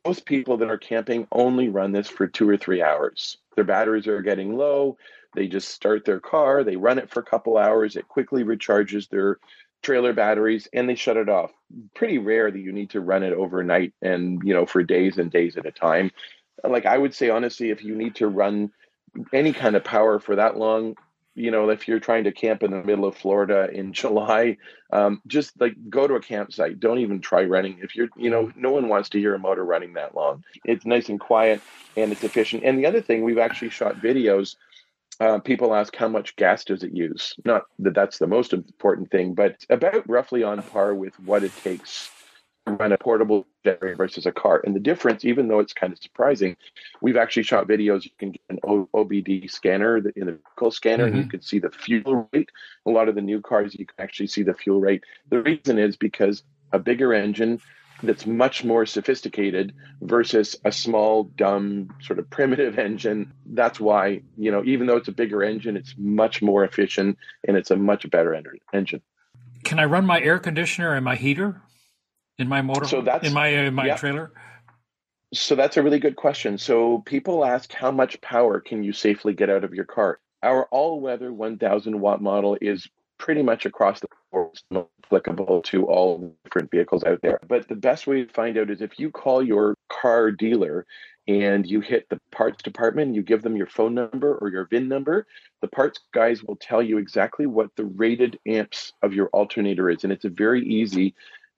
most 0.06 0.24
people 0.24 0.56
that 0.58 0.70
are 0.70 0.78
camping 0.78 1.26
only 1.32 1.68
run 1.68 1.92
this 1.92 2.08
for 2.08 2.26
two 2.26 2.48
or 2.48 2.56
three 2.56 2.82
hours. 2.82 3.36
Their 3.54 3.64
batteries 3.64 4.06
are 4.06 4.22
getting 4.22 4.56
low. 4.56 4.96
They 5.36 5.46
just 5.46 5.68
start 5.68 6.04
their 6.04 6.18
car, 6.18 6.64
they 6.64 6.76
run 6.76 6.98
it 6.98 7.10
for 7.10 7.20
a 7.20 7.24
couple 7.24 7.58
hours, 7.58 7.94
it 7.94 8.08
quickly 8.08 8.42
recharges 8.42 9.08
their 9.08 9.38
trailer 9.82 10.14
batteries 10.14 10.66
and 10.72 10.88
they 10.88 10.94
shut 10.94 11.18
it 11.18 11.28
off. 11.28 11.52
Pretty 11.94 12.18
rare 12.18 12.50
that 12.50 12.58
you 12.58 12.72
need 12.72 12.90
to 12.90 13.00
run 13.00 13.22
it 13.22 13.34
overnight 13.34 13.92
and, 14.02 14.42
you 14.42 14.54
know, 14.54 14.66
for 14.66 14.82
days 14.82 15.18
and 15.18 15.30
days 15.30 15.56
at 15.56 15.66
a 15.66 15.70
time. 15.70 16.10
Like 16.64 16.86
I 16.86 16.96
would 16.96 17.14
say 17.14 17.28
honestly 17.28 17.70
if 17.70 17.84
you 17.84 17.94
need 17.94 18.14
to 18.16 18.26
run 18.26 18.72
any 19.32 19.52
kind 19.52 19.76
of 19.76 19.84
power 19.84 20.18
for 20.18 20.36
that 20.36 20.56
long, 20.56 20.96
you 21.36 21.50
know, 21.50 21.68
if 21.68 21.86
you're 21.86 22.00
trying 22.00 22.24
to 22.24 22.32
camp 22.32 22.62
in 22.62 22.70
the 22.70 22.82
middle 22.82 23.04
of 23.04 23.14
Florida 23.14 23.68
in 23.70 23.92
July, 23.92 24.56
um, 24.90 25.20
just 25.26 25.60
like 25.60 25.74
go 25.90 26.08
to 26.08 26.14
a 26.14 26.20
campsite. 26.20 26.80
Don't 26.80 26.98
even 26.98 27.20
try 27.20 27.44
running. 27.44 27.78
If 27.82 27.94
you're, 27.94 28.08
you 28.16 28.30
know, 28.30 28.50
no 28.56 28.70
one 28.70 28.88
wants 28.88 29.10
to 29.10 29.20
hear 29.20 29.34
a 29.34 29.38
motor 29.38 29.64
running 29.64 29.92
that 29.92 30.14
long. 30.14 30.42
It's 30.64 30.86
nice 30.86 31.10
and 31.10 31.20
quiet 31.20 31.60
and 31.96 32.10
it's 32.10 32.24
efficient. 32.24 32.64
And 32.64 32.78
the 32.78 32.86
other 32.86 33.02
thing, 33.02 33.22
we've 33.22 33.38
actually 33.38 33.70
shot 33.70 33.96
videos. 33.96 34.56
Uh, 35.18 35.38
people 35.38 35.74
ask 35.74 35.96
how 35.96 36.08
much 36.08 36.36
gas 36.36 36.64
does 36.64 36.82
it 36.82 36.92
use? 36.92 37.34
Not 37.44 37.62
that 37.78 37.94
that's 37.94 38.18
the 38.18 38.26
most 38.26 38.52
important 38.52 39.10
thing, 39.10 39.34
but 39.34 39.64
about 39.70 40.08
roughly 40.08 40.42
on 40.42 40.62
par 40.62 40.94
with 40.94 41.18
what 41.20 41.42
it 41.42 41.52
takes 41.62 42.10
to 42.66 42.74
run 42.74 42.92
a 42.92 42.98
portable 42.98 43.46
generator 43.64 43.96
versus 43.96 44.26
a 44.26 44.32
car. 44.32 44.60
And 44.64 44.74
the 44.74 44.80
difference, 44.80 45.24
even 45.24 45.48
though 45.48 45.60
it's 45.60 45.72
kind 45.72 45.92
of 45.92 45.98
surprising, 45.98 46.56
we've 47.00 47.16
actually 47.16 47.44
shot 47.44 47.66
videos. 47.66 48.04
You 48.04 48.10
can 48.18 48.32
get 48.32 48.42
an 48.50 48.58
OBD 48.62 49.50
scanner 49.50 49.96
in 49.96 50.26
the 50.26 50.32
vehicle 50.32 50.70
scanner, 50.70 51.06
and 51.06 51.16
you 51.16 51.26
can 51.26 51.40
see 51.40 51.60
the 51.60 51.70
fuel 51.70 52.28
rate. 52.32 52.50
A 52.84 52.90
lot 52.90 53.08
of 53.08 53.14
the 53.14 53.22
new 53.22 53.40
cars, 53.40 53.74
you 53.74 53.86
can 53.86 53.96
actually 53.98 54.26
see 54.26 54.42
the 54.42 54.54
fuel 54.54 54.80
rate. 54.80 55.02
The 55.30 55.42
reason 55.42 55.78
is 55.78 55.96
because 55.96 56.42
a 56.72 56.78
bigger 56.78 57.14
engine 57.14 57.60
that's 58.02 58.26
much 58.26 58.64
more 58.64 58.86
sophisticated 58.86 59.74
versus 60.00 60.56
a 60.64 60.72
small, 60.72 61.24
dumb, 61.24 61.88
sort 62.00 62.18
of 62.18 62.28
primitive 62.30 62.78
engine. 62.78 63.32
That's 63.46 63.80
why, 63.80 64.22
you 64.36 64.50
know, 64.50 64.62
even 64.64 64.86
though 64.86 64.96
it's 64.96 65.08
a 65.08 65.12
bigger 65.12 65.42
engine, 65.42 65.76
it's 65.76 65.94
much 65.96 66.42
more 66.42 66.64
efficient 66.64 67.18
and 67.46 67.56
it's 67.56 67.70
a 67.70 67.76
much 67.76 68.08
better 68.10 68.34
en- 68.34 68.44
engine. 68.72 69.02
Can 69.64 69.78
I 69.78 69.84
run 69.84 70.06
my 70.06 70.20
air 70.20 70.38
conditioner 70.38 70.94
and 70.94 71.04
my 71.04 71.16
heater 71.16 71.62
in 72.38 72.48
my 72.48 72.62
motor? 72.62 72.86
So 72.86 73.02
that's- 73.02 73.26
in 73.26 73.34
my 73.34 73.48
in 73.48 73.74
my 73.74 73.86
yeah. 73.86 73.96
trailer. 73.96 74.32
So 75.34 75.56
that's 75.56 75.76
a 75.76 75.82
really 75.82 75.98
good 75.98 76.16
question. 76.16 76.56
So 76.56 77.02
people 77.04 77.44
ask 77.44 77.72
how 77.72 77.90
much 77.90 78.20
power 78.20 78.60
can 78.60 78.84
you 78.84 78.92
safely 78.92 79.34
get 79.34 79.50
out 79.50 79.64
of 79.64 79.74
your 79.74 79.84
car? 79.84 80.20
Our 80.42 80.66
all-weather 80.66 81.32
1000 81.32 82.00
watt 82.00 82.22
model 82.22 82.56
is 82.60 82.88
pretty 83.18 83.42
much 83.42 83.66
across 83.66 84.00
the 84.00 84.08
board 84.30 84.86
applicable 85.06 85.62
to 85.62 85.86
all 85.86 86.34
different 86.44 86.70
vehicles 86.70 87.04
out 87.04 87.20
there. 87.22 87.40
But 87.48 87.68
the 87.68 87.74
best 87.74 88.06
way 88.06 88.24
to 88.24 88.32
find 88.32 88.58
out 88.58 88.70
is 88.70 88.80
if 88.80 88.98
you 88.98 89.10
call 89.10 89.42
your 89.42 89.76
car 89.88 90.30
dealer 90.30 90.86
and 91.28 91.66
you 91.66 91.80
hit 91.80 92.08
the 92.08 92.20
parts 92.30 92.62
department, 92.62 93.14
you 93.14 93.22
give 93.22 93.42
them 93.42 93.56
your 93.56 93.66
phone 93.66 93.94
number 93.94 94.36
or 94.36 94.48
your 94.48 94.66
VIN 94.66 94.88
number, 94.88 95.26
the 95.60 95.68
parts 95.68 96.00
guys 96.12 96.42
will 96.42 96.56
tell 96.56 96.82
you 96.82 96.98
exactly 96.98 97.46
what 97.46 97.74
the 97.76 97.84
rated 97.84 98.38
amps 98.46 98.92
of 99.02 99.12
your 99.12 99.28
alternator 99.28 99.90
is. 99.90 100.04
And 100.04 100.12
it's 100.12 100.24
a 100.24 100.30
very 100.30 100.64
easy 100.66 101.14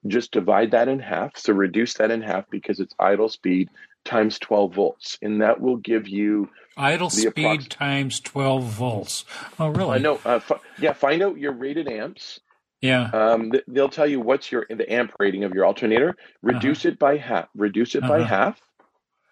just 0.07 0.31
divide 0.31 0.71
that 0.71 0.89
in 0.89 1.01
half. 1.01 1.37
So 1.37 1.53
reduce 1.53 1.95
that 1.95 2.11
in 2.11 2.23
half 2.23 2.49
because 2.51 2.81
it's 2.81 2.95
idle 2.99 3.29
speed 3.29 3.69
times 4.09 4.39
12 4.39 4.75
volts. 4.75 5.19
And 5.23 5.43
that 5.43 5.61
will 5.61 5.77
give 5.77 6.09
you, 6.09 6.49
Idle 6.77 7.11
speed 7.11 7.35
approx- 7.35 7.69
times 7.69 8.21
12 8.21 8.65
volts. 8.65 9.25
Oh, 9.59 9.69
really? 9.69 9.97
I 9.97 9.99
know, 9.99 10.21
uh, 10.25 10.39
fi- 10.41 10.61
yeah, 10.81 10.93
find 10.93 11.23
out 11.23 11.39
your 11.39 11.53
rated 11.53 11.89
amps. 11.89 12.41
Yeah. 12.81 13.11
Um, 13.13 13.51
th- 13.53 13.65
they'll 13.67 13.89
tell 13.89 14.07
you 14.07 14.21
what's 14.21 14.51
your 14.53 14.65
the 14.71 14.91
amp 14.93 15.13
rating 15.19 15.43
of 15.45 15.53
your 15.53 15.67
alternator. 15.67 16.17
Reduce 16.43 16.85
it 16.85 16.99
by 16.99 17.17
half. 17.17 17.49
Reduce 17.57 17.95
it 17.97 18.03
by 18.03 18.21
Uh-huh. 18.21 18.25
half 18.37 18.61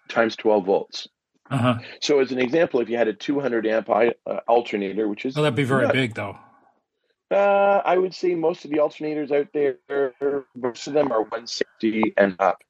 times 0.09 0.35
12 0.35 0.65
volts. 0.65 1.07
Uh 1.49 1.57
huh. 1.57 1.75
So 2.01 2.19
as 2.19 2.33
an 2.33 2.39
example, 2.39 2.81
if 2.81 2.89
you 2.89 2.97
had 2.97 3.07
a 3.07 3.13
200 3.13 3.65
amp 3.65 3.89
I, 3.89 4.11
uh, 4.25 4.39
alternator, 4.49 5.07
which 5.07 5.25
is 5.25 5.35
Well, 5.35 5.43
that'd 5.43 5.55
be 5.55 5.63
very 5.63 5.83
not- 5.85 5.93
big, 5.93 6.13
though. 6.15 6.37
Uh, 7.31 7.81
I 7.85 7.97
would 7.97 8.13
say 8.13 8.35
most 8.35 8.63
of 8.65 8.71
the 8.71 8.77
alternators 8.77 9.31
out 9.31 9.47
there, 9.53 9.77
most 10.55 10.87
of 10.87 10.93
them 10.93 11.11
are 11.11 11.21
160 11.21 12.13
and 12.17 12.35
up. 12.39 12.61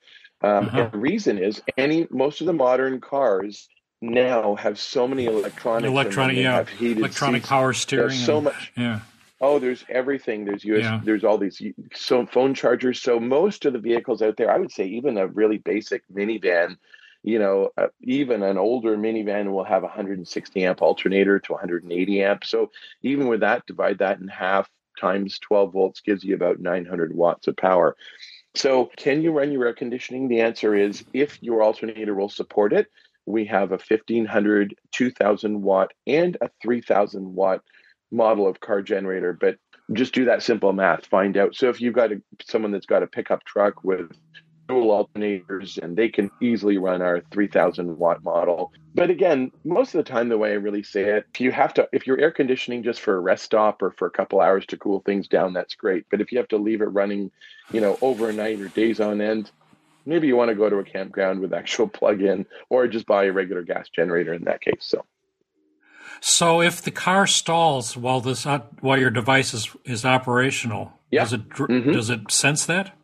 Um, 0.42 0.66
Uh-huh. 0.68 0.82
And 0.82 0.92
the 0.92 0.98
reason 0.98 1.38
is 1.38 1.62
any 1.78 2.08
most 2.10 2.42
of 2.42 2.48
the 2.48 2.54
modern 2.54 3.00
cars 3.02 3.68
now 4.02 4.56
have 4.56 4.78
so 4.80 5.08
many 5.08 5.26
electronics. 5.26 5.88
Electronic, 5.90 6.38
yeah. 6.38 6.66
Electronic 6.80 7.42
seats. 7.42 7.50
power 7.50 7.68
There's 7.68 7.78
steering. 7.78 8.12
so 8.12 8.36
and- 8.38 8.44
much. 8.46 8.72
Yeah. 8.78 9.00
Oh, 9.40 9.60
there's 9.60 9.84
everything. 9.90 10.46
There's 10.46 10.64
US. 10.66 10.82
Yeah. 10.84 11.02
There's 11.04 11.24
all 11.24 11.38
these 11.38 11.62
so 11.94 12.26
phone 12.26 12.54
chargers. 12.56 13.00
So 13.02 13.20
most 13.20 13.66
of 13.66 13.74
the 13.74 13.80
vehicles 13.80 14.22
out 14.24 14.36
there, 14.38 14.52
I 14.52 14.58
would 14.58 14.72
say, 14.72 14.86
even 14.86 15.18
a 15.18 15.28
really 15.28 15.58
basic 15.60 16.02
minivan, 16.12 16.78
you 17.24 17.38
know, 17.38 17.70
uh, 17.78 17.88
even 18.02 18.42
an 18.42 18.58
older 18.58 18.98
minivan 18.98 19.52
will 19.52 19.64
have 19.64 19.84
a 19.84 19.88
160 19.88 20.66
amp 20.66 20.82
alternator 20.82 21.40
to 21.40 21.52
180 21.54 22.24
amp. 22.24 22.46
So 22.46 22.72
even 23.04 23.28
with 23.28 23.42
that, 23.42 23.66
divide 23.68 24.00
that 24.00 24.20
in 24.20 24.28
half 24.28 24.70
times 25.00 25.38
12 25.40 25.72
volts 25.74 26.02
gives 26.02 26.24
you 26.24 26.34
about 26.34 26.60
900 26.60 27.14
watts 27.14 27.48
of 27.48 27.58
power. 27.58 27.96
So 28.58 28.90
can 28.98 29.22
you 29.22 29.32
run 29.32 29.52
your 29.52 29.68
air 29.68 29.74
conditioning? 29.74 30.28
The 30.28 30.42
answer 30.42 30.76
is 30.76 31.04
if 31.14 31.42
your 31.42 31.62
alternator 31.62 32.16
will 32.16 32.30
support 32.30 32.74
it. 32.74 32.88
We 33.26 33.46
have 33.46 33.72
a 33.72 33.80
1500, 33.80 34.76
2000 34.94 35.62
watt, 35.62 35.92
and 36.08 36.38
a 36.42 36.50
3000 36.62 37.36
watt 37.36 37.62
model 38.10 38.48
of 38.48 38.60
car 38.60 38.82
generator, 38.82 39.38
but 39.40 39.58
just 39.94 40.14
do 40.14 40.26
that 40.26 40.44
simple 40.44 40.74
math. 40.74 41.06
Find 41.06 41.38
out. 41.38 41.56
So 41.56 41.70
if 41.70 41.82
you've 41.82 41.94
got 41.94 42.12
a, 42.12 42.22
someone 42.46 42.72
that's 42.72 42.86
got 42.86 43.04
a 43.04 43.08
pickup 43.08 43.44
truck 43.44 43.84
with 43.84 44.12
dual 44.68 45.08
alternators 45.16 45.78
and 45.78 45.98
they 45.98 46.10
can 46.10 46.30
easily 46.42 46.78
run 46.78 47.02
our 47.02 47.22
3000 47.32 47.98
watt 47.98 48.24
model. 48.24 48.72
But 48.94 49.10
again, 49.10 49.52
most 49.64 49.94
of 49.94 50.04
the 50.04 50.10
time, 50.10 50.30
the 50.30 50.38
way 50.38 50.52
I 50.52 50.56
really 50.56 50.84
say 50.84 51.04
it, 51.04 51.26
if 51.34 51.42
you 51.42 51.52
have 51.52 51.74
to, 51.76 51.88
if 51.92 52.08
you're 52.08 52.20
air 52.20 52.32
conditioning 52.32 52.84
just 52.84 53.00
for 53.00 53.16
a 53.16 53.20
rest 53.20 53.44
stop 53.44 53.82
or 53.82 53.92
for 53.92 54.08
a 54.08 54.12
couple 54.12 54.42
hours 54.42 54.66
to 54.68 54.78
cool 54.78 55.02
things 55.02 55.28
down, 55.28 55.54
that's 55.54 55.76
great. 55.76 56.06
But 56.10 56.22
if 56.22 56.32
you 56.32 56.38
have 56.40 56.48
to 56.50 56.58
leave 56.58 56.82
it 56.82 56.86
running, 56.86 57.32
you 57.72 57.82
know, 57.82 57.98
overnight 58.02 58.60
or 58.60 58.68
days 58.70 59.00
on 59.00 59.22
end, 59.22 59.52
maybe 60.06 60.28
you 60.28 60.36
want 60.36 60.50
to 60.50 60.56
go 60.56 60.70
to 60.70 60.78
a 60.78 60.84
campground 60.84 61.40
with 61.40 61.54
actual 61.54 61.88
plug 61.88 62.22
in 62.22 62.46
or 62.70 62.88
just 62.88 63.06
buy 63.06 63.26
a 63.26 63.32
regular 63.32 63.64
gas 63.64 63.90
generator 63.90 64.34
in 64.34 64.46
that 64.46 64.62
case. 64.62 64.82
So. 64.82 65.06
So 66.20 66.62
if 66.62 66.82
the 66.82 66.90
car 66.90 67.28
stalls 67.28 67.96
while 67.96 68.22
this 68.22 68.46
while 68.82 68.98
your 68.98 69.12
device 69.12 69.54
is, 69.54 69.70
is 69.86 70.04
operational, 70.04 70.94
yeah. 71.12 71.22
does 71.22 71.34
it 71.34 71.50
mm-hmm. 71.50 71.92
does 71.92 72.10
it 72.10 72.32
sense 72.32 72.66
that? 72.66 72.98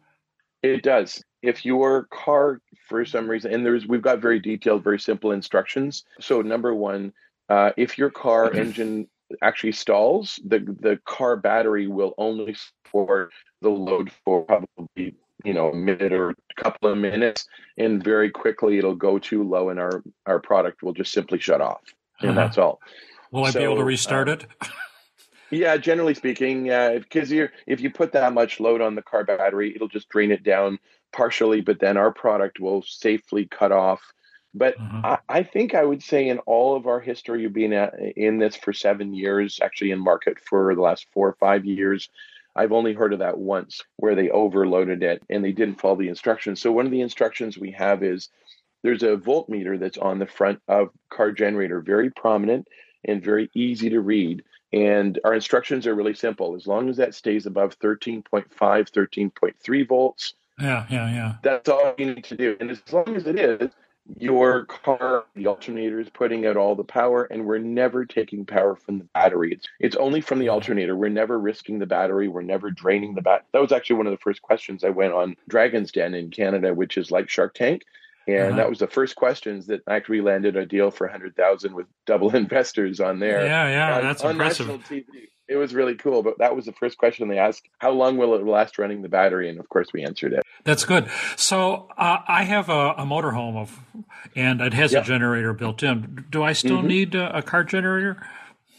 It 0.64 0.82
does. 0.82 1.22
If 1.44 1.66
your 1.66 2.06
car, 2.06 2.62
for 2.88 3.06
some 3.06 3.30
reason, 3.30 3.54
and 3.54 3.66
there's 3.66 3.86
we've 3.86 4.02
got 4.02 4.20
very 4.20 4.40
detailed, 4.40 4.84
very 4.84 5.00
simple 5.00 5.32
instructions. 5.32 6.04
So 6.20 6.42
number 6.42 6.74
one, 6.74 7.14
uh, 7.50 7.72
if 7.78 7.98
your 7.98 8.10
car 8.10 8.52
engine 8.56 9.08
actually 9.42 9.74
stalls, 9.74 10.40
the 10.46 10.60
the 10.60 11.00
car 11.06 11.38
battery 11.38 11.88
will 11.88 12.16
only 12.18 12.56
support 12.56 13.32
the 13.62 13.70
load 13.70 14.12
for 14.26 14.44
probably 14.46 15.16
you 15.44 15.54
know 15.54 15.70
a 15.70 15.76
minute 15.76 16.14
or 16.14 16.32
a 16.32 16.64
couple 16.64 16.90
of 16.90 16.98
minutes, 16.98 17.46
and 17.78 18.04
very 18.04 18.32
quickly 18.32 18.80
it'll 18.80 18.96
go 18.96 19.20
too 19.20 19.44
low, 19.44 19.70
and 19.70 19.80
our 19.80 20.02
our 20.26 20.40
product 20.40 20.82
will 20.82 20.94
just 20.94 21.12
simply 21.12 21.38
shut 21.38 21.62
off 21.62 21.82
and 22.24 22.32
uh-huh. 22.32 22.40
that's 22.40 22.58
all. 22.58 22.80
Will 23.32 23.46
I 23.46 23.52
be 23.52 23.60
able 23.60 23.78
to 23.78 23.84
restart 23.84 24.30
um, 24.30 24.40
it? 24.40 24.46
yeah, 25.54 25.78
generally 25.78 26.14
speaking, 26.14 26.64
because 26.64 27.32
uh, 27.32 27.36
you're 27.36 27.52
if 27.68 27.82
you 27.82 27.92
put 27.92 28.14
that 28.14 28.34
much 28.34 28.60
load 28.60 28.82
on 28.82 28.96
the 28.96 29.02
car 29.02 29.24
battery, 29.24 29.74
it'll 29.76 29.88
just 29.88 30.10
drain 30.10 30.32
it 30.32 30.44
down 30.44 30.80
partially, 31.12 31.62
but 31.62 31.80
then 31.80 31.98
our 31.98 32.12
product 32.12 32.60
will 32.60 32.82
safely 32.82 33.46
cut 33.46 33.72
off. 33.72 34.02
But 34.54 34.78
mm-hmm. 34.78 35.06
I, 35.06 35.18
I, 35.30 35.44
think 35.44 35.74
I 35.74 35.84
would 35.84 36.04
say 36.04 36.28
in 36.28 36.40
all 36.40 36.76
of 36.76 36.86
our 36.86 37.00
history 37.00 37.46
of 37.46 37.54
being 37.54 37.74
at, 37.74 37.94
in 38.16 38.38
this 38.38 38.56
for 38.56 38.72
seven 38.72 39.14
years, 39.14 39.60
actually 39.62 39.92
in 39.92 40.00
market 40.00 40.40
for 40.40 40.76
the 40.76 40.82
last 40.82 41.08
four 41.12 41.28
or 41.28 41.38
five 41.40 41.66
years, 41.66 42.10
I've 42.56 42.72
only 42.72 42.94
heard 42.94 43.14
of 43.14 43.20
that 43.20 43.38
once 43.38 43.82
where 43.98 44.14
they 44.14 44.30
overloaded 44.30 45.02
it 45.02 45.24
and 45.30 45.44
they 45.44 45.54
didn't 45.54 45.82
follow 45.82 45.96
the 45.96 46.10
instructions. 46.10 46.62
So 46.62 46.72
one 46.72 46.86
of 46.86 46.92
the 46.92 47.02
instructions 47.02 47.58
we 47.58 47.72
have 47.72 48.04
is 48.04 48.30
there's 48.84 49.02
a 49.02 49.18
voltmeter 49.18 49.80
that's 49.80 49.98
on 49.98 50.20
the 50.20 50.28
front 50.28 50.62
of 50.68 50.90
car 51.10 51.32
generator, 51.32 51.82
very 51.82 52.12
prominent 52.12 52.68
and 53.06 53.24
very 53.24 53.50
easy 53.56 53.90
to 53.90 54.02
read. 54.02 54.44
And 54.74 55.20
our 55.24 55.36
instructions 55.36 55.86
are 55.86 55.94
really 55.94 56.16
simple. 56.16 56.56
As 56.56 56.66
long 56.68 56.90
as 56.90 56.98
that 56.98 57.14
stays 57.14 57.46
above 57.46 57.80
13.5, 57.80 58.48
13.3 58.50 59.88
volts. 59.88 60.34
Yeah, 60.60 60.86
yeah, 60.90 61.14
yeah. 61.14 61.36
That's 61.44 61.70
all 61.70 61.94
you 61.98 62.16
need 62.16 62.24
to 62.26 62.36
do. 62.36 62.58
And 62.60 62.72
as 62.72 62.82
long 62.92 63.16
as 63.16 63.28
it 63.28 63.40
is, 63.40 63.70
your 64.18 64.66
car, 64.66 65.26
the 65.36 65.48
alternator 65.48 66.00
is 66.00 66.10
putting 66.10 66.46
out 66.46 66.58
all 66.58 66.76
the 66.76 66.84
power, 66.84 67.24
and 67.24 67.46
we're 67.46 67.58
never 67.58 68.04
taking 68.04 68.46
power 68.46 68.76
from 68.76 69.00
the 69.00 69.06
battery. 69.06 69.54
It's, 69.54 69.68
it's 69.80 69.96
only 69.96 70.20
from 70.20 70.40
the 70.40 70.50
alternator. 70.50 70.96
We're 70.96 71.10
never 71.10 71.40
risking 71.40 71.80
the 71.80 71.86
battery. 71.86 72.28
We're 72.28 72.42
never 72.42 72.70
draining 72.70 73.16
the 73.16 73.22
bat. 73.22 73.46
That 73.54 73.62
was 73.62 73.72
actually 73.72 73.98
one 73.98 74.08
of 74.08 74.12
the 74.12 74.18
first 74.18 74.42
questions 74.42 74.84
I 74.84 74.90
went 74.90 75.14
on 75.14 75.36
Dragon's 75.48 75.92
Den 75.92 76.16
in 76.16 76.32
Canada, 76.32 76.74
which 76.74 76.98
is 76.98 77.12
like 77.12 77.30
Shark 77.30 77.54
Tank. 77.54 77.84
And 78.28 78.38
uh-huh. 78.38 78.56
that 78.58 78.70
was 78.70 78.80
the 78.80 78.88
first 78.88 79.16
questions 79.16 79.68
that 79.68 79.82
actually 79.88 80.22
landed 80.22 80.56
a 80.56 80.66
deal 80.66 80.92
for 80.92 81.08
100,000 81.08 81.74
with 81.74 81.88
double 82.06 82.36
investors 82.36 83.00
on 83.00 83.20
there. 83.20 83.46
Yeah, 83.46 83.70
yeah, 83.70 83.98
on, 83.98 84.04
that's 84.04 84.24
on 84.24 84.32
impressive. 84.32 84.68
TV. 84.68 85.04
It 85.50 85.58
was 85.58 85.76
really 85.76 85.96
cool, 85.96 86.24
but 86.24 86.38
that 86.40 86.56
was 86.56 86.66
the 86.66 86.72
first 86.72 86.98
question 86.98 87.28
they 87.28 87.38
asked: 87.38 87.68
How 87.80 87.92
long 87.92 88.16
will 88.18 88.34
it 88.36 88.46
last 88.46 88.80
running 88.80 89.02
the 89.02 89.10
battery? 89.10 89.50
And 89.50 89.60
of 89.60 89.68
course, 89.68 89.90
we 89.94 90.04
answered 90.04 90.32
it. 90.32 90.42
That's 90.64 90.86
good. 90.86 91.10
So 91.36 91.90
uh, 91.98 92.20
I 92.26 92.44
have 92.44 92.70
a, 92.70 92.92
a 92.98 93.06
motorhome 93.06 93.58
of, 93.58 93.78
and 94.38 94.62
it 94.62 94.74
has 94.74 94.94
a 94.94 95.02
generator 95.02 95.52
built 95.52 95.84
in. 95.84 96.26
Do 96.30 96.44
I 96.44 96.54
still 96.54 96.78
mm-hmm. 96.78 96.88
need 96.88 97.16
a, 97.16 97.38
a 97.38 97.42
car 97.42 97.66
generator? 97.66 98.26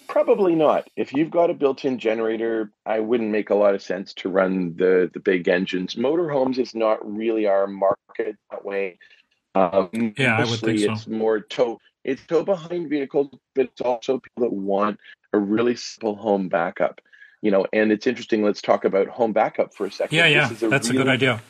Probably 0.08 0.54
not. 0.54 0.88
If 0.96 1.12
you've 1.12 1.30
got 1.30 1.50
a 1.50 1.54
built-in 1.54 1.98
generator, 1.98 2.70
I 2.86 3.00
wouldn't 3.00 3.30
make 3.30 3.50
a 3.50 3.54
lot 3.54 3.74
of 3.74 3.82
sense 3.82 4.14
to 4.14 4.28
run 4.28 4.76
the 4.76 5.10
the 5.12 5.20
big 5.20 5.48
engines. 5.48 5.96
Motorhomes 5.96 6.58
is 6.58 6.74
not 6.74 6.98
really 7.04 7.46
our 7.46 7.66
market 7.66 8.36
that 8.50 8.64
way. 8.64 8.98
Um, 9.54 10.14
yeah, 10.16 10.36
I 10.36 10.44
would 10.44 10.60
think 10.60 10.80
so. 10.80 10.92
It's 10.92 11.06
more 11.06 11.40
tow. 11.40 11.80
It's 12.02 12.24
tow 12.26 12.44
behind 12.44 12.90
vehicles, 12.90 13.28
but 13.54 13.66
it's 13.66 13.80
also 13.80 14.18
people 14.18 14.42
that 14.42 14.52
want 14.52 14.98
a 15.32 15.38
really 15.38 15.76
simple 15.76 16.16
home 16.16 16.48
backup. 16.48 17.00
You 17.40 17.50
know, 17.50 17.66
and 17.72 17.92
it's 17.92 18.06
interesting. 18.06 18.42
Let's 18.42 18.62
talk 18.62 18.84
about 18.84 19.08
home 19.08 19.32
backup 19.32 19.74
for 19.74 19.86
a 19.86 19.92
second. 19.92 20.16
Yeah, 20.16 20.26
yeah, 20.26 20.50
a 20.50 20.68
that's 20.68 20.88
really, 20.88 21.00
a 21.00 21.04
good 21.04 21.08
idea. 21.08 21.42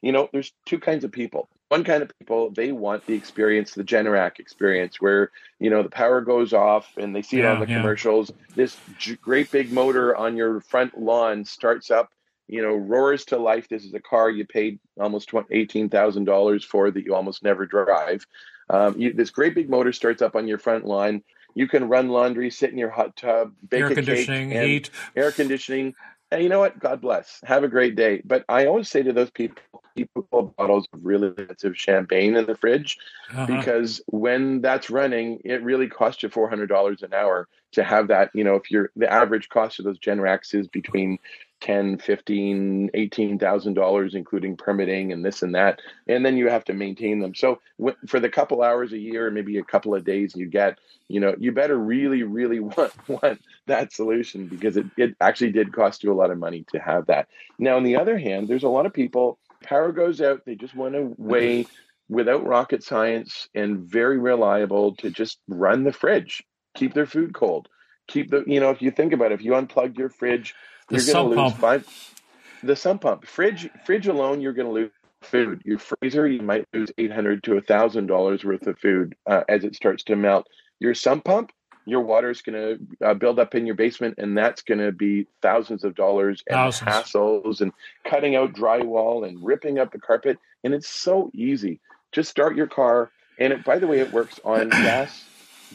You 0.00 0.12
know, 0.12 0.28
there's 0.32 0.52
two 0.64 0.78
kinds 0.78 1.04
of 1.04 1.12
people. 1.12 1.48
One 1.68 1.82
kind 1.82 2.02
of 2.02 2.10
people 2.18 2.50
they 2.50 2.72
want 2.72 3.06
the 3.06 3.14
experience, 3.14 3.74
the 3.74 3.84
Generac 3.84 4.38
experience, 4.38 5.00
where 5.00 5.30
you 5.58 5.70
know 5.70 5.82
the 5.82 5.90
power 5.90 6.20
goes 6.20 6.52
off 6.52 6.88
and 6.96 7.14
they 7.14 7.22
see 7.22 7.38
yeah, 7.38 7.52
it 7.52 7.54
on 7.54 7.60
the 7.60 7.68
yeah. 7.68 7.80
commercials. 7.80 8.32
This 8.54 8.76
great 9.20 9.50
big 9.50 9.72
motor 9.72 10.16
on 10.16 10.36
your 10.36 10.60
front 10.60 10.98
lawn 10.98 11.44
starts 11.44 11.90
up 11.90 12.10
you 12.48 12.62
know, 12.62 12.74
roars 12.74 13.24
to 13.26 13.38
life. 13.38 13.68
This 13.68 13.84
is 13.84 13.94
a 13.94 14.00
car 14.00 14.30
you 14.30 14.46
paid 14.46 14.78
almost 14.98 15.30
eighteen 15.50 15.88
thousand 15.88 16.24
dollars 16.24 16.64
for 16.64 16.90
that 16.90 17.04
you 17.04 17.14
almost 17.14 17.42
never 17.42 17.66
drive. 17.66 18.26
Um, 18.70 18.98
you, 18.98 19.12
this 19.12 19.30
great 19.30 19.54
big 19.54 19.68
motor 19.68 19.92
starts 19.92 20.22
up 20.22 20.36
on 20.36 20.48
your 20.48 20.58
front 20.58 20.84
line. 20.86 21.22
You 21.54 21.68
can 21.68 21.88
run 21.88 22.08
laundry, 22.08 22.50
sit 22.50 22.70
in 22.70 22.78
your 22.78 22.90
hot 22.90 23.16
tub, 23.16 23.52
bake 23.68 23.80
air 23.80 23.86
a 23.88 23.94
conditioning, 23.94 24.50
cake, 24.50 24.68
heat, 24.68 24.90
air 25.14 25.30
conditioning. 25.30 25.94
And 26.30 26.42
you 26.42 26.48
know 26.48 26.58
what? 26.58 26.78
God 26.80 27.00
bless. 27.00 27.40
Have 27.44 27.62
a 27.62 27.68
great 27.68 27.94
day. 27.94 28.20
But 28.24 28.44
I 28.48 28.66
always 28.66 28.88
say 28.88 29.02
to 29.02 29.12
those 29.12 29.30
people, 29.30 29.62
keep 29.96 30.10
bottles 30.56 30.88
of 30.92 31.04
really 31.04 31.28
expensive 31.28 31.76
champagne 31.76 32.36
in 32.36 32.46
the 32.46 32.56
fridge 32.56 32.98
uh-huh. 33.30 33.46
because 33.46 34.00
when 34.06 34.60
that's 34.60 34.90
running, 34.90 35.40
it 35.44 35.62
really 35.62 35.88
costs 35.88 36.22
you 36.22 36.28
four 36.28 36.48
hundred 36.48 36.68
dollars 36.68 37.02
an 37.02 37.14
hour 37.14 37.48
to 37.72 37.84
have 37.84 38.08
that. 38.08 38.30
You 38.34 38.44
know, 38.44 38.56
if 38.56 38.70
you're 38.70 38.90
the 38.96 39.12
average 39.12 39.48
cost 39.48 39.78
of 39.78 39.84
those 39.84 39.98
Generacs 39.98 40.54
is 40.54 40.66
between 40.68 41.18
10 41.60 41.98
15 41.98 42.90
18000 42.92 43.74
dollars 43.74 44.14
including 44.14 44.56
permitting 44.56 45.12
and 45.12 45.24
this 45.24 45.42
and 45.42 45.54
that. 45.54 45.80
And 46.06 46.24
then 46.24 46.36
you 46.36 46.48
have 46.48 46.64
to 46.64 46.74
maintain 46.74 47.20
them. 47.20 47.34
So 47.34 47.60
for 48.06 48.20
the 48.20 48.28
couple 48.28 48.62
hours 48.62 48.92
a 48.92 48.98
year 48.98 49.30
maybe 49.30 49.58
a 49.58 49.64
couple 49.64 49.94
of 49.94 50.04
days 50.04 50.34
you 50.36 50.46
get 50.46 50.78
you 51.08 51.20
know 51.20 51.34
you 51.38 51.52
better 51.52 51.78
really 51.78 52.22
really 52.22 52.60
want 52.60 52.92
want 53.08 53.40
that 53.66 53.92
solution 53.92 54.46
because 54.46 54.76
it, 54.76 54.86
it 54.96 55.16
actually 55.20 55.52
did 55.52 55.72
cost 55.72 56.04
you 56.04 56.12
a 56.12 56.14
lot 56.14 56.30
of 56.30 56.38
money 56.38 56.64
to 56.72 56.78
have 56.78 57.06
that. 57.06 57.28
Now 57.58 57.76
on 57.76 57.82
the 57.84 57.96
other 57.96 58.18
hand 58.18 58.48
there's 58.48 58.64
a 58.64 58.68
lot 58.68 58.86
of 58.86 58.92
people 58.92 59.38
power 59.62 59.92
goes 59.92 60.20
out 60.20 60.44
they 60.44 60.54
just 60.54 60.74
want 60.74 60.94
a 60.94 61.10
way 61.16 61.66
without 62.08 62.46
rocket 62.46 62.82
science 62.82 63.48
and 63.54 63.78
very 63.78 64.18
reliable 64.18 64.94
to 64.96 65.10
just 65.10 65.38
run 65.48 65.84
the 65.84 65.92
fridge 65.92 66.44
keep 66.74 66.92
their 66.92 67.06
food 67.06 67.32
cold 67.32 67.68
keep 68.06 68.30
the 68.30 68.44
you 68.46 68.60
know 68.60 68.70
if 68.70 68.82
you 68.82 68.90
think 68.90 69.12
about 69.12 69.32
it 69.32 69.36
if 69.36 69.42
you 69.42 69.52
unplug 69.52 69.96
your 69.96 70.10
fridge 70.10 70.54
the 70.88 70.96
you're 70.96 71.14
going 71.14 71.30
to 71.30 71.42
lose 71.42 71.52
pump. 71.52 71.56
five. 71.58 72.14
The 72.62 72.76
sump 72.76 73.02
pump, 73.02 73.26
fridge, 73.26 73.68
fridge 73.84 74.06
alone, 74.06 74.40
you're 74.40 74.54
going 74.54 74.68
to 74.68 74.72
lose 74.72 74.90
food. 75.20 75.62
Your 75.64 75.78
freezer, 75.78 76.26
you 76.26 76.40
might 76.42 76.66
lose 76.72 76.90
eight 76.98 77.12
hundred 77.12 77.42
to 77.44 77.56
a 77.56 77.60
thousand 77.60 78.06
dollars 78.06 78.44
worth 78.44 78.66
of 78.66 78.78
food 78.78 79.14
uh, 79.26 79.42
as 79.48 79.64
it 79.64 79.74
starts 79.74 80.04
to 80.04 80.16
melt. 80.16 80.46
Your 80.80 80.94
sump 80.94 81.24
pump, 81.24 81.52
your 81.86 82.00
water 82.00 82.30
is 82.30 82.42
going 82.42 82.78
to 83.00 83.06
uh, 83.06 83.14
build 83.14 83.38
up 83.38 83.54
in 83.54 83.66
your 83.66 83.74
basement, 83.74 84.14
and 84.18 84.36
that's 84.36 84.62
going 84.62 84.80
to 84.80 84.92
be 84.92 85.26
thousands 85.42 85.84
of 85.84 85.94
dollars 85.94 86.42
and 86.46 86.56
thousands. 86.56 86.90
hassles 86.90 87.60
and 87.60 87.72
cutting 88.08 88.36
out 88.36 88.54
drywall 88.54 89.26
and 89.26 89.44
ripping 89.44 89.78
up 89.78 89.92
the 89.92 89.98
carpet. 89.98 90.38
And 90.62 90.72
it's 90.72 90.88
so 90.88 91.30
easy. 91.34 91.80
Just 92.12 92.30
start 92.30 92.56
your 92.56 92.66
car, 92.66 93.10
and 93.38 93.52
it, 93.52 93.64
by 93.64 93.78
the 93.78 93.86
way, 93.86 94.00
it 94.00 94.12
works 94.12 94.40
on 94.44 94.68
gas 94.70 95.24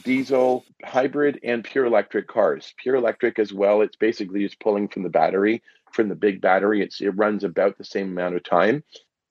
diesel, 0.04 0.66
hybrid, 0.84 1.40
and 1.44 1.64
pure 1.64 1.86
electric 1.86 2.28
cars. 2.28 2.74
Pure 2.78 2.96
electric 2.96 3.40
as 3.40 3.54
well. 3.54 3.82
It's 3.82 3.96
basically 3.96 4.44
just 4.44 4.60
pulling 4.60 4.88
from 4.88 5.04
the 5.04 5.10
battery, 5.10 5.62
from 5.92 6.10
the 6.10 6.16
big 6.16 6.42
battery. 6.42 6.82
It's 6.82 7.02
it 7.02 7.10
runs 7.10 7.44
about 7.44 7.78
the 7.78 7.84
same 7.84 8.12
amount 8.12 8.36
of 8.36 8.44
time. 8.44 8.84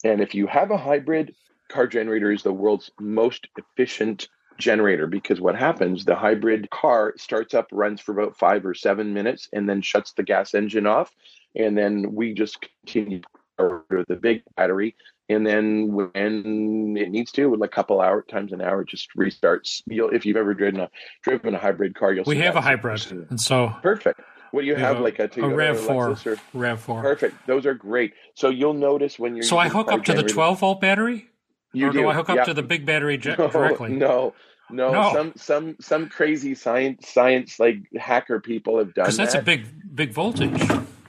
And 0.05 0.21
if 0.21 0.35
you 0.35 0.47
have 0.47 0.71
a 0.71 0.77
hybrid, 0.79 1.35
car 1.69 1.87
generator 1.87 2.33
is 2.33 2.43
the 2.43 2.53
world's 2.53 2.91
most 2.99 3.49
efficient 3.57 4.29
generator 4.59 5.07
because 5.07 5.41
what 5.41 5.55
happens 5.55 6.05
the 6.05 6.17
hybrid 6.17 6.69
car 6.71 7.15
starts 7.17 7.55
up 7.55 7.69
runs 7.71 8.01
for 8.01 8.13
about 8.13 8.37
five 8.37 8.67
or 8.67 8.75
seven 8.75 9.15
minutes 9.15 9.49
and 9.53 9.69
then 9.69 9.81
shuts 9.81 10.13
the 10.13 10.23
gas 10.25 10.53
engine 10.53 10.87
off 10.87 11.15
and 11.55 11.79
then 11.79 12.13
we 12.13 12.35
just 12.35 12.59
continue 12.61 13.21
power 13.57 13.85
the 14.09 14.17
big 14.17 14.43
battery 14.57 14.97
and 15.29 15.47
then 15.47 15.93
when 15.93 16.97
it 16.97 17.11
needs 17.11 17.33
to, 17.33 17.47
with 17.51 17.63
a 17.63 17.69
couple 17.69 18.01
hour 18.01 18.23
times 18.23 18.53
an 18.53 18.63
hour, 18.63 18.83
it 18.83 18.89
just 18.89 19.09
restarts. 19.17 19.83
You'll, 19.87 20.11
if 20.11 20.25
you've 20.25 20.37
ever 20.37 20.55
driven 20.55 20.81
a 20.81 20.91
driven 21.23 21.55
a 21.55 21.59
hybrid 21.59 21.95
car, 21.95 22.13
you'll. 22.13 22.25
We 22.25 22.39
have 22.39 22.57
a 22.57 22.61
hybrid, 22.61 23.05
and 23.31 23.41
so 23.41 23.75
perfect. 23.83 24.21
What 24.51 24.63
do 24.63 24.67
you 24.67 24.77
have? 24.77 24.99
a, 24.99 25.01
like 25.01 25.19
a, 25.19 25.29
a 25.41 25.49
Rav 25.49 25.79
Four, 25.79 26.17
Rav 26.55 26.81
Four. 26.81 27.03
Perfect. 27.03 27.47
Those 27.47 27.67
are 27.67 27.75
great. 27.75 28.15
So 28.35 28.49
you'll 28.49 28.75
notice 28.75 29.19
when 29.19 29.37
you're. 29.37 29.43
So 29.43 29.59
I 29.59 29.69
hook 29.69 29.93
up 29.93 30.05
to 30.05 30.15
the 30.15 30.23
12 30.23 30.61
volt 30.61 30.81
battery. 30.81 31.29
You 31.73 31.89
or 31.89 31.93
do. 31.93 31.99
do 32.01 32.09
I 32.09 32.15
hook 32.15 32.31
up 32.31 32.37
yeah. 32.37 32.45
to 32.45 32.55
the 32.55 32.63
big 32.63 32.87
battery 32.87 33.19
jet 33.19 33.39
no, 33.39 33.49
directly? 33.51 33.91
No, 33.91 34.35
no, 34.71 34.93
No. 34.93 35.13
Some 35.13 35.33
some 35.37 35.77
some 35.81 36.09
crazy 36.09 36.55
science 36.55 37.09
science 37.09 37.61
like 37.61 37.77
hacker 37.99 38.41
people 38.41 38.79
have 38.79 38.95
done 38.95 39.05
Because 39.05 39.17
that's 39.17 39.35
that. 39.35 39.43
a 39.43 39.45
big 39.45 39.67
big 39.95 40.13
voltage. 40.13 40.61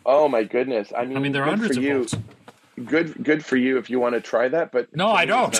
oh 0.05 0.27
my 0.27 0.43
goodness! 0.43 0.91
I 0.95 1.05
mean, 1.05 1.17
I 1.17 1.19
mean, 1.21 1.31
there 1.31 1.43
are 1.43 1.49
hundreds 1.49 1.77
of 1.77 1.83
volts. 1.83 2.15
Good, 2.85 3.23
good 3.23 3.43
for 3.43 3.55
you 3.57 3.77
if 3.77 3.89
you 3.89 3.99
want 3.99 4.15
to 4.15 4.21
try 4.21 4.47
that. 4.47 4.71
But 4.71 4.95
No, 4.95 5.09
I 5.09 5.25
don't. 5.25 5.57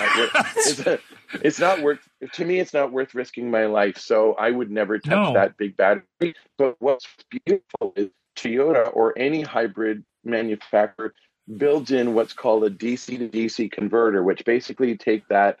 It's 0.56 0.78
not, 0.78 0.92
worth, 0.92 1.00
it's, 1.34 1.42
it's 1.42 1.60
not 1.60 1.82
worth. 1.82 2.08
To 2.34 2.44
me, 2.44 2.60
it's 2.60 2.72
not 2.72 2.92
worth 2.92 3.14
risking 3.14 3.50
my 3.50 3.66
life. 3.66 3.98
So 3.98 4.34
I 4.34 4.50
would 4.50 4.70
never 4.70 4.98
touch 4.98 5.10
No. 5.10 5.34
that 5.34 5.56
big 5.56 5.76
battery. 5.76 6.34
But 6.58 6.76
what's 6.80 7.06
beautiful 7.30 7.92
is 7.96 8.08
Toyota 8.36 8.90
or 8.94 9.16
any 9.18 9.42
hybrid 9.42 10.04
manufacturer 10.24 11.14
builds 11.56 11.90
in 11.90 12.14
what's 12.14 12.32
called 12.32 12.64
a 12.64 12.70
DC 12.70 13.18
to 13.18 13.28
DC 13.28 13.70
converter, 13.72 14.22
which 14.22 14.44
basically 14.44 14.96
take 14.96 15.26
that 15.28 15.58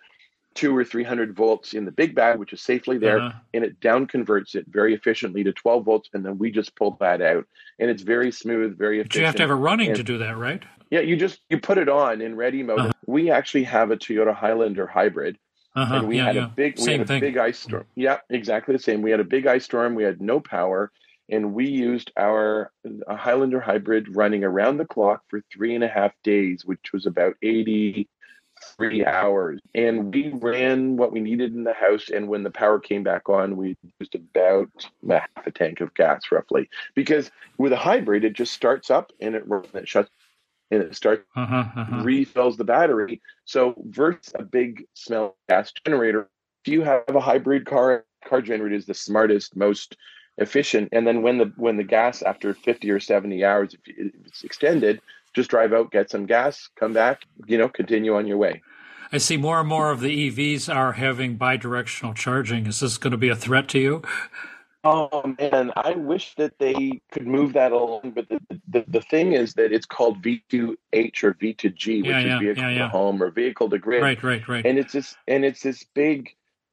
two 0.54 0.76
or 0.76 0.84
three 0.84 1.04
hundred 1.04 1.34
volts 1.36 1.74
in 1.74 1.84
the 1.84 1.92
big 1.92 2.14
bag, 2.14 2.38
which 2.38 2.52
is 2.52 2.60
safely 2.60 2.98
there, 2.98 3.20
Uh-huh. 3.20 3.38
and 3.54 3.64
it 3.64 3.80
down 3.80 4.06
converts 4.06 4.54
it 4.54 4.66
very 4.68 4.94
efficiently 4.94 5.44
to 5.44 5.52
12 5.52 5.84
volts, 5.84 6.08
and 6.12 6.24
then 6.24 6.38
we 6.38 6.50
just 6.50 6.74
pull 6.76 6.96
that 7.00 7.22
out, 7.22 7.46
and 7.78 7.88
it's 7.90 8.02
very 8.02 8.32
smooth, 8.32 8.76
very 8.76 8.98
efficient. 9.00 9.12
But 9.12 9.18
you 9.20 9.26
have 9.26 9.34
to 9.36 9.42
have 9.42 9.50
a 9.50 9.54
running 9.54 9.88
and- 9.88 9.96
to 9.96 10.02
do 10.02 10.18
that, 10.18 10.36
right? 10.36 10.62
Yeah, 10.90 11.00
you 11.00 11.16
just 11.16 11.40
you 11.48 11.58
put 11.60 11.78
it 11.78 11.88
on 11.88 12.20
in 12.20 12.34
ready 12.34 12.62
mode. 12.64 12.80
Uh-huh. 12.80 12.92
We 13.06 13.30
actually 13.30 13.64
have 13.64 13.92
a 13.92 13.96
Toyota 13.96 14.34
Highlander 14.34 14.88
hybrid, 14.88 15.38
Uh-huh. 15.76 15.94
and 15.98 16.08
we 16.08 16.16
yeah, 16.16 16.24
had 16.24 16.34
yeah. 16.34 16.44
a 16.46 16.48
big 16.48 16.78
we 16.78 16.82
Same 16.84 16.98
had 16.98 17.04
a 17.04 17.06
thing. 17.08 17.20
big 17.20 17.36
ice 17.36 17.60
storm. 17.60 17.86
Yeah, 17.94 18.18
exactly 18.28 18.72
the 18.74 18.82
same. 18.82 19.02
We 19.02 19.12
had 19.12 19.20
a 19.20 19.24
big 19.24 19.46
ice 19.46 19.64
storm. 19.64 19.94
We 19.94 20.02
had 20.02 20.20
no 20.20 20.40
power, 20.40 20.90
and 21.28 21.54
we 21.54 21.68
used 21.68 22.10
our 22.18 22.72
Highlander 23.08 23.60
hybrid 23.60 24.16
running 24.16 24.42
around 24.42 24.78
the 24.78 24.84
clock 24.84 25.22
for 25.28 25.42
three 25.52 25.76
and 25.76 25.84
a 25.84 25.88
half 25.88 26.12
days, 26.24 26.64
which 26.64 26.92
was 26.92 27.06
about 27.06 27.36
eighty 27.40 28.08
three 28.80 29.04
hours. 29.04 29.60
And 29.74 30.12
we 30.12 30.30
ran 30.32 30.96
what 30.96 31.12
we 31.12 31.20
needed 31.20 31.54
in 31.54 31.64
the 31.64 31.74
house. 31.74 32.08
And 32.08 32.28
when 32.28 32.42
the 32.42 32.50
power 32.50 32.78
came 32.78 33.02
back 33.02 33.28
on, 33.28 33.56
we 33.56 33.76
used 33.98 34.14
about 34.14 34.68
a 35.08 35.20
half 35.20 35.46
a 35.46 35.50
tank 35.50 35.80
of 35.80 35.92
gas, 35.94 36.22
roughly. 36.32 36.68
Because 36.94 37.30
with 37.58 37.72
a 37.72 37.76
hybrid, 37.76 38.24
it 38.24 38.32
just 38.32 38.52
starts 38.54 38.90
up 38.90 39.12
and 39.20 39.34
it, 39.34 39.44
it 39.74 39.88
shuts 39.88 40.10
and 40.70 40.82
it 40.82 40.94
starts 40.94 41.24
Uh-huh, 41.36 41.64
uh-huh. 41.76 42.02
refills 42.02 42.56
the 42.56 42.64
battery. 42.64 43.20
So 43.44 43.74
versus 43.86 44.32
a 44.34 44.42
big 44.42 44.86
smell 44.94 45.36
gas 45.48 45.72
generator, 45.84 46.30
if 46.64 46.72
you 46.72 46.82
have 46.82 47.04
a 47.08 47.20
hybrid 47.20 47.66
car, 47.66 48.04
car 48.24 48.40
generator 48.40 48.76
is 48.76 48.86
the 48.86 48.94
smartest, 48.94 49.56
most 49.56 49.96
efficient. 50.38 50.88
And 50.92 51.06
then 51.06 51.22
when 51.22 51.38
the 51.38 51.52
when 51.56 51.76
the 51.76 51.84
gas 51.84 52.22
after 52.22 52.54
50 52.54 52.90
or 52.90 53.00
70 53.00 53.44
hours, 53.44 53.74
if 53.74 53.80
it's 53.86 54.44
extended, 54.44 55.00
just 55.34 55.50
drive 55.50 55.72
out, 55.72 55.90
get 55.90 56.10
some 56.10 56.26
gas, 56.26 56.68
come 56.76 56.92
back, 56.92 57.22
you 57.46 57.58
know, 57.58 57.68
continue 57.68 58.14
on 58.14 58.26
your 58.26 58.38
way. 58.38 58.62
I 59.12 59.18
see 59.18 59.36
more 59.36 59.60
and 59.60 59.68
more 59.68 59.90
of 59.90 60.00
the 60.00 60.30
EVs 60.30 60.72
are 60.72 60.92
having 60.92 61.36
bidirectional 61.36 62.14
charging. 62.14 62.66
Is 62.66 62.80
this 62.80 62.96
going 62.96 63.10
to 63.10 63.16
be 63.16 63.28
a 63.28 63.36
threat 63.36 63.68
to 63.68 63.78
you? 63.78 64.02
Oh 64.82 65.34
man, 65.38 65.72
I 65.76 65.92
wish 65.92 66.34
that 66.36 66.58
they 66.58 67.02
could 67.12 67.26
move 67.26 67.52
that 67.52 67.72
along, 67.72 68.12
but 68.14 68.28
the, 68.30 68.40
the, 68.68 68.84
the 68.88 69.00
thing 69.02 69.32
is 69.32 69.54
that 69.54 69.72
it's 69.72 69.84
called 69.84 70.22
V2H 70.22 71.22
or 71.22 71.34
V2G, 71.34 72.02
which 72.02 72.06
Yeah, 72.06 72.20
yeah, 72.20 72.34
is 72.36 72.40
vehicle 72.40 72.70
yeah, 72.70 72.78
to 72.78 72.88
home 72.88 73.22
or 73.22 73.30
vehicle 73.30 73.68
to 73.68 73.78
grid. 73.78 74.02
Right, 74.02 74.22
right, 74.22 74.48
right. 74.48 74.64
and 74.64 74.78
it's 74.78 74.94
this 74.94 75.16
and 75.28 75.44
it's 75.44 75.62
this 75.62 75.84
big 75.94 76.30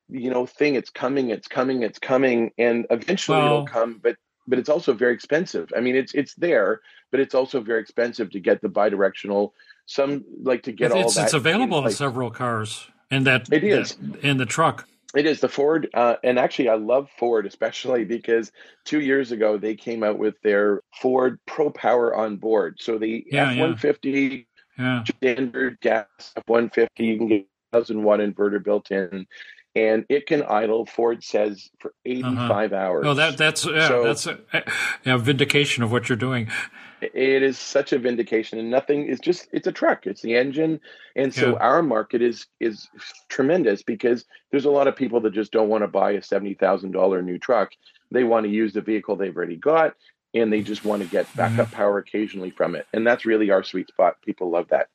you 0.09 0.29
know 0.29 0.45
thing 0.45 0.75
it's 0.75 0.89
coming 0.89 1.31
it's 1.31 1.49
coming 1.49 1.83
it's 1.83 1.99
coming 1.99 2.51
and 2.57 2.85
eventually 2.89 3.39
Well- 3.39 3.47
it'll 3.47 3.65
come 3.67 3.99
but 4.01 4.15
but 4.47 4.57
it's 4.57 4.69
also 4.69 4.93
very 4.93 5.13
expensive 5.13 5.69
i 5.75 5.81
mean 5.81 5.97
it's 5.97 6.13
it's 6.13 6.33
there 6.35 6.79
but 7.11 7.19
it's 7.19 7.35
also 7.35 7.59
very 7.59 7.81
expensive 7.81 8.31
to 8.31 8.39
get 8.39 8.61
the 8.61 8.69
bidirectional 8.69 9.51
some 9.87 10.23
like 10.43 10.63
to 10.63 10.71
get 10.71 10.87
it's, 10.87 10.95
all 10.95 11.01
it's, 11.01 11.15
that 11.15 11.23
it's 11.25 11.33
available 11.33 11.79
in 11.79 11.85
in 11.85 11.91
several 11.91 12.29
cars. 12.29 12.87
and 13.09 13.25
that, 13.25 13.51
It 13.51 13.63
is. 13.63 13.97
in 14.21 14.37
the 14.37 14.45
truck. 14.45 14.87
It 15.15 15.25
is 15.25 15.39
the 15.39 15.47
Ford, 15.49 15.89
uh, 15.93 16.17
and 16.21 16.37
actually, 16.37 16.67
I 16.69 16.75
love 16.75 17.07
Ford 17.17 17.45
especially 17.45 18.03
because 18.03 18.51
two 18.83 18.99
years 18.99 19.31
ago 19.31 19.57
they 19.57 19.73
came 19.73 20.03
out 20.03 20.19
with 20.19 20.35
their 20.43 20.83
Ford 21.01 21.39
Pro 21.47 21.71
Power 21.71 22.13
on 22.13 22.35
board. 22.35 22.77
So 22.79 22.97
the 22.99 23.25
F 23.31 23.57
one 23.57 23.77
fifty 23.77 24.47
standard 25.05 25.79
gas 25.81 26.05
F 26.35 26.43
one 26.45 26.69
fifty, 26.69 27.05
you 27.05 27.17
can 27.17 27.27
get 27.29 27.47
a 27.71 27.77
thousand 27.77 28.03
watt 28.03 28.19
inverter 28.19 28.61
built 28.63 28.91
in, 28.91 29.25
and 29.75 30.05
it 30.09 30.27
can 30.27 30.43
idle. 30.43 30.85
Ford 30.85 31.23
says 31.23 31.69
for 31.79 31.93
eighty 32.05 32.21
five 32.21 32.73
hours. 32.73 33.05
Oh, 33.07 33.13
that 33.13 33.37
that's 33.37 33.65
yeah, 33.65 33.87
So- 33.87 34.03
that's 34.03 34.27
a, 34.27 34.37
a 35.05 35.17
vindication 35.17 35.83
of 35.83 35.91
what 35.91 36.09
you're 36.09 36.17
doing. 36.17 36.49
It 37.01 37.43
is 37.43 37.57
such 37.57 37.93
a 37.93 37.99
vindication 37.99 38.59
and 38.59 38.69
nothing 38.69 39.05
is 39.05 39.19
just 39.19 39.47
it's 39.51 39.67
a 39.67 39.71
truck 39.71 40.07
it's 40.07 40.21
the 40.21 40.35
engine. 40.35 40.79
And 41.15 41.33
so 41.33 41.51
Yeah. 41.51 41.57
our 41.59 41.83
market 41.83 42.21
is 42.21 42.47
is 42.59 42.89
tremendous 43.29 43.83
because 43.83 44.25
there's 44.51 44.65
a 44.65 44.71
lot 44.71 44.87
of 44.87 44.95
people 44.95 45.19
that 45.21 45.33
just 45.33 45.51
don't 45.51 45.69
want 45.69 45.83
to 45.83 45.87
buy 45.87 46.11
a 46.11 46.21
$70,000 46.21 47.23
new 47.23 47.37
truck. 47.37 47.71
They 48.11 48.23
want 48.23 48.45
to 48.45 48.51
use 48.51 48.73
the 48.73 48.81
vehicle 48.81 49.15
they've 49.15 49.35
already 49.35 49.57
got 49.57 49.95
and 50.33 50.51
they 50.51 50.61
just 50.61 50.85
want 50.85 51.01
to 51.01 51.07
get 51.07 51.27
backup 51.35 51.71
power 51.71 51.97
occasionally 51.97 52.51
from 52.51 52.75
it. 52.75 52.85
And 52.93 53.05
that's 53.05 53.25
really 53.25 53.51
our 53.51 53.63
sweet 53.63 53.87
spot. 53.87 54.21
People 54.25 54.49
love 54.49 54.67
that. 54.69 54.87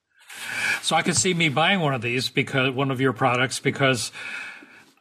So 0.83 0.97
I 0.97 1.03
could 1.03 1.17
see 1.17 1.35
me 1.35 1.49
buying 1.49 1.81
one 1.81 1.95
of 1.95 2.03
these 2.03 2.29
because 2.29 2.71
one 2.75 2.91
of 2.91 3.01
your 3.01 3.13
products 3.13 3.61
because 3.61 4.11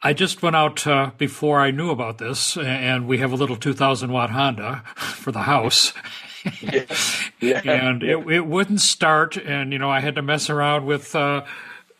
I 0.02 0.12
just 0.12 0.42
went 0.42 0.56
out 0.56 0.86
uh, 0.86 1.12
before 1.16 1.60
I 1.60 1.70
knew 1.70 1.90
about 1.90 2.18
this, 2.18 2.56
and 2.56 3.06
we 3.06 3.18
have 3.18 3.32
a 3.32 3.36
little 3.36 3.56
2,000 3.56 4.10
watt 4.10 4.30
Honda 4.30 4.82
for 4.96 5.30
the 5.30 5.42
house, 5.42 5.92
yeah 7.40 7.60
and 7.64 8.02
it, 8.02 8.18
it 8.28 8.46
wouldn't 8.46 8.80
start, 8.80 9.36
and 9.36 9.72
you 9.72 9.78
know 9.78 9.90
I 9.90 10.00
had 10.00 10.16
to 10.16 10.22
mess 10.22 10.50
around 10.50 10.86
with. 10.86 11.14
Uh, 11.14 11.44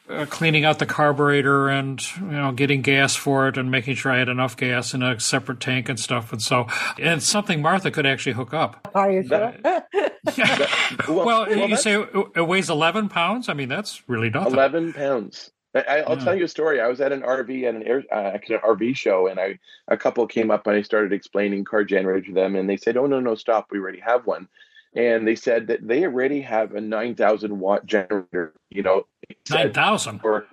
uh, 0.09 0.26
cleaning 0.26 0.64
out 0.64 0.78
the 0.78 0.84
carburetor 0.84 1.68
and 1.68 2.05
you 2.16 2.26
know 2.26 2.53
getting 2.53 2.82
gas 2.82 3.14
for 3.14 3.49
it 3.49 3.57
and 3.57 3.70
making 3.70 3.95
sure 3.95 4.12
I 4.12 4.18
had 4.18 4.28
enough 4.28 4.57
gas 4.57 4.95
in 4.95 5.03
a 5.03 5.18
separate 5.18 5.61
tank 5.61 5.88
and 5.88 5.99
stuff 5.99 6.32
and 6.32 6.43
so 6.43 6.66
and 6.99 7.18
it's 7.18 7.26
something 7.26 7.62
Martha 7.62 7.90
could 7.90 8.05
actually 8.05 8.32
hook 8.32 8.53
up. 8.53 8.88
Are 8.95 9.11
you 9.11 9.26
sure? 9.26 9.55
Well, 11.09 11.51
you 11.51 11.76
say 11.76 12.01
it, 12.01 12.11
it 12.36 12.47
weighs 12.47 12.68
eleven 12.68 13.09
pounds. 13.09 13.49
I 13.49 13.55
mean 13.55 13.68
that's 13.68 14.03
really 14.09 14.28
nothing. 14.28 14.53
11 14.53 14.93
pounds 14.93 15.51
I, 15.75 16.01
I'll 16.07 16.16
Yeah. 16.18 16.25
tell 16.25 16.37
you 16.37 16.45
a 16.45 16.49
story. 16.49 16.81
I 16.81 16.89
was 16.89 17.01
at 17.01 17.12
an 17.12 17.23
RV 17.23 17.64
at 17.64 17.75
an 17.75 17.83
air, 17.83 18.05
uh, 18.12 18.33
an 18.35 18.41
RV 18.62 18.95
show, 18.97 19.27
and 19.27 19.41
I 19.41 19.59
a 19.89 19.97
couple 19.97 20.27
came 20.27 20.51
up 20.51 20.66
and 20.66 20.77
I 20.77 20.83
started 20.83 21.12
explaining 21.12 21.64
car 21.64 21.85
generator 21.85 22.27
to 22.27 22.33
them, 22.35 22.57
and 22.57 22.68
they 22.68 22.77
said, 22.77 22.97
"Oh 22.97 23.07
no, 23.07 23.20
no, 23.20 23.35
stop! 23.35 23.68
We 23.70 23.79
already 23.79 24.01
have 24.01 24.27
one." 24.27 24.49
And 24.95 25.27
they 25.27 25.35
said 25.35 25.68
that 25.68 25.87
they 25.87 26.05
already 26.05 26.43
have 26.43 26.75
a 26.75 26.81
9,000 26.81 27.59
watt 27.59 27.87
generator. 27.87 28.53
You 28.70 28.83
know, 28.83 29.07
Nine 29.51 29.73
thousand. 29.73 30.20
for 30.20 30.47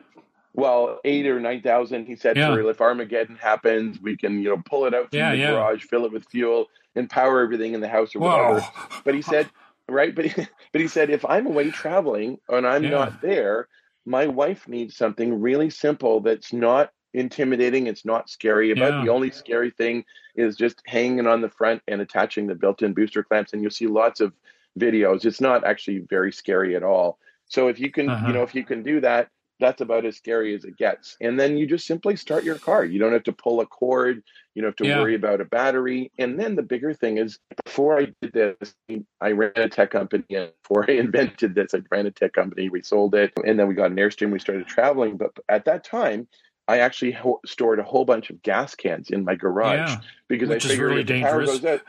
well 0.53 0.99
eight 1.03 1.25
or 1.27 1.39
nine 1.39 1.61
thousand. 1.61 2.05
He 2.05 2.15
said 2.15 2.37
Yeah. 2.37 2.55
if 2.55 2.79
Armageddon 2.81 3.35
happens, 3.35 3.99
we 4.01 4.15
can 4.15 4.41
you 4.41 4.49
know 4.49 4.61
pull 4.65 4.85
it 4.85 4.93
out 4.93 5.11
from 5.11 5.19
Yeah, 5.19 5.31
the 5.31 5.37
yeah. 5.37 5.51
garage, 5.51 5.83
fill 5.83 6.05
it 6.05 6.13
with 6.13 6.25
fuel, 6.29 6.67
and 6.95 7.09
power 7.09 7.41
everything 7.41 7.73
in 7.73 7.81
the 7.81 7.87
house 7.89 8.15
or 8.15 8.19
Whoa. 8.19 8.37
whatever. 8.37 8.65
But 9.03 9.15
he 9.15 9.21
said, 9.21 9.49
right? 9.89 10.15
But 10.15 10.25
he, 10.25 10.45
but 10.71 10.81
he 10.81 10.87
said, 10.87 11.09
if 11.09 11.25
I'm 11.25 11.45
away 11.45 11.71
traveling 11.71 12.39
and 12.47 12.65
I'm 12.65 12.89
not 12.89 13.21
there, 13.21 13.67
my 14.09 14.25
wife 14.25 14.67
needs 14.67 14.97
something 14.97 15.39
really 15.39 15.69
simple 15.69 16.19
that's 16.19 16.51
not 16.51 16.91
intimidating. 17.13 17.85
It's 17.85 18.05
not 18.05 18.27
scary. 18.27 18.71
About 18.71 18.93
Yeah. 18.93 19.05
the 19.05 19.11
only 19.11 19.29
scary 19.29 19.69
thing 19.69 20.03
is 20.35 20.55
just 20.55 20.81
hanging 20.87 21.27
on 21.27 21.41
the 21.41 21.49
front 21.49 21.83
and 21.87 22.01
attaching 22.01 22.47
the 22.47 22.55
built-in 22.55 22.93
booster 22.93 23.23
clamps. 23.23 23.53
And 23.53 23.61
you'll 23.61 23.71
see 23.71 23.85
lots 23.87 24.19
of 24.19 24.33
videos. 24.79 25.25
It's 25.25 25.41
not 25.41 25.63
actually 25.63 25.99
very 25.99 26.31
scary 26.31 26.75
at 26.75 26.83
all. 26.83 27.19
So 27.45 27.67
if 27.67 27.79
you 27.79 27.91
can, 27.91 28.09
Uh-huh. 28.09 28.27
you 28.27 28.33
know, 28.33 28.43
if 28.43 28.55
you 28.55 28.63
can 28.63 28.81
do 28.81 28.99
that, 29.01 29.29
that's 29.59 29.81
about 29.81 30.05
as 30.05 30.15
scary 30.17 30.55
as 30.55 30.63
it 30.63 30.77
gets. 30.77 31.17
And 31.21 31.39
then 31.39 31.57
you 31.57 31.67
just 31.67 31.85
simply 31.85 32.15
start 32.15 32.43
your 32.43 32.57
car. 32.57 32.85
You 32.85 32.99
don't 32.99 33.13
have 33.13 33.23
to 33.23 33.33
pull 33.33 33.59
a 33.61 33.65
cord. 33.65 34.23
You 34.55 34.61
don't 34.61 34.69
have 34.69 34.75
to 34.77 34.87
Yeah. 34.87 34.99
worry 34.99 35.15
about 35.15 35.41
a 35.41 35.45
battery. 35.45 36.11
And 36.17 36.39
then 36.39 36.55
the 36.55 36.63
bigger 36.63 36.93
thing 36.93 37.17
is 37.17 37.39
before 37.65 37.99
I 37.99 38.07
did 38.21 38.33
this, 38.33 38.73
I 39.21 39.31
ran 39.31 39.51
a 39.55 39.69
tech 39.69 39.91
company. 39.91 40.23
And 40.31 40.51
before 40.63 40.85
I 40.89 40.93
invented 40.93 41.55
this, 41.55 41.73
I 41.73 41.81
ran 41.91 42.05
a 42.07 42.11
tech 42.11 42.33
company. 42.33 42.69
We 42.69 42.81
sold 42.81 43.15
it. 43.15 43.33
And 43.45 43.59
then 43.59 43.67
we 43.67 43.73
got 43.75 43.91
an 43.91 43.97
Airstream. 43.97 44.31
We 44.31 44.39
started 44.39 44.67
traveling. 44.67 45.17
But 45.17 45.31
at 45.49 45.65
that 45.65 45.83
time, 45.83 46.27
I 46.67 46.79
actually 46.79 47.11
ho- 47.13 47.41
stored 47.47 47.79
a 47.79 47.83
whole 47.83 48.05
bunch 48.05 48.29
of 48.29 48.43
gas 48.43 48.75
cans 48.75 49.09
in 49.09 49.25
my 49.25 49.33
garage 49.33 49.89
Yeah. 49.89 49.97
because 50.27 50.49
Which 50.49 50.65
I 50.65 50.67
is 50.67 50.71
figured 50.71 50.89
really 50.89 51.01
if 51.01 51.07
power 51.23 51.39
dangerous. 51.39 51.59
goes 51.61 51.65
out, 51.65 51.81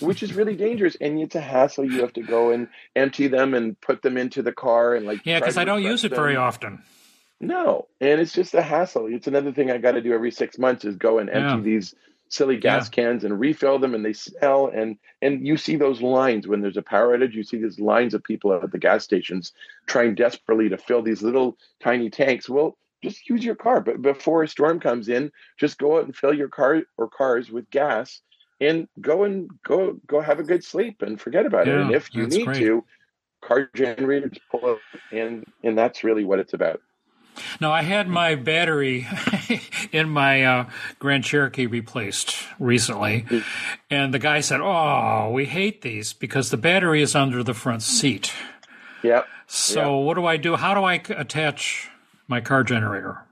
which 0.00 0.22
is 0.22 0.34
really 0.34 0.54
dangerous. 0.54 0.94
And 1.00 1.18
it's 1.20 1.34
a 1.34 1.40
hassle. 1.40 1.90
You 1.90 2.02
have 2.02 2.12
to 2.12 2.22
go 2.22 2.50
and 2.50 2.68
empty 2.94 3.28
them 3.28 3.54
and 3.54 3.80
put 3.80 4.02
them 4.02 4.16
into 4.18 4.42
the 4.42 4.52
car 4.52 4.94
and 4.94 5.06
like 5.06 5.22
Yeah, 5.24 5.40
because 5.40 5.56
I 5.56 5.64
don't 5.64 5.82
use 5.82 6.04
it 6.04 6.10
them. 6.10 6.16
very 6.16 6.36
often. 6.36 6.82
No, 7.40 7.88
and 8.00 8.20
it's 8.20 8.32
just 8.32 8.54
a 8.54 8.62
hassle. 8.62 9.06
It's 9.06 9.26
another 9.26 9.52
thing 9.52 9.70
I 9.70 9.78
got 9.78 9.92
to 9.92 10.00
do 10.02 10.14
every 10.14 10.30
six 10.30 10.58
months 10.58 10.84
is 10.84 10.96
go 10.96 11.18
and 11.18 11.28
empty 11.28 11.56
Yeah. 11.56 11.60
these 11.62 11.94
silly 12.28 12.56
gas 12.56 12.88
cans 12.88 13.24
and 13.24 13.38
refill 13.38 13.78
them, 13.78 13.94
and 13.94 14.04
they 14.04 14.14
smell. 14.14 14.68
And 14.68 14.98
and 15.20 15.46
you 15.46 15.56
see 15.56 15.76
those 15.76 16.00
lines 16.00 16.48
when 16.48 16.60
there's 16.62 16.78
a 16.78 16.82
power 16.82 17.16
outage. 17.16 17.34
You 17.34 17.44
see 17.44 17.58
these 17.58 17.78
lines 17.78 18.14
of 18.14 18.24
people 18.24 18.54
at 18.54 18.70
the 18.72 18.78
gas 18.78 19.04
stations 19.04 19.52
trying 19.86 20.14
desperately 20.14 20.68
to 20.70 20.78
fill 20.78 21.02
these 21.02 21.22
little 21.22 21.58
tiny 21.80 22.08
tanks. 22.10 22.48
Well, 22.48 22.78
just 23.02 23.28
use 23.28 23.44
your 23.44 23.54
car, 23.54 23.80
but 23.82 24.00
before 24.02 24.42
a 24.42 24.48
storm 24.48 24.80
comes 24.80 25.08
in, 25.08 25.30
just 25.58 25.78
go 25.78 25.98
out 25.98 26.04
and 26.06 26.16
fill 26.16 26.32
your 26.34 26.48
car 26.48 26.82
or 26.96 27.08
cars 27.08 27.50
with 27.50 27.68
gas, 27.70 28.22
and 28.60 28.88
go 29.00 29.24
and 29.24 29.50
go 29.62 30.00
go 30.06 30.20
have 30.20 30.40
a 30.40 30.44
good 30.44 30.64
sleep 30.64 31.02
and 31.02 31.20
forget 31.20 31.44
about 31.46 31.68
it. 31.68 31.78
And 31.80 31.90
if 31.90 32.14
you 32.14 32.26
need 32.26 32.46
great. 32.46 32.58
to, 32.60 32.84
car 33.42 33.70
generators 33.74 34.38
pull 34.50 34.66
out, 34.66 34.82
and 35.12 35.44
and 35.62 35.76
that's 35.76 36.02
really 36.02 36.24
what 36.24 36.38
it's 36.38 36.54
about. 36.54 36.80
Now, 37.60 37.72
I 37.72 37.82
had 37.82 38.08
my 38.08 38.34
battery 38.34 39.06
in 39.92 40.08
my 40.08 40.44
uh, 40.44 40.66
Grand 40.98 41.24
Cherokee 41.24 41.66
replaced 41.66 42.36
recently, 42.58 43.26
and 43.90 44.12
the 44.12 44.18
guy 44.18 44.40
said, 44.40 44.60
"Oh, 44.60 45.30
we 45.32 45.46
hate 45.46 45.82
these 45.82 46.12
because 46.12 46.50
the 46.50 46.56
battery 46.56 47.02
is 47.02 47.14
under 47.14 47.42
the 47.42 47.54
front 47.54 47.82
seat." 47.82 48.32
Yeah. 49.02 49.22
So, 49.46 49.80
Yeah. 49.80 50.04
what 50.04 50.14
do 50.14 50.26
I 50.26 50.36
do? 50.36 50.56
How 50.56 50.74
do 50.74 50.82
I 50.82 50.94
attach 51.10 51.88
my 52.28 52.40
car 52.40 52.64
generator? 52.64 53.22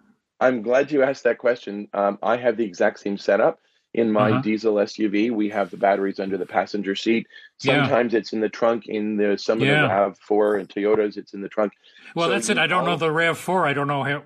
I'm 0.41 0.63
glad 0.63 0.93
you 0.93 1.03
asked 1.03 1.25
that 1.25 1.39
question. 1.39 1.89
Um, 1.95 2.19
I 2.23 2.37
have 2.37 2.57
the 2.57 2.65
exact 2.65 3.01
same 3.01 3.17
setup 3.19 3.61
in 3.95 4.11
my 4.12 4.30
Uh-huh. 4.32 4.40
diesel 4.42 4.74
SUV. 4.74 5.30
We 5.30 5.49
have 5.51 5.70
the 5.70 5.76
batteries 5.76 6.18
under 6.20 6.36
the 6.36 6.47
passenger 6.47 6.95
seat. 6.97 7.26
Yeah. 7.62 7.82
Sometimes 7.82 8.12
it's 8.12 8.32
in 8.32 8.40
the 8.40 8.49
trunk. 8.49 8.86
In 8.88 9.16
the 9.16 9.38
some 9.38 9.62
of 9.62 9.66
Yeah. 9.66 9.82
the 9.82 9.88
Rav 9.88 10.18
Four 10.18 10.57
and 10.57 10.68
Toyotas, 10.68 11.16
it's 11.16 11.32
in 11.32 11.40
the 11.40 11.49
trunk. 11.49 11.72
Well, 12.14 12.26
So 12.28 12.32
that's 12.32 12.49
it. 12.51 12.59
I 12.59 12.66
don't 12.66 12.84
know 12.84 12.97
the 12.97 13.11
Rav 13.12 13.38
Four. 13.38 13.66
I 13.66 13.72
don't 13.72 13.86
know 13.88 14.03
how. 14.03 14.22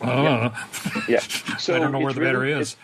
Uh, 0.00 0.50
Yeah. 1.08 1.20
So 1.58 1.76
I 1.76 1.78
don't 1.78 1.92
know 1.92 2.00
where 2.00 2.12
the 2.12 2.20
really- 2.20 2.32
battery 2.32 2.52
is. 2.52 2.76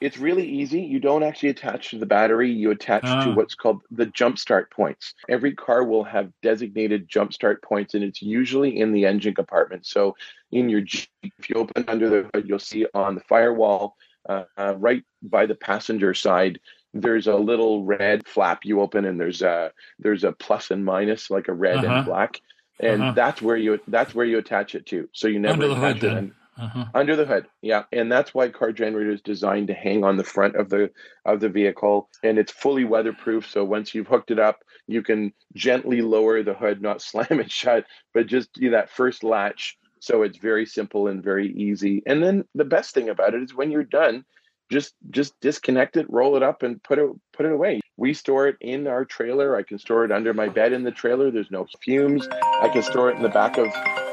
It's 0.00 0.18
really 0.18 0.44
easy. 0.48 0.80
You 0.80 0.98
don't 0.98 1.22
actually 1.22 1.50
attach 1.50 1.90
to 1.90 1.98
the 1.98 2.06
battery. 2.06 2.50
You 2.50 2.72
attach 2.72 3.02
Ah. 3.04 3.24
to 3.24 3.30
what's 3.34 3.54
called 3.54 3.82
the 3.92 4.06
jump 4.06 4.36
start 4.36 4.68
points. 4.72 5.14
Every 5.28 5.52
car 5.52 5.84
will 5.84 6.02
have 6.02 6.32
designated 6.42 7.08
jump 7.08 7.32
start 7.32 7.62
points, 7.62 7.94
and 7.94 8.02
it's 8.02 8.20
usually 8.20 8.76
in 8.80 8.90
the 8.92 9.06
engine 9.06 9.32
compartment. 9.32 9.86
So 9.86 10.16
in 10.50 10.68
your 10.68 10.80
Jeep, 10.80 11.08
if 11.38 11.48
you 11.48 11.54
open 11.54 11.84
under 11.86 12.08
the 12.08 12.28
hood, 12.34 12.48
you'll 12.48 12.58
see 12.58 12.84
on 12.94 13.14
the 13.14 13.20
firewall, 13.20 13.96
uh, 14.28 14.44
uh, 14.56 14.74
right 14.78 15.04
by 15.22 15.46
the 15.46 15.54
passenger 15.54 16.14
side, 16.14 16.60
there's 16.94 17.26
a 17.26 17.36
little 17.36 17.84
red 17.84 18.26
flap 18.26 18.64
you 18.64 18.80
open, 18.80 19.04
and 19.04 19.18
there's 19.20 19.42
a 19.42 19.72
there's 19.98 20.24
a 20.24 20.32
plus 20.32 20.70
and 20.70 20.84
minus, 20.84 21.30
like 21.30 21.48
a 21.48 21.52
red 21.54 21.78
Uh-huh. 21.84 21.94
and 21.94 22.04
black, 22.04 22.40
and 22.80 23.02
Uh-huh. 23.02 23.12
that's 23.14 23.42
where 23.42 23.56
you 23.56 23.80
that's 23.88 24.14
where 24.14 24.26
you 24.26 24.38
attach 24.38 24.74
it 24.74 24.86
to. 24.86 25.08
So 25.12 25.28
you 25.28 25.38
never 25.38 25.64
Under 25.64 25.68
the 25.74 25.80
hood. 25.80 26.32
Uh-huh. 26.58 26.84
under 26.94 27.16
the 27.16 27.24
hood 27.24 27.46
yeah 27.62 27.84
and 27.92 28.12
that's 28.12 28.34
why 28.34 28.46
car 28.50 28.72
generator 28.72 29.10
is 29.10 29.22
designed 29.22 29.68
to 29.68 29.74
hang 29.74 30.04
on 30.04 30.18
the 30.18 30.22
front 30.22 30.54
of 30.54 30.68
the 30.68 30.90
of 31.24 31.40
the 31.40 31.48
vehicle 31.48 32.10
and 32.22 32.38
it's 32.38 32.52
fully 32.52 32.84
weatherproof 32.84 33.48
so 33.50 33.64
once 33.64 33.94
you've 33.94 34.06
hooked 34.06 34.30
it 34.30 34.38
up 34.38 34.62
you 34.86 35.02
can 35.02 35.32
gently 35.54 36.02
lower 36.02 36.42
the 36.42 36.52
hood 36.52 36.82
not 36.82 37.00
slam 37.10 37.40
it 37.40 37.50
shut 37.50 37.86
but 38.12 38.26
just 38.26 38.52
do 38.52 38.70
that 38.70 38.90
first 38.90 39.24
latch 39.24 39.78
so 40.02 40.22
it's 40.22 40.38
very 40.38 40.66
simple 40.66 41.06
and 41.06 41.22
very 41.22 41.52
easy 41.52 42.02
and 42.06 42.22
then 42.22 42.44
the 42.54 42.64
best 42.64 42.94
thing 42.94 43.08
about 43.08 43.34
it 43.34 43.42
is 43.42 43.54
when 43.54 43.70
you're 43.70 43.84
done 43.84 44.24
just 44.70 44.94
just 45.10 45.38
disconnect 45.40 45.96
it 45.96 46.06
roll 46.08 46.36
it 46.36 46.42
up 46.42 46.62
and 46.62 46.82
put 46.82 46.98
it 46.98 47.08
put 47.32 47.46
it 47.46 47.52
away 47.52 47.80
we 47.96 48.12
store 48.12 48.48
it 48.48 48.56
in 48.60 48.86
our 48.86 49.04
trailer 49.04 49.56
i 49.56 49.62
can 49.62 49.78
store 49.78 50.04
it 50.04 50.12
under 50.12 50.32
my 50.34 50.48
bed 50.48 50.72
in 50.72 50.82
the 50.82 50.90
trailer 50.90 51.30
there's 51.30 51.50
no 51.50 51.66
fumes 51.82 52.26
i 52.60 52.68
can 52.68 52.82
store 52.82 53.10
it 53.10 53.16
in 53.16 53.22
the 53.22 53.28
back 53.28 53.58
of 53.58 53.68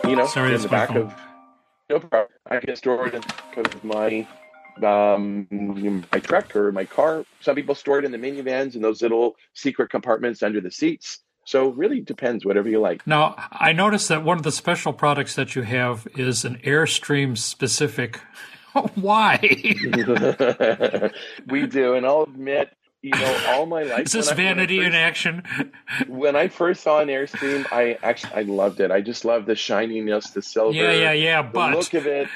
you 0.06 0.16
know 0.16 0.28
Sorry, 0.28 0.54
in 0.54 0.62
the 0.62 0.70
back 0.70 0.90
phone. 0.90 0.98
of 0.98 1.14
no 1.90 2.00
problem. 2.00 2.30
I 2.50 2.60
can 2.60 2.76
store 2.76 3.08
it 3.08 3.16
in 3.16 3.24
of 3.58 3.84
my 3.84 4.28
um 4.84 5.48
my 6.12 6.20
truck 6.20 6.56
or 6.56 6.72
my 6.72 6.86
car. 6.86 7.26
Some 7.42 7.56
people 7.56 7.76
store 7.76 8.00
it 8.00 8.06
in 8.06 8.12
the 8.12 8.18
minivans 8.18 8.76
in 8.76 8.82
those 8.82 9.02
little 9.02 9.36
secret 9.54 9.90
compartments 9.90 10.44
under 10.44 10.62
the 10.62 10.72
seats. 10.72 11.20
So 11.46 11.70
really 11.70 12.00
depends, 12.02 12.46
whatever 12.46 12.70
you 12.70 12.80
like. 12.80 13.06
Now, 13.08 13.36
I 13.52 13.74
noticed 13.74 14.08
that 14.10 14.24
one 14.24 14.38
of 14.38 14.44
the 14.44 14.52
special 14.52 14.94
products 14.94 15.36
that 15.36 15.56
you 15.56 15.64
have 15.64 16.08
is 16.16 16.46
an 16.46 16.58
Airstream 16.64 17.38
specific. 17.38 18.22
Why? 18.96 19.40
we 21.48 21.66
do, 21.68 21.96
and 21.96 22.06
I'll 22.06 22.24
admit, 22.24 22.70
you 23.02 23.12
know, 23.12 23.44
all 23.48 23.66
my 23.66 23.82
life. 23.84 24.02
Is 24.06 24.12
this 24.12 24.28
when 24.30 24.36
I- 24.40 24.42
when 24.42 24.48
I 24.48 24.54
vanity 24.54 24.80
in 24.86 24.94
action? 24.94 25.44
when 26.08 26.36
I 26.36 26.50
first 26.50 26.84
saw 26.84 27.00
an 27.00 27.08
Airstream, 27.08 27.66
I 27.72 27.98
actually 28.04 28.34
I 28.34 28.42
loved 28.44 28.80
it. 28.80 28.92
I 28.92 29.02
just 29.02 29.26
loved 29.26 29.48
the 29.48 29.56
shininess, 29.56 30.30
the 30.32 30.42
silver. 30.44 30.76
Yeah, 30.78 30.92
yeah, 30.92 31.12
yeah. 31.14 31.42
the 31.42 31.50
But 31.50 31.76
look 31.76 31.94
of 31.96 32.06
it. 32.06 32.28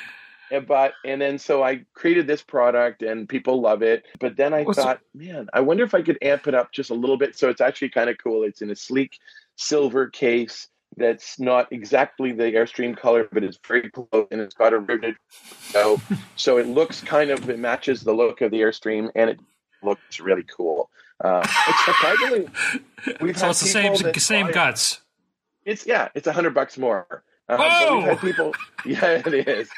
And, 0.53 0.67
but 0.67 0.93
and 1.03 1.19
then 1.21 1.37
so 1.39 1.63
I 1.63 1.83
created 1.93 2.27
this 2.27 2.41
product 2.43 3.01
and 3.01 3.27
people 3.27 3.59
love 3.59 3.81
it. 3.81 4.05
But 4.19 4.37
then 4.37 4.53
I 4.53 4.63
Well, 4.63 4.73
so- 4.73 4.83
thought, 4.83 4.99
man, 5.15 5.47
I 5.53 5.61
wonder 5.61 5.83
if 5.83 5.93
I 5.93 6.01
could 6.01 6.17
amp 6.21 6.47
it 6.47 6.53
up 6.53 6.71
just 6.71 6.89
a 6.91 6.93
little 6.93 7.17
bit. 7.17 7.35
So 7.35 7.49
it's 7.49 7.61
actually 7.61 7.89
kind 7.89 8.09
of 8.09 8.17
cool. 8.23 8.43
It's 8.43 8.61
in 8.61 8.69
a 8.69 8.75
sleek 8.75 9.17
silver 9.55 10.07
case 10.09 10.67
that's 10.95 11.39
not 11.39 11.71
exactly 11.71 12.31
the 12.33 12.43
Airstream 12.43 12.95
color, 12.95 13.27
but 13.31 13.43
it's 13.43 13.57
very 13.67 13.89
close 13.89 14.27
and 14.29 14.39
it's 14.39 14.53
got 14.53 14.73
a 14.73 14.79
riveted 14.79 15.15
so 15.71 15.99
so 16.35 16.57
it 16.57 16.67
looks 16.67 17.01
kind 17.01 17.31
of 17.31 17.49
it 17.49 17.57
matches 17.57 18.01
the 18.03 18.13
look 18.13 18.41
of 18.41 18.51
the 18.51 18.61
Airstream 18.61 19.09
and 19.15 19.31
it 19.31 19.39
looks 19.81 20.19
really 20.19 20.43
cool. 20.55 20.89
Uh, 21.23 21.41
it's 21.67 21.85
surprisingly 21.85 22.47
we've 23.21 23.37
so 23.37 23.45
had 23.45 23.51
it's 23.51 23.61
the 23.61 23.67
same 23.67 23.95
same 24.19 24.45
buy 24.47 24.51
guts. 24.51 25.01
it's 25.65 25.87
yeah, 25.87 26.09
it's 26.13 26.27
a 26.27 26.33
hundred 26.33 26.53
bucks 26.53 26.77
more. 26.77 27.23
Whoa! 27.49 27.97
we've 27.97 28.05
had 28.05 28.19
people. 28.19 28.53
Yeah, 28.85 29.21
it 29.25 29.47
is. 29.47 29.69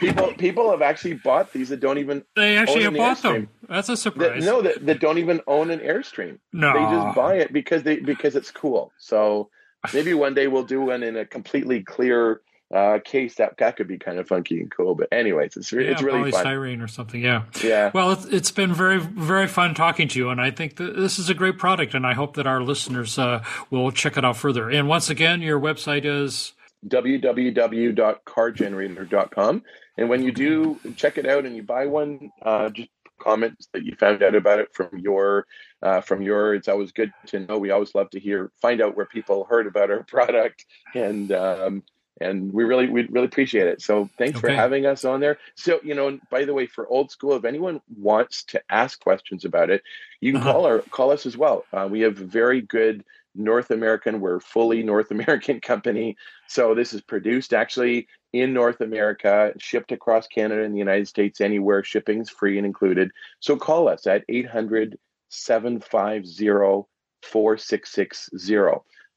People 0.00 0.32
people 0.34 0.70
have 0.72 0.82
actually 0.82 1.14
bought 1.14 1.52
these 1.52 1.68
that 1.68 1.78
don't 1.78 1.98
even 1.98 2.24
They 2.34 2.56
actually 2.56 2.78
own 2.78 2.82
have 2.82 2.92
an 2.94 2.98
bought 2.98 3.22
them. 3.22 3.34
Airstream. 3.34 3.48
That's 3.68 3.88
a 3.88 3.92
that, 3.92 3.96
surprise. 3.98 4.44
no 4.44 4.62
that, 4.62 4.84
that 4.86 5.00
don't 5.00 5.18
even 5.18 5.40
own 5.46 5.70
an 5.70 5.78
Airstream. 5.78 6.38
no. 6.52 6.72
They 6.72 6.96
just 6.96 7.16
buy 7.16 7.34
it 7.36 7.52
because 7.52 7.84
they 7.84 7.96
because 8.00 8.34
it's 8.34 8.50
cool. 8.50 8.90
So 8.98 9.48
maybe 9.94 10.12
one 10.12 10.34
day 10.34 10.48
we'll 10.48 10.64
do 10.64 10.80
one 10.80 11.02
in 11.04 11.16
a 11.16 11.24
completely 11.24 11.82
clear 11.84 12.40
uh, 12.74 12.98
case. 13.04 13.36
That 13.36 13.56
that 13.58 13.76
could 13.76 13.86
be 13.88 13.98
kind 13.98 14.18
of 14.18 14.26
funky 14.28 14.60
and 14.60 14.70
cool. 14.70 14.94
But 14.94 15.08
anyways, 15.12 15.56
it's 15.56 15.72
re- 15.72 15.84
yeah, 15.86 15.92
it's 15.92 16.02
really 16.02 16.32
fun. 16.32 16.44
polystyrene 16.44 16.82
or 16.82 16.88
something. 16.88 17.22
Yeah. 17.22 17.44
Yeah. 17.62 17.90
Well, 17.94 18.10
it's, 18.12 18.24
it's 18.26 18.50
been 18.50 18.74
very, 18.74 18.98
very 18.98 19.46
fun 19.46 19.74
talking 19.74 20.08
to 20.08 20.18
you, 20.18 20.30
and 20.30 20.40
I 20.40 20.50
think 20.50 20.76
that 20.76 20.96
this 20.96 21.18
is 21.18 21.30
a 21.30 21.34
great 21.34 21.58
product, 21.58 21.94
and 21.94 22.06
I 22.06 22.14
hope 22.14 22.34
that 22.34 22.46
our 22.46 22.60
listeners 22.60 23.18
uh, 23.18 23.42
will 23.70 23.90
check 23.92 24.16
it 24.16 24.24
out 24.24 24.36
further. 24.36 24.68
And 24.68 24.88
once 24.88 25.08
again, 25.08 25.40
your 25.42 25.60
website 25.60 26.04
is 26.04 26.52
www.cargenerator.com. 26.86 29.62
And 29.96 30.08
when 30.08 30.22
you 30.22 30.32
do 30.32 30.78
check 30.96 31.18
it 31.18 31.26
out 31.26 31.44
and 31.46 31.56
you 31.56 31.62
buy 31.62 31.86
one, 31.86 32.30
uh, 32.42 32.70
just 32.70 32.88
comments 33.20 33.68
that 33.72 33.84
you 33.84 33.96
found 33.96 34.22
out 34.22 34.36
about 34.36 34.60
it 34.60 34.72
from 34.72 34.96
your 34.98 35.46
uh, 35.82 36.00
from 36.00 36.22
your. 36.22 36.54
It's 36.54 36.68
always 36.68 36.92
good 36.92 37.12
to 37.26 37.40
know. 37.40 37.58
We 37.58 37.70
always 37.70 37.94
love 37.94 38.10
to 38.10 38.20
hear 38.20 38.50
find 38.62 38.80
out 38.80 38.96
where 38.96 39.06
people 39.06 39.44
heard 39.44 39.66
about 39.66 39.90
our 39.90 40.02
product, 40.04 40.64
and 40.94 41.32
um, 41.32 41.82
and 42.20 42.52
we 42.52 42.64
really 42.64 42.88
we 42.88 43.06
really 43.06 43.26
appreciate 43.26 43.66
it. 43.66 43.82
So 43.82 44.08
thanks 44.18 44.38
for 44.38 44.50
having 44.50 44.86
us 44.86 45.04
on 45.04 45.20
there. 45.20 45.38
So 45.56 45.80
you 45.82 45.94
know, 45.94 46.18
by 46.30 46.44
the 46.44 46.54
way, 46.54 46.66
for 46.66 46.86
old 46.88 47.10
school, 47.10 47.36
if 47.36 47.44
anyone 47.44 47.80
wants 47.96 48.44
to 48.44 48.62
ask 48.70 49.00
questions 49.00 49.44
about 49.44 49.70
it, 49.70 49.82
you 50.20 50.32
can 50.32 50.40
Uh-huh. 50.40 50.52
call 50.52 50.66
our 50.66 50.78
call 50.80 51.10
us 51.10 51.26
as 51.26 51.36
well. 51.36 51.64
Uh, 51.72 51.88
we 51.90 52.00
have 52.00 52.16
very 52.16 52.60
good 52.60 53.04
North 53.38 53.70
American. 53.70 54.20
We're 54.20 54.40
fully 54.40 54.82
North 54.82 55.10
American 55.12 55.60
company. 55.60 56.16
So 56.48 56.74
this 56.74 56.92
is 56.92 57.00
produced 57.00 57.54
actually 57.54 58.08
in 58.32 58.52
North 58.52 58.80
America, 58.80 59.52
shipped 59.58 59.92
across 59.92 60.26
Canada 60.26 60.62
and 60.62 60.74
the 60.74 60.78
United 60.78 61.08
States, 61.08 61.40
anywhere. 61.40 61.82
Shipping's 61.82 62.28
free 62.28 62.58
and 62.58 62.66
included. 62.66 63.10
So 63.40 63.56
call 63.56 63.88
us 63.88 64.06
at 64.06 64.24
800 64.28 64.98
750 65.30 66.88
4660 67.22 68.56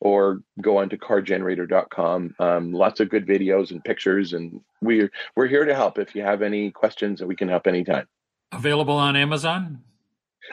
or 0.02 0.42
go 0.62 0.78
on 0.78 0.90
to 0.90 0.98
cargenerator.com. 0.98 2.36
Um, 2.40 2.74
lots 2.74 3.00
of 3.00 3.10
good 3.10 3.26
videos 3.26 3.72
and 3.72 3.84
pictures. 3.84 4.34
And 4.34 4.62
we're, 4.82 5.12
we're 5.36 5.48
here 5.48 5.64
to 5.64 5.76
help. 5.76 6.00
If 6.00 6.16
you 6.16 6.24
have 6.24 6.42
any 6.42 6.72
questions, 6.72 7.20
that 7.20 7.28
we 7.28 7.36
can 7.36 7.48
help 7.48 7.68
anytime. 7.68 8.08
available 8.52 8.96
on 8.96 9.16
Amazon. 9.16 9.84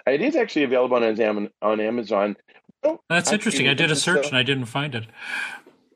It 0.07 0.21
is 0.21 0.37
actually 0.37 0.65
available 0.65 0.97
on, 0.97 1.51
on 1.63 1.81
Amazon. 1.81 2.37
Oh, 2.85 3.01
That's 3.09 3.33
interesting. 3.33 3.69
I 3.69 3.75
did 3.75 3.91
a 3.91 3.97
search 3.97 4.27
uh, 4.27 4.29
and 4.29 4.37
I 4.37 4.43
didn't 4.43 4.67
find 4.67 4.95
it. 4.95 5.07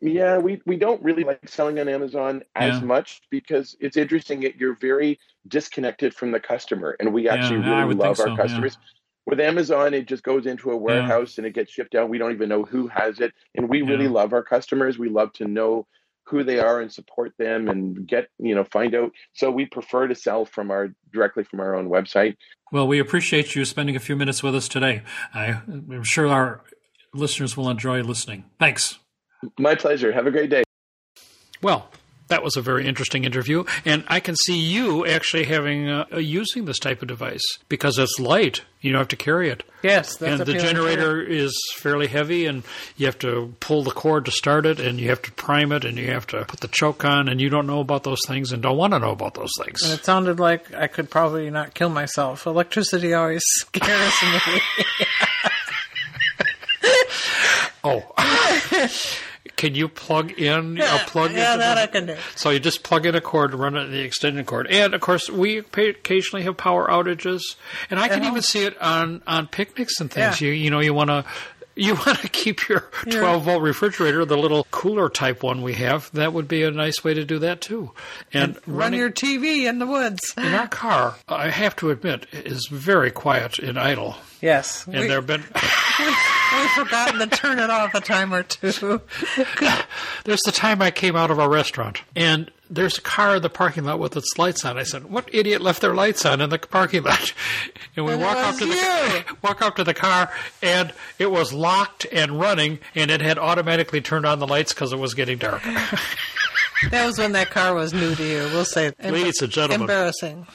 Yeah, 0.00 0.38
we, 0.38 0.60
we 0.66 0.76
don't 0.76 1.00
really 1.02 1.22
like 1.22 1.48
selling 1.48 1.78
on 1.78 1.88
Amazon 1.88 2.42
as 2.56 2.74
Yeah. 2.80 2.84
much 2.84 3.22
because 3.30 3.76
it's 3.78 3.96
interesting 3.96 4.40
that 4.40 4.56
you're 4.56 4.74
very 4.74 5.20
disconnected 5.46 6.12
from 6.12 6.32
the 6.32 6.40
customer. 6.40 6.96
And 6.98 7.12
we 7.14 7.28
actually 7.28 7.62
I 7.62 7.82
really 7.82 7.94
love 7.94 8.16
think 8.16 8.28
our 8.28 8.36
so, 8.36 8.42
yeah. 8.42 8.48
customers. 8.48 8.78
With 9.26 9.38
Amazon, 9.38 9.94
it 9.94 10.06
just 10.06 10.24
goes 10.24 10.46
into 10.46 10.72
a 10.72 10.76
warehouse 10.76 11.38
and 11.38 11.46
it 11.46 11.54
gets 11.54 11.70
shipped 11.70 11.94
out. 11.94 12.08
We 12.08 12.18
don't 12.18 12.32
even 12.32 12.48
know 12.48 12.64
who 12.64 12.88
has 12.88 13.20
it. 13.20 13.32
And 13.54 13.68
we 13.68 13.82
really 13.82 14.08
love 14.08 14.32
our 14.32 14.42
customers. 14.42 14.98
We 14.98 15.08
love 15.08 15.32
to 15.34 15.44
know 15.44 15.86
who 16.24 16.42
they 16.42 16.58
are 16.58 16.80
and 16.80 16.92
support 16.92 17.32
them 17.38 17.68
and 17.68 18.04
get, 18.06 18.28
you 18.40 18.56
know, 18.56 18.64
find 18.64 18.94
out. 18.96 19.12
So 19.34 19.52
we 19.52 19.66
prefer 19.66 20.08
to 20.08 20.14
sell 20.16 20.44
from 20.44 20.72
our 20.72 20.92
directly 21.12 21.44
from 21.44 21.60
our 21.60 21.76
own 21.76 21.88
website. 21.88 22.36
Well, 22.72 22.88
we 22.88 22.98
appreciate 22.98 23.54
you 23.54 23.64
spending 23.64 23.94
a 23.94 24.00
few 24.00 24.16
minutes 24.16 24.42
with 24.42 24.56
us 24.56 24.66
today. 24.66 25.02
I, 25.32 25.60
I'm 25.68 26.02
sure 26.02 26.26
our 26.26 26.64
listeners 27.14 27.56
will 27.56 27.70
enjoy 27.70 28.02
listening. 28.02 28.44
Thanks. 28.58 28.98
My 29.58 29.74
pleasure. 29.74 30.12
Have 30.12 30.26
a 30.26 30.30
great 30.30 30.50
day. 30.50 30.62
Well, 31.62 31.88
that 32.32 32.42
was 32.42 32.56
a 32.56 32.62
very 32.62 32.86
interesting 32.86 33.24
interview, 33.24 33.64
and 33.84 34.04
I 34.08 34.18
can 34.18 34.36
see 34.36 34.56
you 34.56 35.06
actually 35.06 35.44
having 35.44 35.90
uh, 35.90 36.06
using 36.16 36.64
this 36.64 36.78
type 36.78 37.02
of 37.02 37.08
device 37.08 37.42
because 37.68 37.98
it's 37.98 38.18
light. 38.18 38.62
You 38.80 38.92
don't 38.92 39.00
have 39.00 39.08
to 39.08 39.16
carry 39.16 39.50
it. 39.50 39.64
Yes, 39.82 40.16
that's 40.16 40.40
and 40.40 40.40
the 40.40 40.52
appealing 40.52 40.60
generator 40.66 41.20
is 41.20 41.54
fairly 41.76 42.06
heavy, 42.06 42.46
and 42.46 42.62
you 42.96 43.04
have 43.04 43.18
to 43.18 43.54
pull 43.60 43.82
the 43.82 43.90
cord 43.90 44.24
to 44.24 44.30
start 44.30 44.64
it, 44.64 44.80
and 44.80 44.98
you 44.98 45.10
have 45.10 45.20
to 45.22 45.32
prime 45.32 45.72
it, 45.72 45.84
and 45.84 45.98
you 45.98 46.06
have 46.06 46.26
to 46.28 46.44
put 46.46 46.60
the 46.60 46.68
choke 46.68 47.04
on, 47.04 47.28
and 47.28 47.38
you 47.38 47.50
don't 47.50 47.66
know 47.66 47.80
about 47.80 48.04
those 48.04 48.20
things 48.26 48.50
and 48.50 48.62
don't 48.62 48.78
want 48.78 48.94
to 48.94 48.98
know 48.98 49.10
about 49.10 49.34
those 49.34 49.52
things. 49.62 49.82
And 49.82 49.92
it 49.92 50.04
sounded 50.04 50.40
like 50.40 50.72
I 50.72 50.86
could 50.86 51.10
probably 51.10 51.50
not 51.50 51.74
kill 51.74 51.90
myself. 51.90 52.46
Electricity 52.46 53.12
always 53.12 53.42
scares 53.46 54.14
me. 54.22 54.60
Oh. 57.84 58.02
Can 59.56 59.74
you 59.74 59.88
plug 59.88 60.30
in 60.32 60.80
a 60.80 60.98
plug? 61.06 61.32
yeah, 61.32 61.56
that 61.56 61.74
the- 61.74 61.80
I 61.82 61.86
can 61.86 62.06
do. 62.06 62.16
So 62.36 62.50
you 62.50 62.58
just 62.60 62.82
plug 62.84 63.06
in 63.06 63.14
a 63.14 63.20
cord, 63.20 63.54
run 63.54 63.76
it 63.76 63.82
in 63.86 63.90
the 63.92 64.00
extension 64.00 64.44
cord, 64.44 64.66
and 64.68 64.94
of 64.94 65.00
course 65.00 65.28
we 65.28 65.58
occasionally 65.58 66.44
have 66.44 66.56
power 66.56 66.88
outages, 66.88 67.42
and 67.90 67.98
I 67.98 68.08
can 68.08 68.20
Uh-huh. 68.20 68.30
even 68.30 68.42
see 68.42 68.64
it 68.64 68.80
on 68.80 69.22
on 69.26 69.48
picnics 69.48 70.00
and 70.00 70.10
things. 70.10 70.40
Yeah. 70.40 70.48
You 70.48 70.54
you 70.54 70.70
know 70.70 70.80
you 70.80 70.94
want 70.94 71.10
to. 71.10 71.24
You 71.74 71.94
want 72.06 72.18
to 72.18 72.28
keep 72.28 72.68
your 72.68 72.80
12 73.10 73.44
volt 73.44 73.62
refrigerator, 73.62 74.26
the 74.26 74.36
little 74.36 74.66
cooler 74.70 75.08
type 75.08 75.42
one 75.42 75.62
we 75.62 75.72
have. 75.74 76.10
That 76.12 76.34
would 76.34 76.46
be 76.46 76.62
a 76.64 76.70
nice 76.70 77.02
way 77.02 77.14
to 77.14 77.24
do 77.24 77.38
that 77.38 77.62
too. 77.62 77.92
And, 78.30 78.56
Run 78.66 78.76
running 78.76 79.00
your 79.00 79.10
TV 79.10 79.66
in 79.66 79.78
the 79.78 79.86
woods. 79.86 80.34
in 80.36 80.52
our 80.52 80.68
car, 80.68 81.14
I 81.30 81.48
have 81.48 81.74
to 81.76 81.88
admit, 81.90 82.26
is 82.32 82.68
very 82.70 83.10
quiet 83.10 83.58
and 83.58 83.78
idle. 83.78 84.16
Yes. 84.42 84.84
And 84.86 84.96
we, 85.00 85.06
there 85.06 85.16
have 85.16 85.26
been 85.26 85.44
we've 86.00 86.70
forgotten 86.74 87.20
to 87.20 87.26
turn 87.28 87.58
it 87.58 87.70
off 87.70 87.94
a 87.94 88.00
time 88.00 88.34
or 88.34 88.42
two. 88.42 89.00
There's 90.24 90.40
the 90.44 90.52
time 90.52 90.82
I 90.82 90.90
came 90.90 91.16
out 91.16 91.30
of 91.30 91.38
a 91.38 91.48
restaurant 91.48 92.02
and 92.14 92.50
there's 92.68 92.96
a 92.96 93.02
car 93.02 93.36
in 93.36 93.42
the 93.42 93.50
parking 93.50 93.84
lot 93.84 93.98
with 93.98 94.16
its 94.16 94.38
lights 94.38 94.64
on. 94.64 94.78
I 94.78 94.82
said, 94.84 95.04
"What 95.10 95.28
idiot 95.30 95.60
left 95.60 95.82
their 95.82 95.94
lights 95.94 96.24
on 96.24 96.40
in 96.40 96.48
the 96.48 96.58
parking 96.58 97.02
lot?" 97.02 97.32
And 97.96 98.06
we 98.06 98.12
And 98.14 98.22
walk 98.22 98.38
up 98.38 98.56
to 98.56 98.64
the 98.64 98.74
you. 98.74 99.36
walk 99.42 99.60
up 99.60 99.76
to 99.76 99.84
the 99.84 99.92
car 99.92 100.30
and 100.62 100.92
it 101.18 101.30
was 101.30 101.52
locked 101.52 102.06
and 102.10 102.40
running 102.40 102.78
and 102.94 103.10
it 103.10 103.20
had 103.20 103.38
automatically 103.38 104.00
turned 104.00 104.24
on 104.24 104.38
the 104.38 104.46
lights 104.46 104.72
because 104.72 104.90
it 104.92 104.98
was 104.98 105.12
getting 105.12 105.36
dark. 105.36 105.62
That 106.90 107.04
was 107.06 107.18
when 107.18 107.32
that 107.32 107.50
car 107.50 107.74
was 107.74 107.92
new 107.92 108.14
to 108.14 108.24
you. 108.24 108.38
We'll 108.52 108.64
say. 108.64 108.92
Ladies 109.02 109.42
and 109.42 109.52
gentlemen. 109.52 109.82
Embarrassing. 109.82 110.46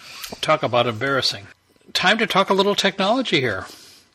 talk 0.41 0.63
about 0.63 0.87
embarrassing. 0.87 1.45
Time 1.93 2.17
to 2.19 2.27
talk 2.27 2.49
a 2.49 2.53
little 2.53 2.75
technology 2.75 3.39
here. 3.39 3.65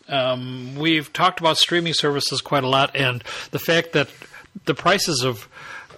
Um, 0.08 0.74
we've 0.76 1.12
talked 1.12 1.40
about 1.40 1.56
streaming 1.58 1.94
services 1.94 2.40
quite 2.40 2.64
a 2.64 2.68
lot, 2.68 2.94
and 2.94 3.22
the 3.50 3.58
fact 3.58 3.92
that 3.92 4.08
the 4.66 4.74
prices 4.74 5.22
of 5.24 5.48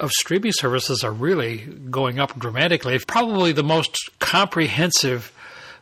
of 0.00 0.10
streaming 0.10 0.52
services 0.52 1.04
are 1.04 1.12
really 1.12 1.58
going 1.90 2.18
up 2.18 2.38
dramatically. 2.38 2.98
Probably 3.06 3.52
the 3.52 3.62
most 3.62 3.96
comprehensive 4.18 5.32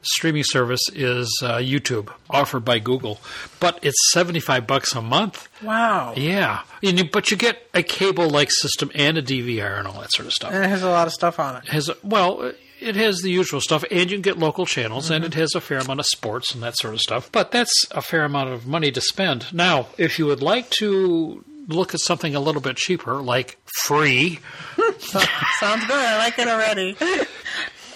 streaming 0.03 0.43
service 0.45 0.80
is 0.93 1.28
uh, 1.45 1.57
YouTube, 1.59 2.11
offered 2.28 2.64
by 2.64 2.78
Google, 2.78 3.20
but 3.61 3.78
it's 3.82 3.97
seventy 4.12 4.40
five 4.40 4.66
bucks 4.66 4.95
a 4.95 5.03
month. 5.03 5.49
Wow. 5.62 6.14
Yeah, 6.16 6.62
and 6.82 6.99
you, 6.99 7.05
but 7.11 7.30
you 7.30 7.36
get 7.36 7.68
a 7.74 7.82
cable-like 7.82 8.51
system 8.51 8.90
and 8.95 9.18
a 9.18 9.22
DVR 9.22 9.78
and 9.78 9.86
all 9.88 10.01
that 10.01 10.12
sort 10.12 10.26
of 10.26 10.32
stuff 10.32 10.53
And 10.53 10.64
it 10.64 10.68
has 10.68 10.82
a 10.82 10.90
lot 10.90 11.07
of 11.07 11.12
stuff 11.12 11.38
on 11.38 11.57
it. 11.57 11.68
has 11.68 11.90
well 12.03 12.53
it 12.83 12.97
has 12.97 13.20
the 13.22 13.30
usual 13.30 13.61
stuff 13.61 13.85
and 13.91 14.11
you 14.11 14.16
can 14.16 14.22
get 14.22 14.39
local 14.39 14.66
channels 14.66 15.11
and 15.11 15.24
it 15.24 15.35
has 15.35 15.55
a 15.55 15.61
fair 15.61 15.78
amount 15.78 16.01
of 16.01 16.07
sports 16.07 16.53
and 16.53 16.62
that 16.62 16.76
sort 16.76 16.95
of 16.95 17.01
stuff 17.01 17.30
but 17.33 17.51
that's 17.51 17.87
a 17.93 18.03
fair 18.03 18.24
amount 18.24 18.51
of 18.51 18.66
money 18.66 18.91
to 18.91 19.01
spend 19.01 19.53
now 19.53 19.87
if 19.99 20.18
you 20.18 20.26
would 20.26 20.43
like 20.43 20.68
to 20.70 21.45
look 21.68 21.95
at 21.95 22.01
something 22.01 22.35
a 22.35 22.41
little 22.41 22.61
bit 22.61 22.76
cheaper 22.76 23.22
like 23.22 23.59
free 23.83 24.41
sounds 24.99 25.87
good. 25.87 25.97
I 25.97 26.18
like 26.18 26.39
it 26.39 26.49
already. 26.49 26.97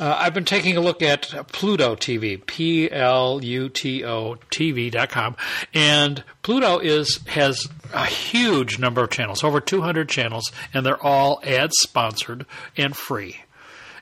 uh, 0.01 0.17
i've 0.19 0.35
been 0.35 0.45
taking 0.45 0.77
a 0.77 0.81
look 0.81 1.03
at 1.03 1.23
pluto 1.53 1.97
tv 1.97 2.45
p-l-u-t-o 2.47 4.37
tv.com 4.51 5.37
and 5.75 6.25
pluto 6.43 6.79
is 6.79 7.21
has 7.27 7.67
a 7.93 8.07
huge 8.07 8.79
number 8.79 9.03
of 9.03 9.11
channels 9.11 9.43
over 9.43 9.61
200 9.61 10.09
channels 10.09 10.53
and 10.73 10.87
they're 10.87 11.03
all 11.03 11.41
ad 11.45 11.73
sponsored 11.73 12.47
and 12.77 12.97
free 12.97 13.37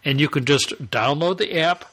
and 0.05 0.21
you 0.21 0.29
can 0.29 0.45
just 0.45 0.71
download 0.91 1.39
the 1.39 1.59
app 1.61 1.85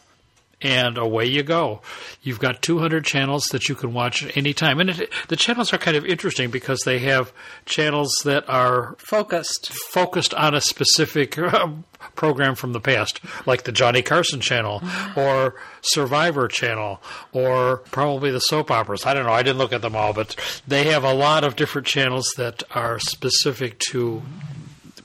and 0.64 0.97
away 0.97 1.26
you 1.26 1.41
go. 1.41 1.82
You've 2.22 2.39
got 2.39 2.62
200 2.62 3.03
channels 3.03 3.45
that 3.45 3.68
you 3.68 3.74
can 3.74 3.93
watch 3.93 4.24
at 4.24 4.38
any 4.38 4.53
time. 4.53 4.80
And 4.80 4.91
it, 4.91 5.09
the 5.28 5.36
channels 5.36 5.74
are 5.74 5.80
kind 5.80 5.97
of 5.97 6.05
interesting 6.05 6.51
because 6.51 6.82
they 6.82 6.99
have 6.99 7.34
channels 7.66 8.12
that 8.26 8.47
are 8.47 8.95
Focused. 8.99 9.74
focused 9.74 10.34
on 10.36 10.53
a 10.53 10.62
specific 10.62 11.36
uh, 11.38 11.70
program 12.16 12.53
from 12.53 12.74
the 12.74 12.80
past, 12.80 13.20
like 13.47 13.64
the 13.64 13.72
Johnny 13.72 14.03
Carson 14.03 14.39
channel 14.39 14.84
or 15.16 15.55
Survivor 15.82 16.47
channel 16.47 17.01
or 17.32 17.78
probably 17.89 18.30
the 18.30 18.39
soap 18.39 18.70
operas. 18.70 19.05
I 19.05 19.16
don't 19.16 19.26
know. 19.26 19.34
I 19.34 19.41
didn't 19.41 19.57
look 19.57 19.74
at 19.74 19.82
them 19.82 19.95
all, 19.95 20.14
but 20.14 20.36
they 20.68 20.84
have 20.86 21.03
a 21.03 21.14
lot 21.14 21.43
of 21.43 21.55
different 21.55 21.88
channels 21.88 22.32
that 22.38 22.62
are 22.76 22.99
specific 22.99 23.80
to 23.89 24.22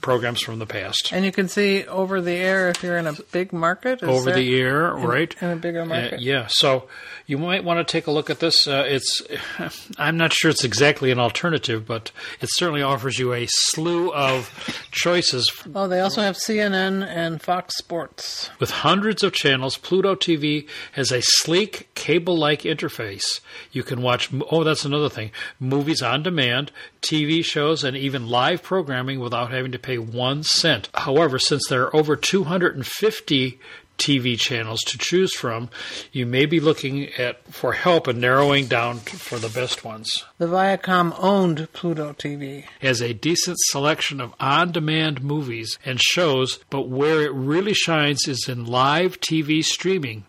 programs 0.07 0.41
from 0.41 0.61
the 0.61 0.67
past. 0.67 1.11
And 1.13 1.25
you 1.25 1.33
can 1.33 1.49
see 1.49 1.85
over 1.85 2.21
the 2.21 2.31
air 2.31 2.69
if 2.69 2.81
you're 2.81 2.97
in 2.97 3.09
a 3.09 3.13
big 3.33 3.53
market. 3.53 4.05
Is 4.05 4.09
over 4.09 4.31
the 4.31 4.55
air, 4.55 4.95
right? 4.95 5.35
in 5.43 5.51
a 5.51 5.57
bigger 5.57 5.85
market. 5.85 6.13
Uh, 6.15 6.19
yeah, 6.21 6.47
so 6.49 6.89
you 7.27 7.39
might 7.39 7.65
want 7.65 7.85
to 7.85 7.91
take 7.91 8.07
a 8.07 8.13
look 8.13 8.31
at 8.31 8.39
this. 8.39 8.69
Uh, 8.69 8.85
it's 8.87 9.21
I'm 9.99 10.17
not 10.17 10.33
sure 10.33 10.49
it's 10.49 10.63
exactly 10.63 11.11
an 11.11 11.19
alternative, 11.19 11.89
but 11.89 12.13
it 12.41 12.51
certainly 12.53 12.83
offers 12.83 13.19
you 13.19 13.33
a 13.33 13.49
slew 13.51 14.13
of 14.13 14.49
choices 14.93 15.51
Oh, 15.75 15.89
they 15.89 15.99
also 15.99 16.23
have 16.23 16.37
CNN 16.37 17.05
and 17.05 17.43
Fox 17.43 17.77
Sports. 17.77 18.51
with 18.61 18.71
hundreds 18.71 19.25
of 19.25 19.33
channels. 19.33 19.77
Pluto 19.77 20.15
TV 20.15 20.69
has 20.93 21.11
a 21.11 21.21
sleek 21.21 21.93
cable-like 21.97 22.63
interface. 22.63 23.41
You 23.73 23.83
can 23.83 24.03
watch 24.03 24.31
oh, 24.53 24.63
that's 24.63 24.85
another 24.85 25.09
thing. 25.09 25.33
Movies 25.59 26.01
on 26.01 26.23
demand, 26.23 26.71
TV 27.03 27.45
shows 27.45 27.83
and 27.83 27.97
even 27.97 28.29
live 28.29 28.63
programming 28.63 29.19
without 29.19 29.51
having 29.51 29.73
to 29.73 29.79
pay 29.81 29.96
1 29.99 30.43
cent. 30.45 30.89
However, 30.95 31.39
since 31.39 31.63
there 31.69 31.85
are 31.85 31.97
over 31.97 32.17
250 32.17 33.61
TV 33.99 34.39
channels 34.39 34.81
to 34.83 34.99
choose 34.99 35.35
from, 35.35 35.71
you 36.13 36.27
may 36.27 36.47
be 36.47 36.61
looking 36.61 37.09
at 37.15 37.43
for 37.53 37.73
help 37.73 38.09
in 38.09 38.21
narrowing 38.21 38.67
down 38.67 38.99
for 38.99 39.39
the 39.39 39.49
best 39.49 39.85
ones. 39.85 40.25
The 40.39 40.47
Viacom 40.47 41.15
owned 41.19 41.69
Pluto 41.73 42.13
TV. 42.13 42.65
Has 42.81 43.01
a 43.01 43.15
decent 43.15 43.57
selection 43.61 44.21
of 44.21 44.35
on-demand 44.39 45.23
movies 45.23 45.79
and 45.85 46.01
shows, 46.01 46.59
but 46.71 46.89
where 46.89 47.23
it 47.23 47.33
really 47.33 47.75
shines 47.75 48.29
is 48.29 48.49
in 48.49 48.67
live 48.67 49.21
TV 49.21 49.63
streaming. 49.63 50.25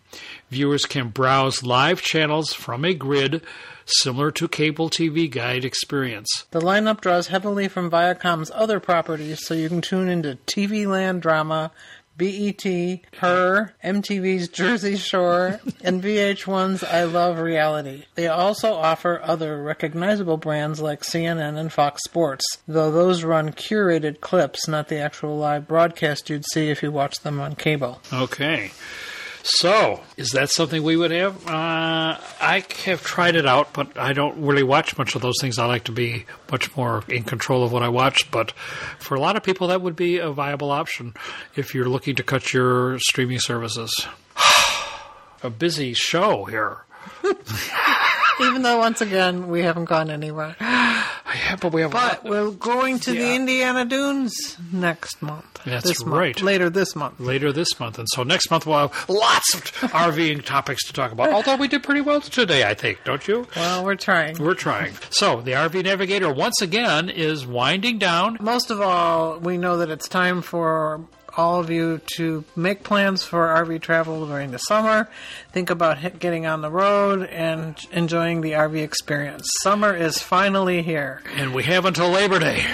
Viewers 0.50 0.86
can 0.86 1.10
browse 1.10 1.62
live 1.62 2.00
channels 2.00 2.52
from 2.54 2.84
a 2.84 2.94
grid 2.94 3.42
similar 3.88 4.30
to 4.32 4.48
cable 4.48 4.90
TV 4.90 5.30
guide 5.30 5.64
experience. 5.64 6.44
The 6.50 6.60
lineup 6.60 7.00
draws 7.00 7.28
heavily 7.28 7.68
from 7.68 7.90
Viacom's 7.90 8.50
other 8.54 8.80
properties, 8.80 9.44
so 9.44 9.54
you 9.54 9.68
can 9.68 9.80
tune 9.80 10.08
into 10.08 10.38
TV 10.46 10.86
Land 10.86 11.22
Drama, 11.22 11.72
BET, 12.18 12.64
Her, 13.18 13.74
MTV's 13.84 14.48
Jersey 14.48 14.96
Shore, 14.96 15.60
and 15.82 16.02
VH1's 16.02 16.82
I 16.82 17.04
Love 17.04 17.38
Reality. 17.38 18.04
They 18.16 18.26
also 18.26 18.74
offer 18.74 19.20
other 19.22 19.62
recognizable 19.62 20.36
brands 20.36 20.80
like 20.80 21.02
CNN 21.02 21.56
and 21.56 21.72
Fox 21.72 22.02
Sports, 22.04 22.44
though 22.66 22.90
those 22.90 23.22
run 23.22 23.52
curated 23.52 24.20
clips, 24.20 24.66
not 24.66 24.88
the 24.88 24.98
actual 24.98 25.38
live 25.38 25.68
broadcast 25.68 26.28
you'd 26.28 26.44
see 26.46 26.70
if 26.70 26.82
you 26.82 26.90
watched 26.90 27.22
them 27.22 27.40
on 27.40 27.54
cable. 27.54 28.00
Okay. 28.12 28.72
So, 29.42 30.00
is 30.16 30.30
that 30.30 30.50
something 30.50 30.82
we 30.82 30.96
would 30.96 31.10
have? 31.10 31.46
Uh, 31.46 32.18
I 32.40 32.64
have 32.84 33.02
tried 33.02 33.36
it 33.36 33.46
out, 33.46 33.72
but 33.72 33.96
I 33.96 34.12
don't 34.12 34.44
really 34.44 34.62
watch 34.62 34.98
much 34.98 35.14
of 35.14 35.22
those 35.22 35.36
things. 35.40 35.58
I 35.58 35.66
like 35.66 35.84
to 35.84 35.92
be 35.92 36.26
much 36.50 36.76
more 36.76 37.04
in 37.08 37.24
control 37.24 37.64
of 37.64 37.72
what 37.72 37.82
I 37.82 37.88
watch. 37.88 38.30
But 38.30 38.52
for 38.98 39.14
a 39.14 39.20
lot 39.20 39.36
of 39.36 39.42
people, 39.42 39.68
that 39.68 39.80
would 39.80 39.96
be 39.96 40.18
a 40.18 40.30
viable 40.30 40.70
option 40.70 41.14
if 41.56 41.74
you're 41.74 41.88
looking 41.88 42.16
to 42.16 42.22
cut 42.22 42.52
your 42.52 42.98
streaming 42.98 43.38
services. 43.38 43.90
a 45.42 45.50
busy 45.50 45.94
show 45.94 46.44
here. 46.44 46.84
Even 48.40 48.62
though, 48.62 48.78
once 48.78 49.00
again, 49.00 49.48
we 49.48 49.62
haven't 49.62 49.86
gone 49.86 50.10
anywhere. 50.10 50.56
Oh, 51.28 51.34
yeah, 51.34 51.56
but 51.56 51.72
we 51.72 51.82
have. 51.82 51.90
But 51.90 52.24
we're 52.24 52.50
going 52.50 52.98
to 53.00 53.12
the 53.12 53.34
Indiana 53.34 53.84
Dunes 53.84 54.56
next 54.72 55.20
month. 55.20 55.44
That's 55.66 55.86
this 55.86 56.04
month. 56.04 56.16
right. 56.18 56.42
Later 56.42 56.70
this 56.70 56.96
month. 56.96 57.20
later 57.20 57.52
this 57.52 57.78
month. 57.78 57.98
And 57.98 58.08
so 58.12 58.22
next 58.22 58.50
month 58.50 58.64
we'll 58.64 58.88
have 58.88 59.08
lots 59.08 59.54
of 59.54 59.62
RVing 59.92 60.44
topics 60.44 60.86
to 60.86 60.92
talk 60.94 61.12
about. 61.12 61.30
Although 61.30 61.56
we 61.56 61.68
did 61.68 61.82
pretty 61.82 62.00
well 62.00 62.20
today, 62.22 62.64
I 62.64 62.72
think, 62.74 63.00
don't 63.04 63.26
you? 63.28 63.46
Well, 63.54 63.84
we're 63.84 63.96
trying. 63.96 64.38
We're 64.38 64.54
trying. 64.54 64.94
So 65.10 65.42
the 65.42 65.52
RV 65.52 65.84
Navigator 65.84 66.32
once 66.32 66.62
again 66.62 67.10
is 67.10 67.46
winding 67.46 67.98
down. 67.98 68.38
Most 68.40 68.70
of 68.70 68.80
all, 68.80 69.38
we 69.38 69.58
know 69.58 69.76
that 69.78 69.90
it's 69.90 70.08
time 70.08 70.40
for 70.40 71.00
all 71.38 71.60
of 71.60 71.70
you 71.70 72.00
to 72.16 72.44
make 72.56 72.82
plans 72.82 73.22
for 73.22 73.46
RV 73.46 73.80
travel 73.80 74.26
during 74.26 74.50
the 74.50 74.58
summer. 74.58 75.08
Think 75.52 75.70
about 75.70 76.18
getting 76.18 76.46
on 76.46 76.62
the 76.62 76.70
road 76.70 77.22
and 77.22 77.78
enjoying 77.92 78.40
the 78.40 78.52
RV 78.52 78.82
experience. 78.82 79.48
Summer 79.62 79.94
is 79.94 80.18
finally 80.18 80.82
here. 80.82 81.22
And 81.36 81.54
we 81.54 81.62
have 81.62 81.84
until 81.84 82.10
Labor 82.10 82.40
Day. 82.40 82.64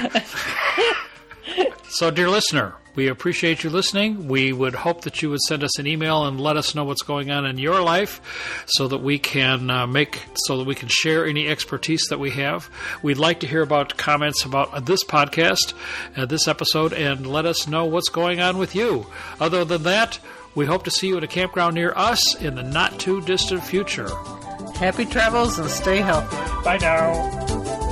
so, 1.90 2.10
dear 2.10 2.30
listener, 2.30 2.74
We 2.94 3.08
appreciate 3.08 3.64
you 3.64 3.70
listening. 3.70 4.28
We 4.28 4.52
would 4.52 4.74
hope 4.74 5.02
that 5.02 5.20
you 5.20 5.30
would 5.30 5.40
send 5.40 5.64
us 5.64 5.78
an 5.78 5.86
email 5.86 6.24
and 6.26 6.40
let 6.40 6.56
us 6.56 6.74
know 6.74 6.84
what's 6.84 7.02
going 7.02 7.30
on 7.30 7.44
in 7.44 7.58
your 7.58 7.80
life 7.82 8.20
so 8.66 8.86
that 8.88 8.98
we 8.98 9.18
can 9.18 9.68
uh, 9.68 9.86
make 9.86 10.22
so 10.46 10.58
that 10.58 10.66
we 10.66 10.74
can 10.74 10.88
share 10.88 11.26
any 11.26 11.48
expertise 11.48 12.06
that 12.10 12.18
we 12.18 12.30
have. 12.30 12.70
We'd 13.02 13.18
like 13.18 13.40
to 13.40 13.46
hear 13.46 13.62
about 13.62 13.96
comments 13.96 14.44
about 14.44 14.86
this 14.86 15.02
podcast, 15.04 15.74
uh, 16.16 16.26
this 16.26 16.46
episode, 16.46 16.92
and 16.92 17.26
let 17.26 17.46
us 17.46 17.66
know 17.66 17.84
what's 17.84 18.08
going 18.08 18.40
on 18.40 18.58
with 18.58 18.74
you. 18.74 19.06
Other 19.40 19.64
than 19.64 19.82
that, 19.82 20.20
we 20.54 20.66
hope 20.66 20.84
to 20.84 20.90
see 20.90 21.08
you 21.08 21.16
at 21.16 21.24
a 21.24 21.28
campground 21.28 21.74
near 21.74 21.92
us 21.96 22.40
in 22.40 22.54
the 22.54 22.62
not 22.62 23.00
too 23.00 23.20
distant 23.22 23.64
future. 23.64 24.08
Happy 24.76 25.04
travels 25.04 25.58
and 25.58 25.68
stay 25.68 25.98
healthy. 25.98 26.36
Bye 26.64 26.78
now. 26.80 27.83